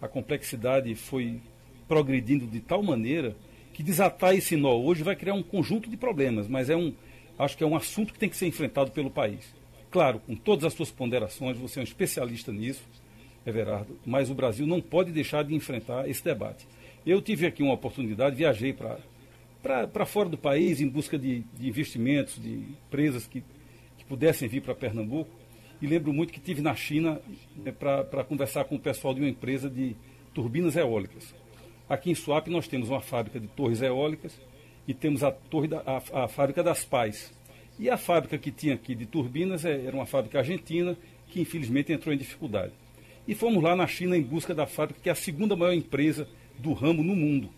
a 0.02 0.08
complexidade 0.08 0.96
foi 0.96 1.42
progredindo 1.88 2.48
de 2.48 2.60
tal 2.62 2.82
maneira 2.82 3.36
que 3.74 3.84
desatar 3.84 4.34
esse 4.34 4.56
nó 4.56 4.74
hoje 4.76 5.04
vai 5.04 5.16
criar 5.16 5.34
um 5.34 5.44
conjunto 5.44 5.90
de 5.90 5.98
problemas, 5.98 6.48
mas 6.48 6.70
é 6.70 6.76
um, 6.76 6.96
acho 7.38 7.58
que 7.58 7.64
é 7.64 7.68
um 7.68 7.76
assunto 7.76 8.14
que 8.14 8.20
tem 8.20 8.30
que 8.30 8.38
ser 8.38 8.48
enfrentado 8.48 8.92
pelo 8.92 9.12
país. 9.12 9.54
Claro, 9.96 10.20
com 10.20 10.36
todas 10.36 10.66
as 10.66 10.74
suas 10.74 10.92
ponderações, 10.92 11.58
você 11.58 11.80
é 11.80 11.82
um 11.82 11.86
especialista 11.86 12.52
nisso, 12.52 12.84
Everardo, 13.46 13.98
mas 14.06 14.30
o 14.30 14.36
Brasil 14.36 14.68
não 14.68 14.82
pode 14.82 15.10
deixar 15.10 15.42
de 15.46 15.56
enfrentar 15.56 16.10
esse 16.10 16.22
debate. 16.22 16.68
Eu 17.06 17.22
tive 17.22 17.48
aqui 17.48 17.64
uma 17.64 17.76
oportunidade, 17.76 18.36
viajei 18.36 18.74
para 18.74 20.06
fora 20.06 20.28
do 20.28 20.38
país 20.38 20.82
em 20.82 20.90
busca 20.90 21.18
de, 21.18 21.46
de 21.58 21.70
investimentos, 21.70 22.38
de 22.38 22.56
empresas 22.88 23.26
que, 23.26 23.42
que 23.98 24.04
pudessem 24.04 24.50
vir 24.50 24.62
para 24.62 24.76
Pernambuco, 24.76 25.32
e 25.82 25.88
lembro 25.88 26.12
muito 26.12 26.34
que 26.34 26.42
tive 26.42 26.62
na 26.62 26.76
China 26.76 27.22
né, 27.56 27.72
para 27.72 28.26
conversar 28.26 28.66
com 28.66 28.76
o 28.76 28.80
pessoal 28.80 29.14
de 29.14 29.22
uma 29.22 29.30
empresa 29.30 29.70
de 29.70 29.96
turbinas 30.34 30.76
eólicas. 30.76 31.34
Aqui 31.88 32.12
em 32.12 32.16
Suape 32.16 32.50
nós 32.50 32.68
temos 32.68 32.90
uma 32.90 33.00
fábrica 33.00 33.40
de 33.40 33.48
torres 33.48 33.82
eólicas 33.82 34.38
e 34.86 34.94
temos 34.94 35.24
a, 35.24 35.32
torre 35.32 35.70
da, 35.70 35.82
a, 35.86 36.26
a 36.26 36.28
fábrica 36.28 36.62
das 36.62 36.84
Pais. 36.84 37.34
E 37.80 37.90
a 37.90 37.98
fábrica 37.98 38.38
que 38.38 38.52
tinha 38.52 38.76
aqui 38.76 38.96
de 38.96 39.06
turbinas 39.06 39.66
é, 39.66 39.86
era 39.86 39.96
uma 39.96 40.06
fábrica 40.06 40.40
argentina 40.40 40.98
que 41.28 41.42
infelizmente 41.42 41.92
entrou 41.92 42.14
em 42.14 42.18
dificuldade. 42.18 42.74
E 43.28 43.36
fomos 43.36 43.64
lá 43.64 43.76
na 43.76 43.88
China 43.88 44.18
em 44.18 44.22
busca 44.22 44.54
da 44.54 44.66
fábrica, 44.66 45.00
que 45.02 45.10
é 45.10 45.12
a 45.12 45.16
segunda 45.16 45.56
maior 45.56 45.74
empresa 45.74 46.28
do 46.58 46.74
ramo 46.74 47.04
no 47.04 47.16
mundo. 47.16 47.50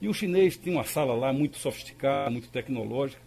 E 0.00 0.08
o 0.08 0.14
chinês 0.14 0.56
tinha 0.56 0.76
uma 0.76 0.84
sala 0.84 1.14
lá 1.14 1.32
muito 1.32 1.56
sofisticada, 1.58 2.30
muito 2.30 2.48
tecnológica. 2.48 3.22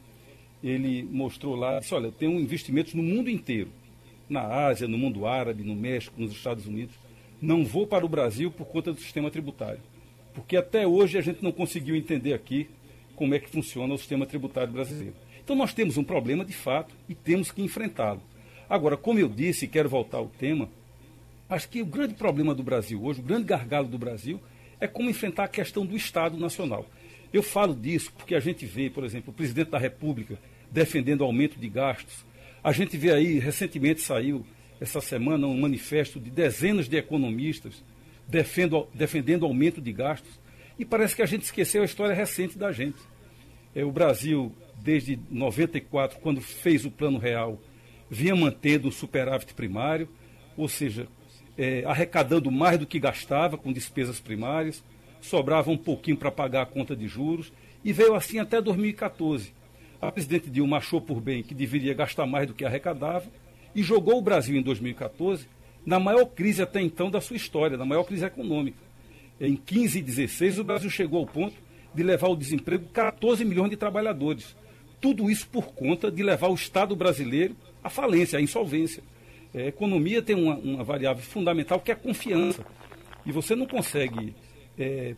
Ele 0.63 1.03
mostrou 1.03 1.55
lá, 1.55 1.79
disse, 1.79 1.93
olha, 1.93 2.11
tenho 2.11 2.39
investimentos 2.39 2.93
no 2.93 3.01
mundo 3.01 3.29
inteiro. 3.29 3.71
Na 4.29 4.41
Ásia, 4.41 4.87
no 4.87 4.97
mundo 4.97 5.25
árabe, 5.25 5.63
no 5.63 5.75
México, 5.75 6.21
nos 6.21 6.31
Estados 6.31 6.67
Unidos. 6.67 6.95
Não 7.41 7.63
vou 7.63 7.87
para 7.87 8.05
o 8.05 8.09
Brasil 8.09 8.51
por 8.51 8.67
conta 8.67 8.91
do 8.91 8.99
sistema 8.99 9.31
tributário 9.31 9.79
porque 10.39 10.55
até 10.55 10.87
hoje 10.87 11.17
a 11.17 11.21
gente 11.21 11.43
não 11.43 11.51
conseguiu 11.51 11.95
entender 11.95 12.33
aqui 12.33 12.69
como 13.15 13.35
é 13.35 13.39
que 13.39 13.49
funciona 13.49 13.93
o 13.93 13.97
sistema 13.97 14.25
tributário 14.25 14.71
brasileiro. 14.71 15.15
Então 15.49 15.57
nós 15.57 15.73
temos 15.73 15.97
um 15.97 16.03
problema 16.03 16.45
de 16.45 16.53
fato 16.53 16.93
e 17.09 17.15
temos 17.15 17.49
que 17.49 17.59
enfrentá-lo. 17.59 18.21
Agora, 18.69 18.95
como 18.95 19.17
eu 19.17 19.27
disse, 19.27 19.65
e 19.65 19.67
quero 19.67 19.89
voltar 19.89 20.19
ao 20.19 20.27
tema, 20.27 20.69
acho 21.49 21.67
que 21.67 21.81
o 21.81 21.87
grande 21.87 22.13
problema 22.13 22.53
do 22.53 22.61
Brasil 22.61 23.03
hoje, 23.03 23.19
o 23.19 23.23
grande 23.23 23.45
gargalo 23.45 23.87
do 23.87 23.97
Brasil, 23.97 24.39
é 24.79 24.85
como 24.85 25.09
enfrentar 25.09 25.45
a 25.45 25.47
questão 25.47 25.87
do 25.87 25.95
Estado 25.95 26.37
Nacional. 26.37 26.85
Eu 27.33 27.41
falo 27.41 27.73
disso 27.73 28.13
porque 28.15 28.35
a 28.35 28.39
gente 28.39 28.63
vê, 28.63 28.91
por 28.91 29.03
exemplo, 29.03 29.31
o 29.31 29.33
presidente 29.33 29.71
da 29.71 29.79
República 29.79 30.37
defendendo 30.69 31.23
aumento 31.23 31.59
de 31.59 31.67
gastos. 31.67 32.23
A 32.63 32.71
gente 32.71 32.95
vê 32.95 33.11
aí, 33.11 33.39
recentemente 33.39 34.01
saiu, 34.01 34.45
essa 34.79 35.01
semana, 35.01 35.47
um 35.47 35.59
manifesto 35.59 36.19
de 36.19 36.29
dezenas 36.29 36.87
de 36.87 36.95
economistas 36.95 37.83
defendo, 38.27 38.87
defendendo 38.93 39.47
aumento 39.47 39.81
de 39.81 39.91
gastos. 39.93 40.39
E 40.77 40.85
parece 40.85 41.15
que 41.15 41.23
a 41.23 41.25
gente 41.25 41.41
esqueceu 41.41 41.81
a 41.81 41.85
história 41.85 42.13
recente 42.13 42.55
da 42.55 42.71
gente. 42.71 42.99
É, 43.73 43.83
o 43.83 43.91
Brasil, 43.91 44.53
desde 44.81 45.19
94, 45.29 46.19
quando 46.19 46.41
fez 46.41 46.85
o 46.85 46.91
Plano 46.91 47.17
Real, 47.17 47.59
vinha 48.09 48.35
mantendo 48.35 48.87
o 48.87 48.91
superávit 48.91 49.53
primário, 49.53 50.09
ou 50.57 50.67
seja, 50.67 51.07
é, 51.57 51.83
arrecadando 51.85 52.49
mais 52.51 52.79
do 52.79 52.87
que 52.87 52.99
gastava 52.99 53.57
com 53.57 53.71
despesas 53.71 54.19
primárias, 54.19 54.83
sobrava 55.21 55.69
um 55.69 55.77
pouquinho 55.77 56.17
para 56.17 56.31
pagar 56.31 56.63
a 56.63 56.65
conta 56.65 56.95
de 56.95 57.07
juros, 57.07 57.51
e 57.83 57.93
veio 57.93 58.15
assim 58.15 58.39
até 58.39 58.61
2014. 58.61 59.53
A 60.01 60.11
presidente 60.11 60.49
Dilma 60.49 60.77
achou 60.77 61.01
por 61.01 61.19
bem 61.19 61.43
que 61.43 61.53
deveria 61.53 61.93
gastar 61.93 62.25
mais 62.25 62.47
do 62.47 62.53
que 62.53 62.63
arrecadava 62.63 63.25
e 63.75 63.83
jogou 63.83 64.17
o 64.17 64.21
Brasil 64.21 64.57
em 64.57 64.61
2014 64.61 65.47
na 65.85 65.99
maior 65.99 66.25
crise 66.25 66.61
até 66.61 66.81
então 66.81 67.09
da 67.09 67.21
sua 67.21 67.35
história, 67.35 67.77
na 67.77 67.85
maior 67.85 68.03
crise 68.03 68.25
econômica. 68.25 68.77
Em 69.39 69.55
15 69.55 69.99
e 69.99 70.01
16, 70.01 70.59
o 70.59 70.63
Brasil 70.63 70.89
chegou 70.89 71.19
ao 71.19 71.25
ponto 71.25 71.55
de 71.93 72.03
levar 72.03 72.27
ao 72.27 72.35
desemprego 72.35 72.85
14 72.89 73.43
milhões 73.45 73.69
de 73.69 73.77
trabalhadores. 73.77 74.55
Tudo 74.99 75.29
isso 75.29 75.47
por 75.47 75.73
conta 75.73 76.11
de 76.11 76.21
levar 76.23 76.49
o 76.49 76.55
Estado 76.55 76.95
brasileiro 76.95 77.55
à 77.83 77.89
falência, 77.89 78.39
à 78.39 78.41
insolvência. 78.41 79.03
É, 79.53 79.63
a 79.63 79.67
economia 79.67 80.21
tem 80.21 80.35
uma, 80.35 80.55
uma, 80.55 80.83
variável 80.83 81.23
fundamental 81.23 81.79
que 81.79 81.91
é 81.91 81.93
a 81.93 81.97
confiança. 81.97 82.65
E 83.25 83.31
você 83.31 83.55
não 83.55 83.65
consegue 83.65 84.35
é, 84.77 85.15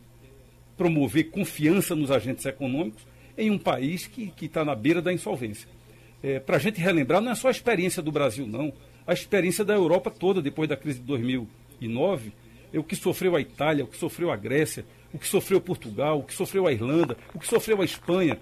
promover 0.77 1.29
confiança 1.31 1.95
nos 1.95 2.11
agentes 2.11 2.45
econômicos 2.45 3.05
em 3.37 3.49
um 3.49 3.57
país 3.57 4.07
que 4.07 4.33
está 4.41 4.63
na 4.63 4.75
beira 4.75 5.01
da 5.01 5.11
insolvência. 5.11 5.67
É, 6.23 6.39
Para 6.39 6.57
a 6.57 6.59
gente 6.59 6.79
relembrar, 6.79 7.21
não 7.21 7.31
é 7.31 7.35
só 7.35 7.47
a 7.47 7.51
experiência 7.51 8.01
do 8.01 8.11
Brasil, 8.11 8.45
não 8.45 8.71
a 9.05 9.13
experiência 9.13 9.65
da 9.65 9.73
Europa 9.73 10.11
toda 10.11 10.41
depois 10.41 10.69
da 10.69 10.77
crise 10.77 10.99
de 10.99 11.05
2009, 11.05 12.31
é 12.71 12.79
o 12.79 12.83
que 12.83 12.95
sofreu 12.95 13.35
a 13.35 13.41
Itália, 13.41 13.83
o 13.83 13.87
que 13.87 13.97
sofreu 13.97 14.31
a 14.31 14.37
Grécia, 14.37 14.85
o 15.13 15.19
que 15.19 15.27
sofreu 15.27 15.59
Portugal, 15.59 16.19
o 16.19 16.23
que 16.23 16.33
sofreu 16.33 16.67
a 16.67 16.71
Irlanda, 16.71 17.17
o 17.33 17.39
que 17.39 17.47
sofreu 17.47 17.81
a 17.81 17.85
Espanha. 17.85 18.39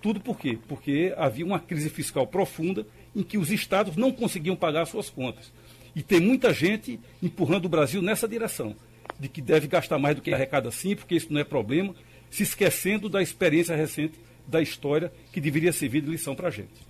Tudo 0.00 0.20
por 0.20 0.38
quê? 0.38 0.58
Porque 0.68 1.12
havia 1.16 1.44
uma 1.44 1.60
crise 1.60 1.90
fiscal 1.90 2.26
profunda 2.26 2.86
em 3.14 3.22
que 3.22 3.38
os 3.38 3.50
estados 3.50 3.96
não 3.96 4.12
conseguiam 4.12 4.56
pagar 4.56 4.86
suas 4.86 5.10
contas. 5.10 5.52
E 5.94 6.02
tem 6.02 6.20
muita 6.20 6.52
gente 6.52 6.98
empurrando 7.22 7.66
o 7.66 7.68
Brasil 7.68 8.00
nessa 8.00 8.28
direção, 8.28 8.74
de 9.18 9.28
que 9.28 9.42
deve 9.42 9.66
gastar 9.66 9.98
mais 9.98 10.16
do 10.16 10.22
que 10.22 10.32
arrecada 10.32 10.70
sim, 10.70 10.94
porque 10.94 11.16
isso 11.16 11.32
não 11.32 11.40
é 11.40 11.44
problema, 11.44 11.94
se 12.30 12.42
esquecendo 12.42 13.08
da 13.08 13.20
experiência 13.20 13.74
recente 13.74 14.18
da 14.46 14.62
história 14.62 15.12
que 15.32 15.40
deveria 15.40 15.72
servir 15.72 16.02
de 16.02 16.10
lição 16.10 16.34
para 16.34 16.48
a 16.48 16.50
gente. 16.50 16.88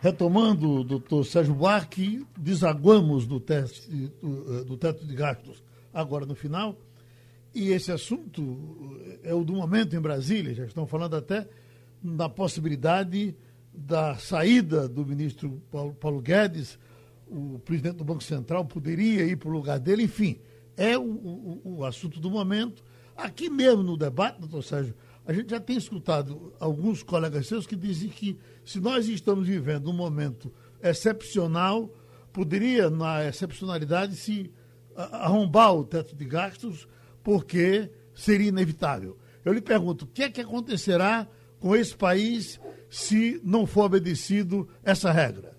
Retomando, 0.00 0.84
doutor 0.84 1.24
Sérgio 1.24 1.54
Buarque, 1.54 2.24
desaguamos 2.36 3.26
do, 3.26 3.40
teste, 3.40 3.90
do, 4.22 4.64
do 4.64 4.76
teto 4.76 5.04
de 5.04 5.14
gastos 5.14 5.62
agora 5.92 6.24
no 6.26 6.34
final. 6.34 6.78
E 7.54 7.70
esse 7.70 7.90
assunto 7.90 9.00
é 9.24 9.34
o 9.34 9.42
do 9.42 9.54
momento 9.54 9.96
em 9.96 10.00
Brasília, 10.00 10.54
já 10.54 10.66
estão 10.66 10.86
falando 10.86 11.16
até 11.16 11.48
da 12.14 12.28
possibilidade 12.28 13.36
da 13.72 14.16
saída 14.16 14.88
do 14.88 15.04
ministro 15.04 15.62
Paulo, 15.70 15.94
Paulo 15.94 16.20
Guedes, 16.20 16.78
o 17.26 17.58
presidente 17.58 17.96
do 17.96 18.04
Banco 18.04 18.22
Central 18.22 18.64
poderia 18.64 19.24
ir 19.24 19.36
para 19.36 19.48
o 19.48 19.52
lugar 19.52 19.78
dele, 19.78 20.04
enfim, 20.04 20.38
é 20.76 20.96
o, 20.96 21.02
o, 21.02 21.62
o 21.64 21.84
assunto 21.84 22.20
do 22.20 22.30
momento. 22.30 22.84
Aqui 23.16 23.50
mesmo 23.50 23.82
no 23.82 23.96
debate, 23.96 24.40
doutor 24.40 24.62
Sérgio, 24.62 24.94
a 25.26 25.32
gente 25.32 25.50
já 25.50 25.58
tem 25.58 25.76
escutado 25.76 26.52
alguns 26.60 27.02
colegas 27.02 27.48
seus 27.48 27.66
que 27.66 27.74
dizem 27.74 28.08
que 28.08 28.38
se 28.64 28.78
nós 28.78 29.08
estamos 29.08 29.48
vivendo 29.48 29.90
um 29.90 29.94
momento 29.94 30.52
excepcional, 30.82 31.90
poderia, 32.32 32.88
na 32.88 33.26
excepcionalidade, 33.26 34.14
se 34.14 34.50
arrombar 34.94 35.74
o 35.74 35.84
teto 35.84 36.14
de 36.14 36.24
gastos, 36.24 36.86
porque 37.22 37.90
seria 38.14 38.48
inevitável. 38.48 39.18
Eu 39.44 39.52
lhe 39.52 39.60
pergunto, 39.60 40.04
o 40.04 40.08
que 40.08 40.22
é 40.22 40.30
que 40.30 40.40
acontecerá 40.40 41.28
com 41.66 41.74
esse 41.74 41.96
país 41.96 42.60
se 42.88 43.40
não 43.44 43.66
for 43.66 43.86
obedecido 43.86 44.68
essa 44.84 45.10
regra? 45.10 45.52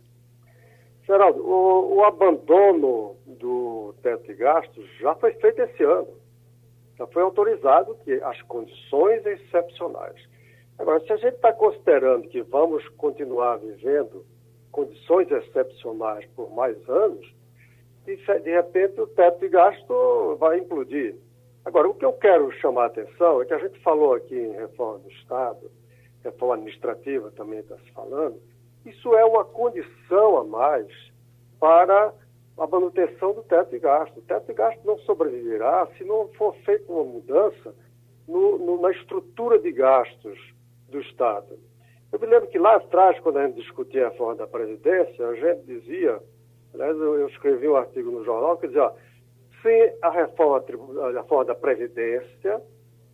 Geraldo, 1.06 1.46
o, 1.46 1.98
o 1.98 2.04
abandono 2.06 3.18
do 3.26 3.94
teto 4.02 4.24
de 4.26 4.34
gastos 4.36 4.86
já 5.00 5.14
foi 5.16 5.34
feito 5.34 5.62
esse 5.62 5.84
ano 5.84 6.18
já 6.98 7.06
foi 7.08 7.22
autorizado 7.22 7.96
que 8.04 8.14
as 8.24 8.42
condições 8.44 9.24
excepcionais. 9.26 10.16
Agora, 10.80 11.00
se 11.02 11.14
a 11.14 11.18
gente 11.18 11.36
está 11.36 11.54
considerando 11.54 12.28
que 12.28 12.42
vamos 12.42 12.88
continuar 12.90 13.58
vivendo 13.58 14.26
condições 14.72 15.30
excepcionais 15.32 16.26
por 16.36 16.52
mais 16.56 16.78
anos, 16.90 17.26
de, 18.06 18.16
de 18.16 18.50
repente 18.50 19.00
o 19.00 19.08
teto 19.08 19.40
de 19.40 19.50
gasto 19.50 20.36
vai 20.40 20.58
implodir. 20.60 21.16
Agora, 21.64 21.88
o 21.88 21.94
que 21.94 22.06
eu 22.06 22.14
quero 22.14 22.52
chamar 22.54 22.84
a 22.84 22.88
atenção 22.88 23.42
é 23.42 23.46
que 23.46 23.54
a 23.54 23.60
gente 23.60 23.80
falou 23.82 24.14
aqui 24.14 24.36
em 24.36 24.54
reforma 24.54 25.00
do 25.00 25.12
Estado, 25.12 25.70
reforma 26.30 26.56
administrativa 26.56 27.32
também 27.32 27.60
está 27.60 27.78
se 27.78 27.92
falando, 27.92 28.40
isso 28.86 29.14
é 29.16 29.26
uma 29.26 29.44
condição 29.44 30.38
a 30.38 30.44
mais 30.44 30.88
para 31.60 32.14
a 32.58 32.68
manutenção 32.68 33.34
do 33.34 33.44
teto 33.44 33.72
de 33.72 33.80
gasto. 33.80 34.18
O 34.18 34.22
teto 34.22 34.48
de 34.48 34.54
gasto 34.54 34.80
não 34.86 34.98
sobreviverá 35.00 35.88
se 35.98 36.04
não 36.04 36.28
for 36.30 36.56
feita 36.58 36.92
uma 36.92 37.04
mudança 37.04 37.76
no, 38.28 38.58
no, 38.58 38.82
na 38.82 38.92
estrutura 38.92 39.60
de 39.60 39.72
gastos 39.72 40.40
do 40.90 41.00
Estado. 41.02 41.60
Eu 42.12 42.20
me 42.20 42.28
lembro 42.28 42.48
que 42.48 42.58
lá 42.58 42.78
atrás, 42.78 43.20
quando 43.20 43.38
a 43.38 43.48
gente 43.48 43.62
discutia 43.62 44.08
a 44.08 44.10
reforma 44.10 44.36
da 44.36 44.48
Previdência, 44.48 45.28
a 45.28 45.36
gente 45.36 45.66
dizia, 45.66 46.20
aliás, 46.74 46.98
eu, 46.98 47.20
eu 47.20 47.28
escrevi 47.28 47.68
um 47.68 47.76
artigo 47.76 48.10
no 48.10 48.24
jornal 48.24 48.58
que 48.58 48.68
dizia, 48.68 48.84
ó, 48.84 48.94
sem 49.62 49.94
a 50.02 50.10
reforma, 50.10 50.64
a 51.04 51.12
reforma 51.12 51.46
da 51.46 51.56
Previdência, 51.56 52.62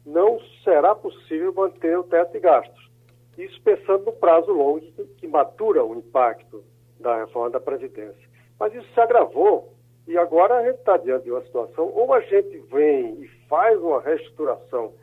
não 0.05 0.39
será 0.63 0.93
possível 0.93 1.53
manter 1.53 1.97
o 1.97 2.03
teto 2.03 2.33
de 2.33 2.39
gastos. 2.39 2.92
Isso 3.37 3.59
pensando 3.61 4.05
no 4.05 4.13
prazo 4.13 4.51
longo 4.51 4.81
que 5.17 5.27
matura 5.27 5.83
o 5.83 5.95
impacto 5.95 6.63
da 6.99 7.17
reforma 7.17 7.49
da 7.49 7.59
Previdência. 7.59 8.29
Mas 8.59 8.73
isso 8.73 8.87
se 8.93 8.99
agravou 8.99 9.73
e 10.07 10.17
agora 10.17 10.57
a 10.57 10.63
gente 10.63 10.79
está 10.79 10.97
diante 10.97 11.23
de 11.23 11.31
uma 11.31 11.41
situação, 11.43 11.91
ou 11.93 12.13
a 12.13 12.19
gente 12.21 12.57
vem 12.71 13.21
e 13.21 13.27
faz 13.47 13.79
uma 13.79 14.01
reestruturação 14.01 14.93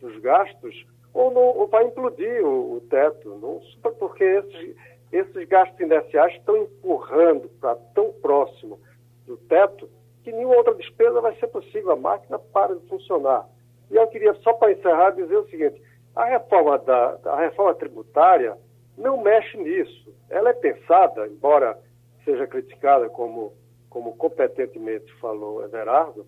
dos 0.00 0.16
gastos, 0.18 0.86
ou, 1.12 1.30
não, 1.32 1.42
ou 1.42 1.66
vai 1.66 1.84
implodir 1.84 2.44
o, 2.44 2.76
o 2.76 2.80
teto, 2.82 3.28
não, 3.36 3.60
porque 3.94 4.22
esses, 4.22 4.76
esses 5.12 5.48
gastos 5.48 5.80
iniciais 5.80 6.34
estão 6.34 6.56
empurrando 6.56 7.48
para 7.60 7.74
tão 7.94 8.12
próximo 8.12 8.78
do 9.26 9.36
teto 9.36 9.88
que 10.22 10.30
nenhuma 10.30 10.56
outra 10.56 10.74
despesa 10.74 11.20
vai 11.20 11.34
ser 11.36 11.48
possível, 11.48 11.92
a 11.92 11.96
máquina 11.96 12.38
para 12.38 12.76
de 12.76 12.86
funcionar. 12.86 13.48
E 13.90 13.96
eu 13.96 14.06
queria, 14.08 14.34
só 14.34 14.52
para 14.52 14.72
encerrar, 14.72 15.10
dizer 15.10 15.36
o 15.36 15.48
seguinte: 15.48 15.80
a 16.14 16.24
reforma, 16.24 16.78
da, 16.78 17.18
a 17.24 17.40
reforma 17.40 17.74
tributária 17.74 18.56
não 18.96 19.22
mexe 19.22 19.56
nisso. 19.56 20.14
Ela 20.28 20.50
é 20.50 20.54
pensada, 20.54 21.26
embora 21.26 21.78
seja 22.24 22.46
criticada 22.46 23.08
como, 23.08 23.52
como 23.88 24.16
competentemente 24.16 25.12
falou 25.20 25.64
Everardo, 25.64 26.26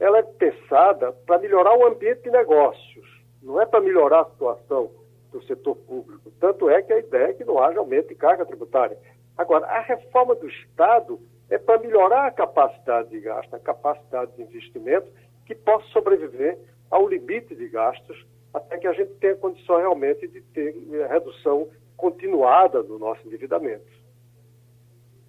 ela 0.00 0.18
é 0.18 0.22
pensada 0.22 1.12
para 1.26 1.38
melhorar 1.38 1.76
o 1.76 1.86
ambiente 1.86 2.22
de 2.22 2.30
negócios, 2.30 3.06
não 3.42 3.60
é 3.60 3.66
para 3.66 3.80
melhorar 3.80 4.22
a 4.22 4.30
situação 4.30 4.90
do 5.30 5.42
setor 5.44 5.76
público. 5.76 6.30
Tanto 6.40 6.68
é 6.68 6.82
que 6.82 6.92
a 6.92 6.98
ideia 6.98 7.30
é 7.30 7.34
que 7.34 7.44
não 7.44 7.62
haja 7.62 7.78
aumento 7.78 8.08
de 8.08 8.14
carga 8.14 8.46
tributária. 8.46 8.96
Agora, 9.36 9.66
a 9.66 9.80
reforma 9.80 10.34
do 10.34 10.48
Estado 10.48 11.20
é 11.50 11.58
para 11.58 11.78
melhorar 11.78 12.26
a 12.26 12.30
capacidade 12.30 13.10
de 13.10 13.20
gasto, 13.20 13.54
a 13.54 13.58
capacidade 13.58 14.32
de 14.32 14.42
investimento, 14.42 15.06
que 15.44 15.54
possa 15.54 15.86
sobreviver 15.88 16.58
ao 16.90 17.06
limite 17.08 17.54
de 17.54 17.68
gastos, 17.68 18.24
até 18.54 18.78
que 18.78 18.86
a 18.86 18.92
gente 18.92 19.12
tenha 19.14 19.34
condições 19.34 19.80
realmente 19.80 20.28
de 20.28 20.40
ter 20.40 20.76
eh, 20.92 21.06
redução 21.08 21.68
continuada 21.96 22.82
do 22.82 22.98
nosso 22.98 23.26
endividamento. 23.26 23.84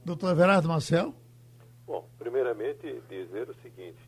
Doutor 0.06 0.32
Everardo 0.32 0.68
Marcel? 0.68 1.14
Bom, 1.88 2.08
primeiramente 2.20 3.02
dizer 3.10 3.50
o 3.50 3.56
seguinte, 3.56 4.00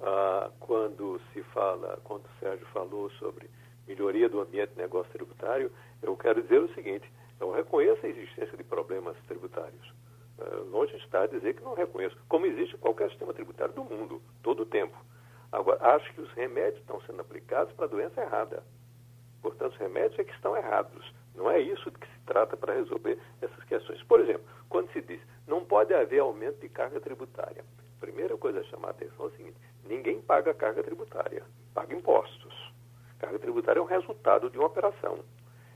ah, 0.00 0.50
quando 0.58 1.20
se 1.32 1.42
fala, 1.54 2.00
quando 2.02 2.24
o 2.24 2.40
Sérgio 2.40 2.66
falou 2.72 3.08
sobre 3.12 3.48
melhoria 3.86 4.28
do 4.28 4.40
ambiente 4.40 4.70
de 4.70 4.78
negócio 4.78 5.12
tributário, 5.12 5.70
eu 6.02 6.16
quero 6.16 6.42
dizer 6.42 6.60
o 6.60 6.74
seguinte, 6.74 7.08
eu 7.38 7.52
reconheço 7.52 8.04
a 8.04 8.08
existência 8.08 8.56
de 8.56 8.64
problemas 8.64 9.16
tributários. 9.28 9.94
Ah, 10.40 10.62
longe 10.68 10.96
está 10.96 11.26
dizer 11.26 11.54
que 11.54 11.62
não 11.62 11.74
reconheço, 11.74 12.16
como 12.28 12.46
existe 12.46 12.76
qualquer 12.78 13.08
sistema 13.10 13.32
tributário 13.32 13.74
do 13.74 13.84
mundo, 13.84 14.20
todo 14.42 14.64
o 14.64 14.66
tempo. 14.66 14.96
Agora, 15.52 15.78
acho 15.94 16.12
que 16.12 16.20
os 16.20 16.32
remédios 16.32 16.80
estão 16.80 17.00
sendo 17.02 17.20
aplicados 17.20 17.72
para 17.74 17.86
a 17.86 17.88
doença 17.88 18.20
errada. 18.20 18.62
Portanto, 19.40 19.72
os 19.72 19.78
remédios 19.78 20.18
é 20.18 20.24
que 20.24 20.34
estão 20.34 20.56
errados. 20.56 21.14
Não 21.34 21.50
é 21.50 21.60
isso 21.60 21.90
que 21.92 22.06
se 22.06 22.20
trata 22.26 22.56
para 22.56 22.74
resolver 22.74 23.18
essas 23.40 23.62
questões. 23.64 24.02
Por 24.04 24.20
exemplo, 24.20 24.46
quando 24.68 24.90
se 24.92 25.00
diz 25.02 25.20
não 25.46 25.64
pode 25.64 25.94
haver 25.94 26.20
aumento 26.20 26.60
de 26.60 26.68
carga 26.68 27.00
tributária, 27.00 27.64
a 27.96 28.00
primeira 28.00 28.36
coisa 28.36 28.60
a 28.60 28.64
chamar 28.64 28.88
a 28.88 28.90
atenção 28.90 29.26
é 29.26 29.28
o 29.28 29.30
seguinte: 29.32 29.56
ninguém 29.84 30.20
paga 30.20 30.52
carga 30.52 30.82
tributária, 30.82 31.44
paga 31.72 31.94
impostos. 31.94 32.72
Carga 33.18 33.38
tributária 33.38 33.78
é 33.78 33.82
um 33.82 33.86
resultado 33.86 34.50
de 34.50 34.58
uma 34.58 34.66
operação. 34.66 35.20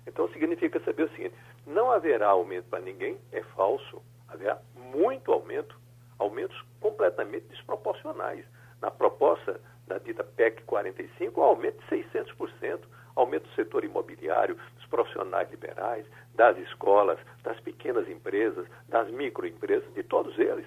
Então 0.06 0.28
significa 0.30 0.80
saber 0.80 1.04
o 1.04 1.10
seguinte: 1.10 1.34
não 1.66 1.90
haverá 1.90 2.28
aumento 2.28 2.68
para 2.68 2.80
ninguém, 2.80 3.18
é 3.32 3.42
falso. 3.54 4.02
Haverá 4.28 4.60
muito 4.74 5.32
aumento, 5.32 5.78
aumentos 6.18 6.60
completamente 6.80 7.46
desproporcionais. 7.48 8.44
Na 8.80 8.90
proposta 8.90 9.60
da 9.86 9.98
dita 9.98 10.24
PEC 10.24 10.62
45, 10.62 11.40
um 11.40 11.44
aumento 11.44 11.78
de 11.80 12.02
600%, 12.04 12.80
aumento 13.16 13.48
do 13.48 13.54
setor 13.54 13.84
imobiliário, 13.84 14.56
dos 14.76 14.86
profissionais 14.86 15.50
liberais, 15.50 16.06
das 16.34 16.56
escolas, 16.58 17.18
das 17.42 17.58
pequenas 17.60 18.08
empresas, 18.08 18.66
das 18.88 19.10
microempresas, 19.10 19.92
de 19.94 20.02
todos 20.02 20.38
eles. 20.38 20.66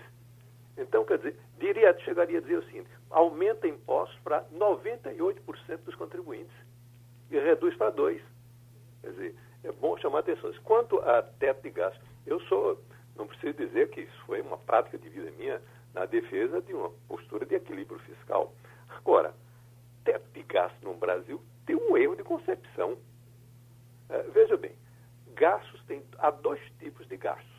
Então, 0.77 1.05
quer 1.05 1.17
dizer, 1.17 1.39
diria, 1.59 1.97
chegaria 1.99 2.39
a 2.39 2.41
dizer 2.41 2.63
seguinte: 2.65 2.89
aumenta 3.09 3.67
impostos 3.67 4.19
para 4.23 4.43
98% 4.53 5.77
dos 5.85 5.95
contribuintes 5.95 6.55
e 7.31 7.39
reduz 7.39 7.75
para 7.75 7.91
2%. 7.91 8.21
Quer 9.01 9.09
dizer, 9.11 9.35
é 9.63 9.71
bom 9.71 9.97
chamar 9.97 10.19
atenção. 10.19 10.51
Quanto 10.63 10.99
a 10.99 11.21
teto 11.21 11.61
de 11.61 11.69
gastos, 11.69 12.01
eu 12.25 12.39
sou, 12.41 12.79
não 13.15 13.27
preciso 13.27 13.53
dizer 13.53 13.89
que 13.89 14.01
isso 14.01 14.25
foi 14.25 14.41
uma 14.41 14.57
prática 14.57 14.97
de 14.97 15.09
vida 15.09 15.31
minha 15.37 15.61
na 15.93 16.05
defesa 16.05 16.61
de 16.61 16.73
uma 16.73 16.89
postura 17.07 17.45
de 17.45 17.55
equilíbrio 17.55 17.99
fiscal. 17.99 18.53
Agora, 18.89 19.33
teto 20.03 20.25
de 20.33 20.43
gastos 20.43 20.81
no 20.81 20.95
Brasil 20.95 21.41
tem 21.65 21.75
um 21.75 21.97
erro 21.97 22.15
de 22.15 22.23
concepção. 22.23 22.97
É, 24.09 24.21
veja 24.23 24.57
bem, 24.57 24.75
gastos 25.35 25.83
tem, 25.85 26.03
há 26.19 26.31
dois 26.31 26.61
tipos 26.79 27.07
de 27.07 27.17
gastos. 27.17 27.51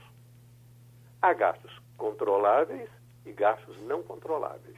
Há 1.23 1.33
gastos 1.33 1.81
controláveis 1.97 2.91
e 3.25 3.33
gastos 3.33 3.81
não 3.83 4.03
controláveis. 4.03 4.77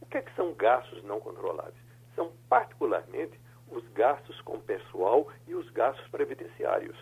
O 0.00 0.06
que, 0.06 0.18
é 0.18 0.22
que 0.22 0.34
são 0.34 0.54
gastos 0.54 1.02
não 1.04 1.20
controláveis? 1.20 1.74
São 2.14 2.32
particularmente 2.48 3.38
os 3.70 3.86
gastos 3.88 4.40
com 4.42 4.60
pessoal 4.60 5.28
e 5.46 5.54
os 5.54 5.68
gastos 5.70 6.06
previdenciários, 6.08 6.96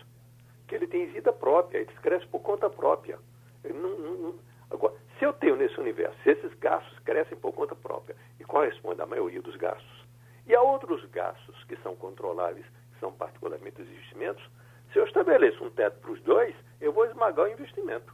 que 0.67 0.75
ele 0.75 0.87
tem 0.87 1.07
vida 1.07 1.33
própria, 1.33 1.79
eles 1.79 1.97
crescem 1.99 2.29
por 2.29 2.39
conta 2.39 2.69
própria. 2.69 3.19
Não, 3.63 3.97
não, 3.97 4.39
agora, 4.69 4.95
se 5.21 5.25
eu 5.25 5.33
tenho 5.33 5.55
nesse 5.55 5.79
universo, 5.79 6.17
se 6.23 6.31
esses 6.31 6.51
gastos 6.55 6.97
crescem 7.05 7.37
por 7.37 7.53
conta 7.53 7.75
própria 7.75 8.15
e 8.39 8.43
correspondem 8.43 9.03
à 9.03 9.05
maioria 9.05 9.39
dos 9.39 9.55
gastos, 9.55 10.07
e 10.47 10.55
há 10.55 10.59
outros 10.59 11.05
gastos 11.11 11.63
que 11.65 11.75
são 11.83 11.95
controláveis, 11.95 12.65
que 12.65 12.99
são 12.99 13.13
particularmente 13.13 13.83
os 13.83 13.87
investimentos, 13.87 14.43
se 14.91 14.97
eu 14.97 15.05
estabeleço 15.05 15.63
um 15.63 15.69
teto 15.69 15.99
para 15.99 16.11
os 16.11 16.19
dois, 16.23 16.55
eu 16.79 16.91
vou 16.91 17.05
esmagar 17.05 17.45
o 17.45 17.51
investimento. 17.51 18.11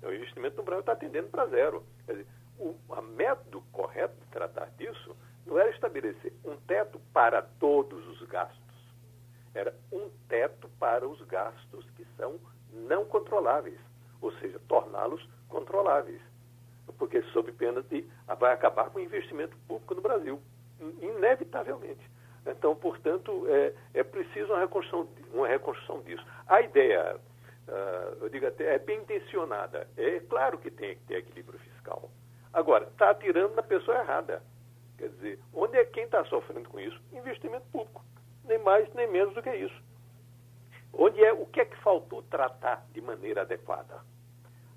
O 0.00 0.12
investimento 0.12 0.58
no 0.58 0.62
Brasil 0.62 0.82
está 0.82 0.94
tendendo 0.94 1.28
para 1.28 1.46
zero. 1.46 1.82
Quer 2.06 2.12
dizer, 2.12 2.26
o 2.60 3.02
método 3.16 3.60
correto 3.72 4.14
de 4.20 4.26
tratar 4.28 4.70
disso 4.78 5.16
não 5.44 5.58
era 5.58 5.70
estabelecer 5.70 6.32
um 6.44 6.54
teto 6.68 7.00
para 7.12 7.42
todos 7.42 8.06
os 8.06 8.22
gastos. 8.28 8.76
Era 9.56 9.74
um 9.90 10.08
teto 10.28 10.68
para 10.78 11.04
os 11.04 11.20
gastos 11.22 11.84
que 11.96 12.06
são 12.16 12.38
não 12.72 13.04
controláveis, 13.06 13.80
ou 14.20 14.32
seja, 14.34 14.60
torná-los 14.68 15.28
controláveis. 15.52 16.20
Porque, 16.98 17.22
sob 17.32 17.52
pena 17.52 17.82
de. 17.82 18.04
vai 18.38 18.52
acabar 18.52 18.90
com 18.90 18.98
o 18.98 19.02
investimento 19.02 19.56
público 19.68 19.94
no 19.94 20.00
Brasil, 20.00 20.40
inevitavelmente. 21.00 22.10
Então, 22.44 22.74
portanto, 22.74 23.46
é, 23.48 23.72
é 23.94 24.02
preciso 24.02 24.52
uma 24.52 24.58
reconstrução, 24.58 25.08
uma 25.32 25.46
reconstrução 25.46 26.00
disso. 26.02 26.24
A 26.48 26.60
ideia 26.60 27.20
uh, 27.68 28.24
eu 28.24 28.28
digo 28.28 28.46
até, 28.46 28.74
é 28.74 28.78
bem 28.78 29.00
intencionada. 29.00 29.88
É 29.96 30.20
claro 30.20 30.58
que 30.58 30.70
tem 30.70 30.96
que 30.96 31.04
ter 31.04 31.18
equilíbrio 31.18 31.58
fiscal. 31.60 32.10
Agora, 32.52 32.84
está 32.84 33.10
atirando 33.10 33.54
na 33.54 33.62
pessoa 33.62 33.98
errada. 33.98 34.42
Quer 34.98 35.08
dizer, 35.10 35.38
onde 35.52 35.76
é 35.76 35.84
quem 35.84 36.04
está 36.04 36.24
sofrendo 36.26 36.68
com 36.68 36.78
isso? 36.78 37.00
Investimento 37.12 37.64
público. 37.72 38.04
Nem 38.44 38.58
mais, 38.58 38.92
nem 38.94 39.08
menos 39.08 39.34
do 39.34 39.42
que 39.42 39.54
isso. 39.54 39.82
Onde 40.92 41.22
é 41.24 41.32
o 41.32 41.46
que 41.46 41.60
é 41.60 41.64
que 41.64 41.76
faltou 41.78 42.22
tratar 42.24 42.84
de 42.92 43.00
maneira 43.00 43.42
adequada? 43.42 44.00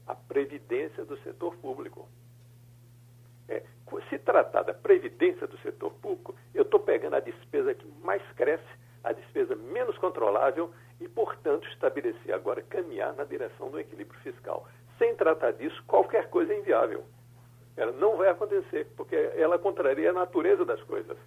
A 0.08 0.16
previdência 0.16 1.04
do 1.06 1.18
setor 1.24 1.56
público. 1.58 2.08
É, 3.48 3.64
se 4.10 4.18
tratar 4.20 4.64
da 4.64 4.74
previdência 4.74 5.48
do 5.48 5.58
setor 5.60 5.92
público, 5.94 6.36
eu 6.54 6.64
estou 6.64 6.80
pegando 6.80 7.16
a 7.16 7.20
despesa 7.20 7.74
que 7.74 7.88
mais 8.04 8.22
cresce, 8.34 8.64
a 9.04 9.12
despesa 9.12 9.56
menos 9.56 9.98
controlável 9.98 10.72
e, 11.00 11.08
portanto, 11.08 11.68
estabelecer 11.70 12.34
agora, 12.34 12.62
caminhar 12.64 13.14
na 13.14 13.24
direção 13.24 13.70
do 13.70 13.80
equilíbrio 13.80 14.20
fiscal. 14.22 14.68
Sem 14.98 15.16
tratar 15.16 15.52
disso, 15.52 15.84
qualquer 15.86 16.30
coisa 16.30 16.54
é 16.54 16.60
inviável. 16.60 17.04
Ela 17.78 17.92
não 17.92 18.16
vai 18.16 18.30
acontecer, 18.30 18.88
porque 18.96 19.16
ela 19.16 19.60
contraria 19.60 20.10
a 20.10 20.14
natureza 20.14 20.64
das 20.64 20.82
coisas. 20.84 21.18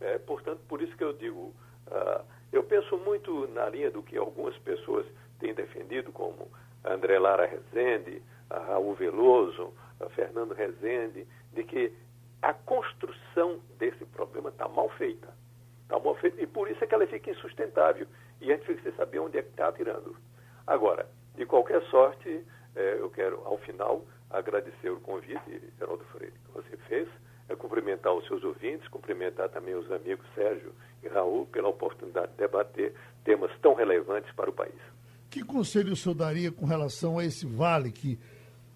É, 0.00 0.18
portanto, 0.18 0.60
por 0.68 0.80
isso 0.80 0.96
que 0.96 1.04
eu 1.04 1.12
digo, 1.12 1.54
uh, 1.86 2.24
eu 2.52 2.62
penso 2.64 2.96
muito 2.98 3.46
na 3.48 3.68
linha 3.68 3.90
do 3.90 4.02
que 4.02 4.16
algumas 4.16 4.56
pessoas 4.58 5.06
têm 5.38 5.54
defendido, 5.54 6.10
como 6.12 6.48
André 6.86 7.18
Lara 7.18 7.46
Rezende, 7.46 8.22
Raul 8.50 8.94
Veloso, 8.94 9.72
Fernando 10.14 10.54
Rezende, 10.54 11.26
de 11.52 11.64
que 11.64 11.92
a 12.42 12.52
construção 12.52 13.60
desse 13.78 14.04
problema 14.06 14.50
está 14.50 14.68
mal 14.68 14.88
feita. 14.90 15.28
Está 15.82 15.98
mal 15.98 16.14
feita 16.16 16.40
e 16.40 16.46
por 16.46 16.70
isso 16.70 16.82
é 16.82 16.86
que 16.86 16.94
ela 16.94 17.06
fica 17.06 17.30
insustentável. 17.30 18.06
E 18.40 18.52
a 18.52 18.56
gente 18.56 18.66
fica 18.66 18.92
saber 18.92 19.18
onde 19.18 19.38
é 19.38 19.42
que 19.42 19.48
está 19.50 19.68
atirando. 19.68 20.16
Agora, 20.66 21.06
de 21.34 21.46
qualquer 21.46 21.82
sorte, 21.84 22.44
é, 22.74 22.96
eu 22.98 23.08
quero, 23.10 23.40
ao 23.44 23.58
final, 23.58 24.04
agradecer 24.30 24.90
o 24.90 25.00
convite, 25.00 25.72
Geraldo 25.78 26.04
Freire, 26.06 26.32
que 26.32 26.50
você 26.52 26.76
fez. 26.88 27.08
é 27.48 27.54
cumprimentar 27.54 28.12
os 28.12 28.26
seus 28.26 28.42
ouvintes, 28.42 28.88
cumprimentar 28.88 29.48
também 29.50 29.74
os 29.74 29.90
amigos 29.92 30.26
Sérgio 30.34 30.72
e 31.02 31.08
Raul 31.08 31.46
pela 31.46 31.68
oportunidade 31.68 32.32
de 32.32 32.38
debater 32.38 32.92
temas 33.24 33.56
tão 33.60 33.74
relevantes 33.74 34.30
para 34.32 34.50
o 34.50 34.52
país. 34.52 34.95
Que 35.36 35.44
conselho 35.44 35.92
o 35.92 35.96
senhor 35.96 36.14
daria 36.14 36.50
com 36.50 36.64
relação 36.64 37.18
a 37.18 37.24
esse 37.26 37.44
vale 37.44 37.92
que 37.92 38.18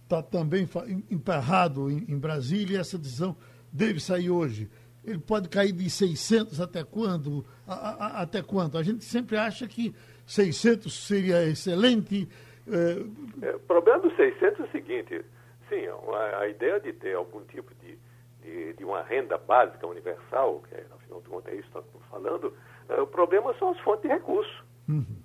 está 0.03 0.23
também 0.23 0.69
emperrado 1.11 1.91
em, 1.91 2.19
Brasília 2.19 2.77
e 2.77 2.79
essa 2.79 2.99
decisão 2.99 3.35
deve 3.73 3.99
sair 3.99 4.29
hoje? 4.29 4.71
Ele 5.03 5.19
pode 5.19 5.49
cair 5.49 5.73
de 5.73 5.89
600 5.89 6.61
até 6.61 6.85
quando? 6.85 7.47
A, 7.67 7.73
a, 7.73 8.21
até 8.21 8.43
quanto? 8.43 8.77
A 8.77 8.83
gente 8.83 9.03
sempre 9.07 9.39
acha 9.39 9.67
que 9.67 9.95
600 10.27 11.07
seria 11.07 11.43
excelente. 11.49 12.29
É... 12.69 13.47
É, 13.47 13.57
o 13.57 13.61
problema 13.61 14.01
do 14.01 14.15
600 14.15 14.61
é 14.61 14.63
o 14.63 14.71
seguinte: 14.71 15.25
sim, 15.67 15.87
a, 15.87 16.41
a 16.41 16.49
ideia 16.49 16.79
de 16.79 16.93
ter 16.93 17.17
algum 17.17 17.41
tipo 17.47 17.75
de 17.77 17.99
de, 18.43 18.75
de 18.75 18.85
uma 18.85 19.03
renda 19.03 19.39
básica 19.39 19.87
universal, 19.87 20.63
que 20.69 20.75
é, 20.75 20.85
afinal 20.95 21.21
de 21.23 21.29
contas 21.29 21.55
é 21.55 21.57
isso 21.57 21.71
que 21.71 21.79
estamos 21.79 22.09
falando, 22.11 22.55
é, 22.89 23.01
o 23.01 23.07
problema 23.07 23.55
são 23.59 23.71
as 23.71 23.81
fontes 23.81 24.03
de 24.03 24.09
recursos. 24.09 24.63
Uhum. 24.89 25.20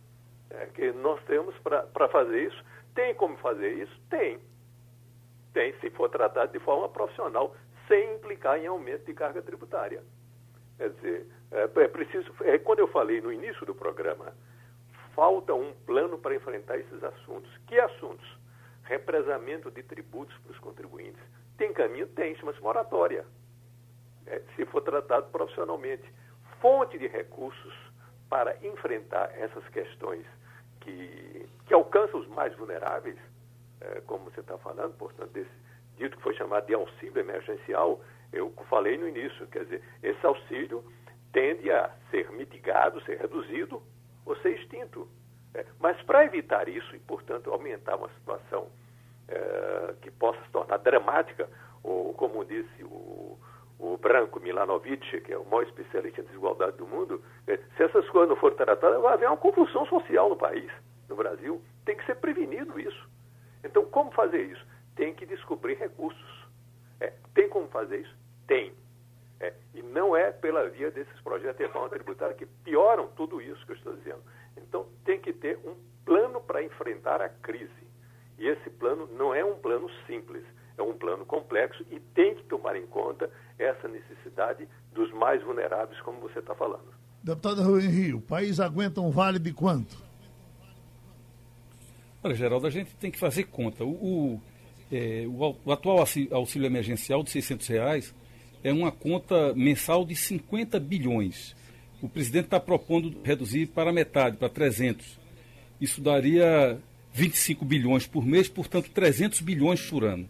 É, 0.60 0.66
que 0.68 0.91
nós 0.93 1.22
temos 1.26 1.56
para 1.60 2.08
fazer 2.10 2.47
isso. 2.47 2.64
Tem 2.93 3.14
como 3.16 3.38
fazer 3.38 3.74
isso? 3.74 3.99
Tem. 4.10 4.39
Tem, 5.53 5.74
se 5.80 5.89
for 5.91 6.10
tratado 6.10 6.51
de 6.51 6.60
forma 6.60 6.89
profissional, 6.89 7.56
sem 7.88 8.16
implicar 8.16 8.60
em 8.60 8.68
aumento 8.68 9.06
de 9.06 9.14
carga 9.14 9.41
tributária. 9.41 10.03
Quer 10.78 10.89
dizer, 10.89 11.28
é, 11.51 11.64
é 11.64 11.88
preciso. 11.88 12.32
É, 12.41 12.58
quando 12.58 12.80
eu 12.80 12.88
falei 12.88 13.22
no 13.22 13.32
início 13.32 13.66
do 13.66 13.74
programa, 13.74 14.34
falta 15.14 15.53
um 15.53 15.74
plano 15.86 16.18
para 16.18 16.36
enfrentar 16.36 16.78
esses 16.78 17.03
assuntos. 17.03 17.49
Que 17.68 17.80
assuntos? 17.80 18.26
Represamento 18.84 19.72
de 19.72 19.82
tributos 19.84 20.38
para 20.39 20.51
os 20.51 20.60
contribuintes 20.60 21.22
tem 21.58 21.72
caminho? 21.74 22.08
Tem, 22.08 22.36
chama-se 22.36 22.62
moratória. 22.62 23.26
É, 24.28 24.41
se 24.56 24.66
for 24.66 24.82
tratado 24.82 25.30
profissionalmente. 25.32 26.03
Fonte 26.62 26.97
de 26.97 27.08
recursos 27.08 27.74
para 28.30 28.56
enfrentar 28.66 29.32
essas 29.38 29.68
questões 29.70 30.26
que, 30.86 31.50
que 31.66 31.74
alcançam 31.74 32.20
os 32.20 32.28
mais 32.28 32.56
vulneráveis, 32.56 33.18
é, 33.82 34.02
como 34.02 34.26
você 34.26 34.40
está 34.40 34.58
falando, 34.60 34.96
portanto, 34.98 35.32
desse 35.32 35.50
dito 35.98 36.16
que 36.18 36.24
foi 36.24 36.36
chamado 36.36 36.68
de 36.68 36.74
auxílio 36.74 37.20
emergencial, 37.20 38.02
eu 38.32 38.54
falei 38.70 38.98
no 38.98 39.08
início, 39.08 39.48
quer 39.48 39.64
dizer, 39.64 39.82
esse 40.04 40.26
auxílio 40.26 40.84
tende 41.32 41.72
a 41.72 41.90
ser 42.12 42.30
mitigado, 42.32 43.02
ser 43.04 43.18
reduzido 43.18 43.82
ou 44.26 44.36
ser 44.38 44.60
extinto. 44.60 45.08
É, 45.54 45.66
mas 45.80 46.02
para 46.04 46.26
evitar 46.26 46.68
isso 46.68 46.96
e, 46.96 47.00
portanto, 47.00 47.52
aumentar 47.52 47.96
uma 47.96 48.10
situação 48.10 48.68
é, 49.28 49.96
que 50.02 50.12
possa 50.12 50.42
se 50.44 50.50
tornar 50.52 50.78
dramática, 50.78 51.50
ou 51.82 52.14
como 52.14 52.46
disse 52.46 52.84
o, 52.84 53.40
o 53.78 53.97
Branco 53.97 54.39
Milanovic, 54.39 55.21
que 55.21 55.34
é 55.34 55.38
o 55.38 55.45
maior 55.45 55.63
especialista 55.63 56.21
em 56.21 56.26
desigualdade 56.26 56.78
do 56.78 56.88
mundo, 56.88 57.21
é, 57.47 57.57
se 57.57 57.84
essas 57.84 58.07
coisas 58.09 58.30
não 58.30 58.36
forem 58.38 58.57
tratadas, 58.57 59.01
vai 59.01 59.13
haver 59.13 59.28
uma 59.28 59.38
confusão 59.38 59.86
social 59.88 60.30
no 60.30 60.38
país, 60.38 60.71
no 61.09 61.15
Brasil. 61.15 61.61
Tem 61.84 61.95
que 61.97 62.05
ser 62.05 62.15
prevenido 62.15 62.80
isso. 62.80 63.09
Então, 63.63 63.86
como 63.86 64.11
fazer 64.11 64.43
isso? 64.43 64.65
Tem 64.95 65.13
que 65.13 65.26
descobrir 65.26 65.76
recursos. 65.76 66.47
É, 66.99 67.13
tem 67.34 67.49
como 67.49 67.67
fazer 67.67 68.01
isso? 68.01 68.15
Tem. 68.47 68.73
É, 69.39 69.53
e 69.73 69.82
não 69.82 70.15
é 70.15 70.32
pela 70.32 70.69
via 70.69 70.89
desses 70.89 71.19
projetos 71.21 71.57
de 71.57 71.63
reforma 71.63 71.89
tributária 71.89 72.36
que 72.36 72.45
pioram 72.45 73.09
tudo 73.17 73.41
isso 73.41 73.65
que 73.65 73.73
eu 73.73 73.76
estou 73.76 73.93
dizendo. 73.95 74.23
Então, 74.55 74.88
tem 75.03 75.19
que 75.19 75.34
ter 75.34 75.57
um 75.65 75.76
plano 76.05 76.39
para 76.39 76.63
enfrentar 76.63 77.21
a 77.21 77.28
crise. 77.28 77.86
E 78.38 78.47
esse 78.47 78.69
plano 78.69 79.07
não 79.13 79.34
é 79.34 79.43
um 79.43 79.55
plano 79.55 79.89
simples, 80.05 80.45
é 80.78 80.84
um 80.84 80.93
plano 80.93 81.26
complexo 81.26 81.86
e 81.91 81.99
tem 81.99 82.36
que 82.36 82.43
tomar 82.43 82.76
em 82.76 82.86
conta 82.88 83.30
essa 83.57 83.88
necessidade 83.88 84.67
dos 84.93 85.11
mais 85.13 85.41
vulneráveis, 85.43 85.99
como 86.01 86.19
você 86.19 86.39
está 86.39 86.53
falando. 86.55 86.93
Deputado 87.23 87.63
Rui 87.63 87.88
Rio, 87.88 88.17
o 88.17 88.21
país 88.21 88.59
aguenta 88.59 89.01
um 89.01 89.09
vale 89.09 89.39
de 89.39 89.51
quanto? 89.51 89.97
Olha, 92.23 92.36
Geraldo, 92.36 92.67
a 92.67 92.69
gente 92.69 92.95
tem 92.95 93.11
que 93.11 93.19
fazer 93.19 93.45
conta. 93.45 93.84
O, 93.84 93.91
o, 93.91 94.41
é, 94.91 95.26
o, 95.28 95.55
o 95.65 95.71
atual 95.71 95.99
auxílio 96.32 96.65
emergencial 96.65 97.23
de 97.23 97.32
600 97.32 97.67
reais 97.67 98.15
é 98.63 98.73
uma 98.73 98.91
conta 98.91 99.53
mensal 99.53 100.05
de 100.05 100.15
50 100.15 100.80
bilhões. 100.80 101.55
O 102.01 102.09
presidente 102.09 102.45
está 102.45 102.59
propondo 102.59 103.15
reduzir 103.23 103.67
para 103.67 103.93
metade, 103.93 104.38
para 104.38 104.49
300. 104.49 105.19
Isso 105.80 106.01
daria 106.01 106.80
25 107.13 107.63
bilhões 107.63 108.05
por 108.07 108.26
mês, 108.26 108.49
portanto 108.49 108.89
300 108.91 109.41
bilhões 109.41 109.88
por 109.89 110.03
ano. 110.03 110.28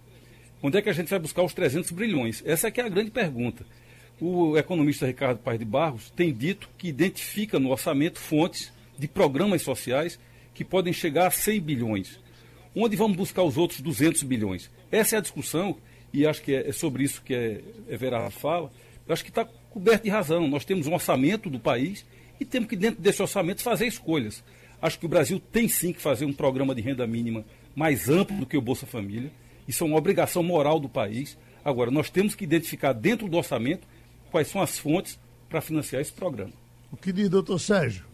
Onde 0.66 0.80
é 0.80 0.82
que 0.82 0.90
a 0.90 0.94
gente 0.94 1.12
vai 1.12 1.20
buscar 1.20 1.44
os 1.44 1.54
300 1.54 1.92
bilhões? 1.92 2.42
Essa 2.44 2.70
é 2.70 2.72
que 2.72 2.82
é 2.82 2.84
a 2.86 2.90
grande 2.90 3.12
pergunta. 3.12 3.64
O 4.20 4.58
economista 4.58 5.06
Ricardo 5.06 5.38
Paes 5.38 5.60
de 5.60 5.66
Barros 5.66 6.10
tem 6.16 6.34
dito 6.34 6.68
que 6.76 6.88
identifica 6.88 7.60
no 7.60 7.70
orçamento 7.70 8.18
fontes 8.18 8.74
de 8.98 9.08
programas 9.08 9.62
sociais 9.62 10.20
que 10.56 10.66
podem 10.66 10.92
chegar 10.92 11.28
a 11.28 11.30
100 11.30 11.62
bilhões. 11.62 12.20
Onde 12.76 12.96
vamos 12.96 13.16
buscar 13.16 13.44
os 13.44 13.58
outros 13.58 13.80
200 13.80 14.24
bilhões? 14.24 14.72
Essa 14.92 15.18
é 15.18 15.20
a 15.20 15.22
discussão, 15.22 15.78
e 16.12 16.26
acho 16.26 16.42
que 16.42 16.56
é, 16.56 16.70
é 16.70 16.72
sobre 16.72 17.04
isso 17.04 17.22
que 17.22 17.36
é, 17.36 17.62
Everardo 17.88 18.32
fala. 18.32 18.72
Eu 19.08 19.14
acho 19.14 19.24
que 19.24 19.30
está 19.30 19.46
coberto 19.70 20.06
de 20.06 20.10
razão. 20.10 20.48
Nós 20.48 20.66
temos 20.66 20.88
um 20.88 20.96
orçamento 20.96 21.48
do 21.48 21.60
país 21.60 22.04
e 22.40 22.44
temos 22.44 22.68
que, 22.68 22.76
dentro 22.76 23.04
desse 23.04 23.22
orçamento, 23.22 23.62
fazer 23.62 23.86
escolhas. 23.86 24.44
Acho 24.82 24.98
que 24.98 25.06
o 25.06 25.10
Brasil 25.10 25.40
tem 25.40 25.68
sim 25.68 25.94
que 25.94 26.02
fazer 26.02 26.26
um 26.26 26.34
programa 26.34 26.74
de 26.74 26.82
renda 26.82 27.06
mínima 27.06 27.46
mais 27.76 28.10
amplo 28.10 28.36
do 28.38 28.48
que 28.48 28.58
o 28.58 28.62
Bolsa 28.62 28.88
Família. 28.88 29.32
Isso 29.68 29.84
é 29.84 29.88
uma 29.88 29.98
obrigação 29.98 30.44
moral 30.44 30.80
do 30.80 30.90
país. 30.90 31.38
Agora, 31.64 31.92
nós 31.92 32.10
temos 32.10 32.36
que 32.36 32.44
identificar 32.44 32.94
dentro 32.94 33.28
do 33.28 33.38
orçamento 33.38 33.88
quais 34.32 34.48
são 34.48 34.62
as 34.62 34.78
fontes 34.78 35.20
para 35.50 35.62
financiar 35.62 36.02
esse 36.02 36.14
programa. 36.14 36.54
O 36.92 36.98
que 36.98 37.12
diz, 37.12 37.30
doutor 37.30 37.60
Sérgio? 37.60 38.06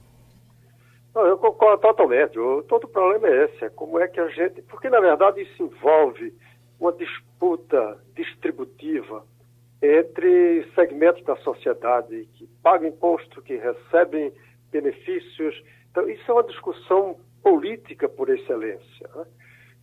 Não, 1.13 1.25
eu 1.25 1.37
concordo 1.37 1.81
totalmente. 1.81 2.39
O, 2.39 2.63
todo 2.63 2.85
o 2.85 2.87
problema 2.87 3.27
é 3.27 3.45
esse. 3.45 3.65
É 3.65 3.69
como 3.69 3.99
é 3.99 4.07
que 4.07 4.19
a 4.19 4.27
gente. 4.29 4.61
Porque, 4.63 4.89
na 4.89 4.99
verdade, 4.99 5.41
isso 5.41 5.63
envolve 5.63 6.33
uma 6.79 6.93
disputa 6.93 7.97
distributiva 8.15 9.25
entre 9.81 10.65
segmentos 10.75 11.23
da 11.25 11.35
sociedade 11.37 12.27
que 12.33 12.47
pagam 12.63 12.87
imposto, 12.87 13.41
que 13.41 13.57
recebem 13.57 14.31
benefícios 14.71 15.55
então, 15.91 16.09
isso 16.09 16.23
é 16.31 16.33
uma 16.33 16.43
discussão 16.43 17.19
política 17.43 18.07
por 18.07 18.29
excelência. 18.29 19.09
Né? 19.13 19.25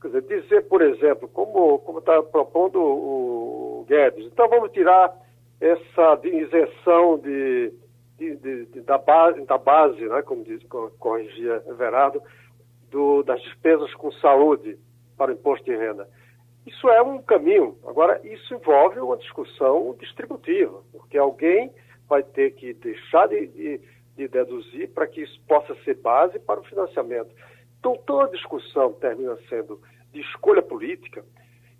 Quer 0.00 0.08
dizer, 0.08 0.42
dizer, 0.42 0.68
por 0.68 0.80
exemplo, 0.82 1.28
como 1.28 1.98
está 1.98 2.22
propondo 2.22 2.80
o 2.80 3.84
Guedes, 3.88 4.26
então 4.26 4.48
vamos 4.48 4.70
tirar 4.72 5.12
essa 5.60 6.20
isenção 6.22 7.18
de, 7.18 7.72
de, 8.16 8.36
de, 8.36 8.66
de 8.66 8.80
da 8.82 8.96
base, 8.96 9.44
da 9.44 9.58
base 9.58 10.00
né, 10.08 10.22
como 10.22 10.44
diz, 10.44 10.62
corrigia 10.98 11.62
Everardo, 11.66 12.22
do, 12.90 13.22
das 13.24 13.40
despesas 13.42 13.92
com 13.94 14.12
saúde 14.12 14.78
para 15.16 15.32
o 15.32 15.34
imposto 15.34 15.64
de 15.64 15.76
renda. 15.76 16.08
Isso 16.64 16.88
é 16.88 17.02
um 17.02 17.20
caminho. 17.20 17.76
Agora, 17.86 18.20
isso 18.24 18.54
envolve 18.54 19.00
uma 19.00 19.16
discussão 19.16 19.96
distributiva, 19.98 20.80
porque 20.92 21.18
alguém 21.18 21.72
vai 22.08 22.22
ter 22.22 22.52
que 22.52 22.72
deixar 22.74 23.26
de, 23.26 23.46
de 23.48 23.80
de 24.18 24.26
deduzir 24.26 24.90
para 24.90 25.06
que 25.06 25.22
isso 25.22 25.40
possa 25.46 25.74
ser 25.84 25.94
base 25.94 26.40
para 26.40 26.58
o 26.58 26.64
financiamento. 26.64 27.30
Então, 27.78 27.96
toda 28.06 28.32
discussão 28.32 28.92
termina 28.94 29.36
sendo 29.48 29.80
de 30.12 30.20
escolha 30.20 30.62
política. 30.62 31.24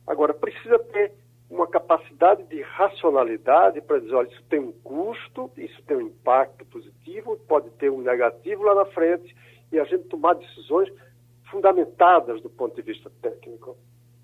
Agora, 0.07 0.33
precisa 0.33 0.79
ter 0.79 1.13
uma 1.51 1.67
capacidade 1.67 2.43
de 2.45 2.61
racionalidade 2.61 3.81
para 3.81 3.99
dizer, 3.99 4.15
olha, 4.15 4.29
isso 4.29 4.43
tem 4.51 4.61
um 4.61 4.73
custo, 4.73 5.51
isso 5.57 5.83
tem 5.83 5.97
um 5.97 6.03
impacto 6.03 6.65
positivo, 6.67 7.39
pode 7.49 7.71
ter 7.73 7.91
um 7.91 8.03
negativo 8.03 8.63
lá 8.63 8.75
na 8.75 8.85
frente, 8.87 9.35
e 9.73 9.79
a 9.79 9.85
gente 9.85 10.05
tomar 10.05 10.35
decisões 10.35 10.91
fundamentadas 11.51 12.43
do 12.43 12.51
ponto 12.51 12.77
de 12.77 12.83
vista 12.83 13.11
técnico. 13.23 13.77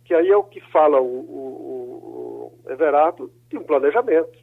Que 0.05 0.15
aí 0.15 0.29
é 0.29 0.37
o 0.37 0.45
que 0.45 0.61
fala 0.71 1.01
o, 1.01 1.07
o, 1.07 2.61
o 2.67 2.71
Everardo 2.71 3.33
de 3.49 3.57
um 3.57 3.63
planejamento. 3.63 4.39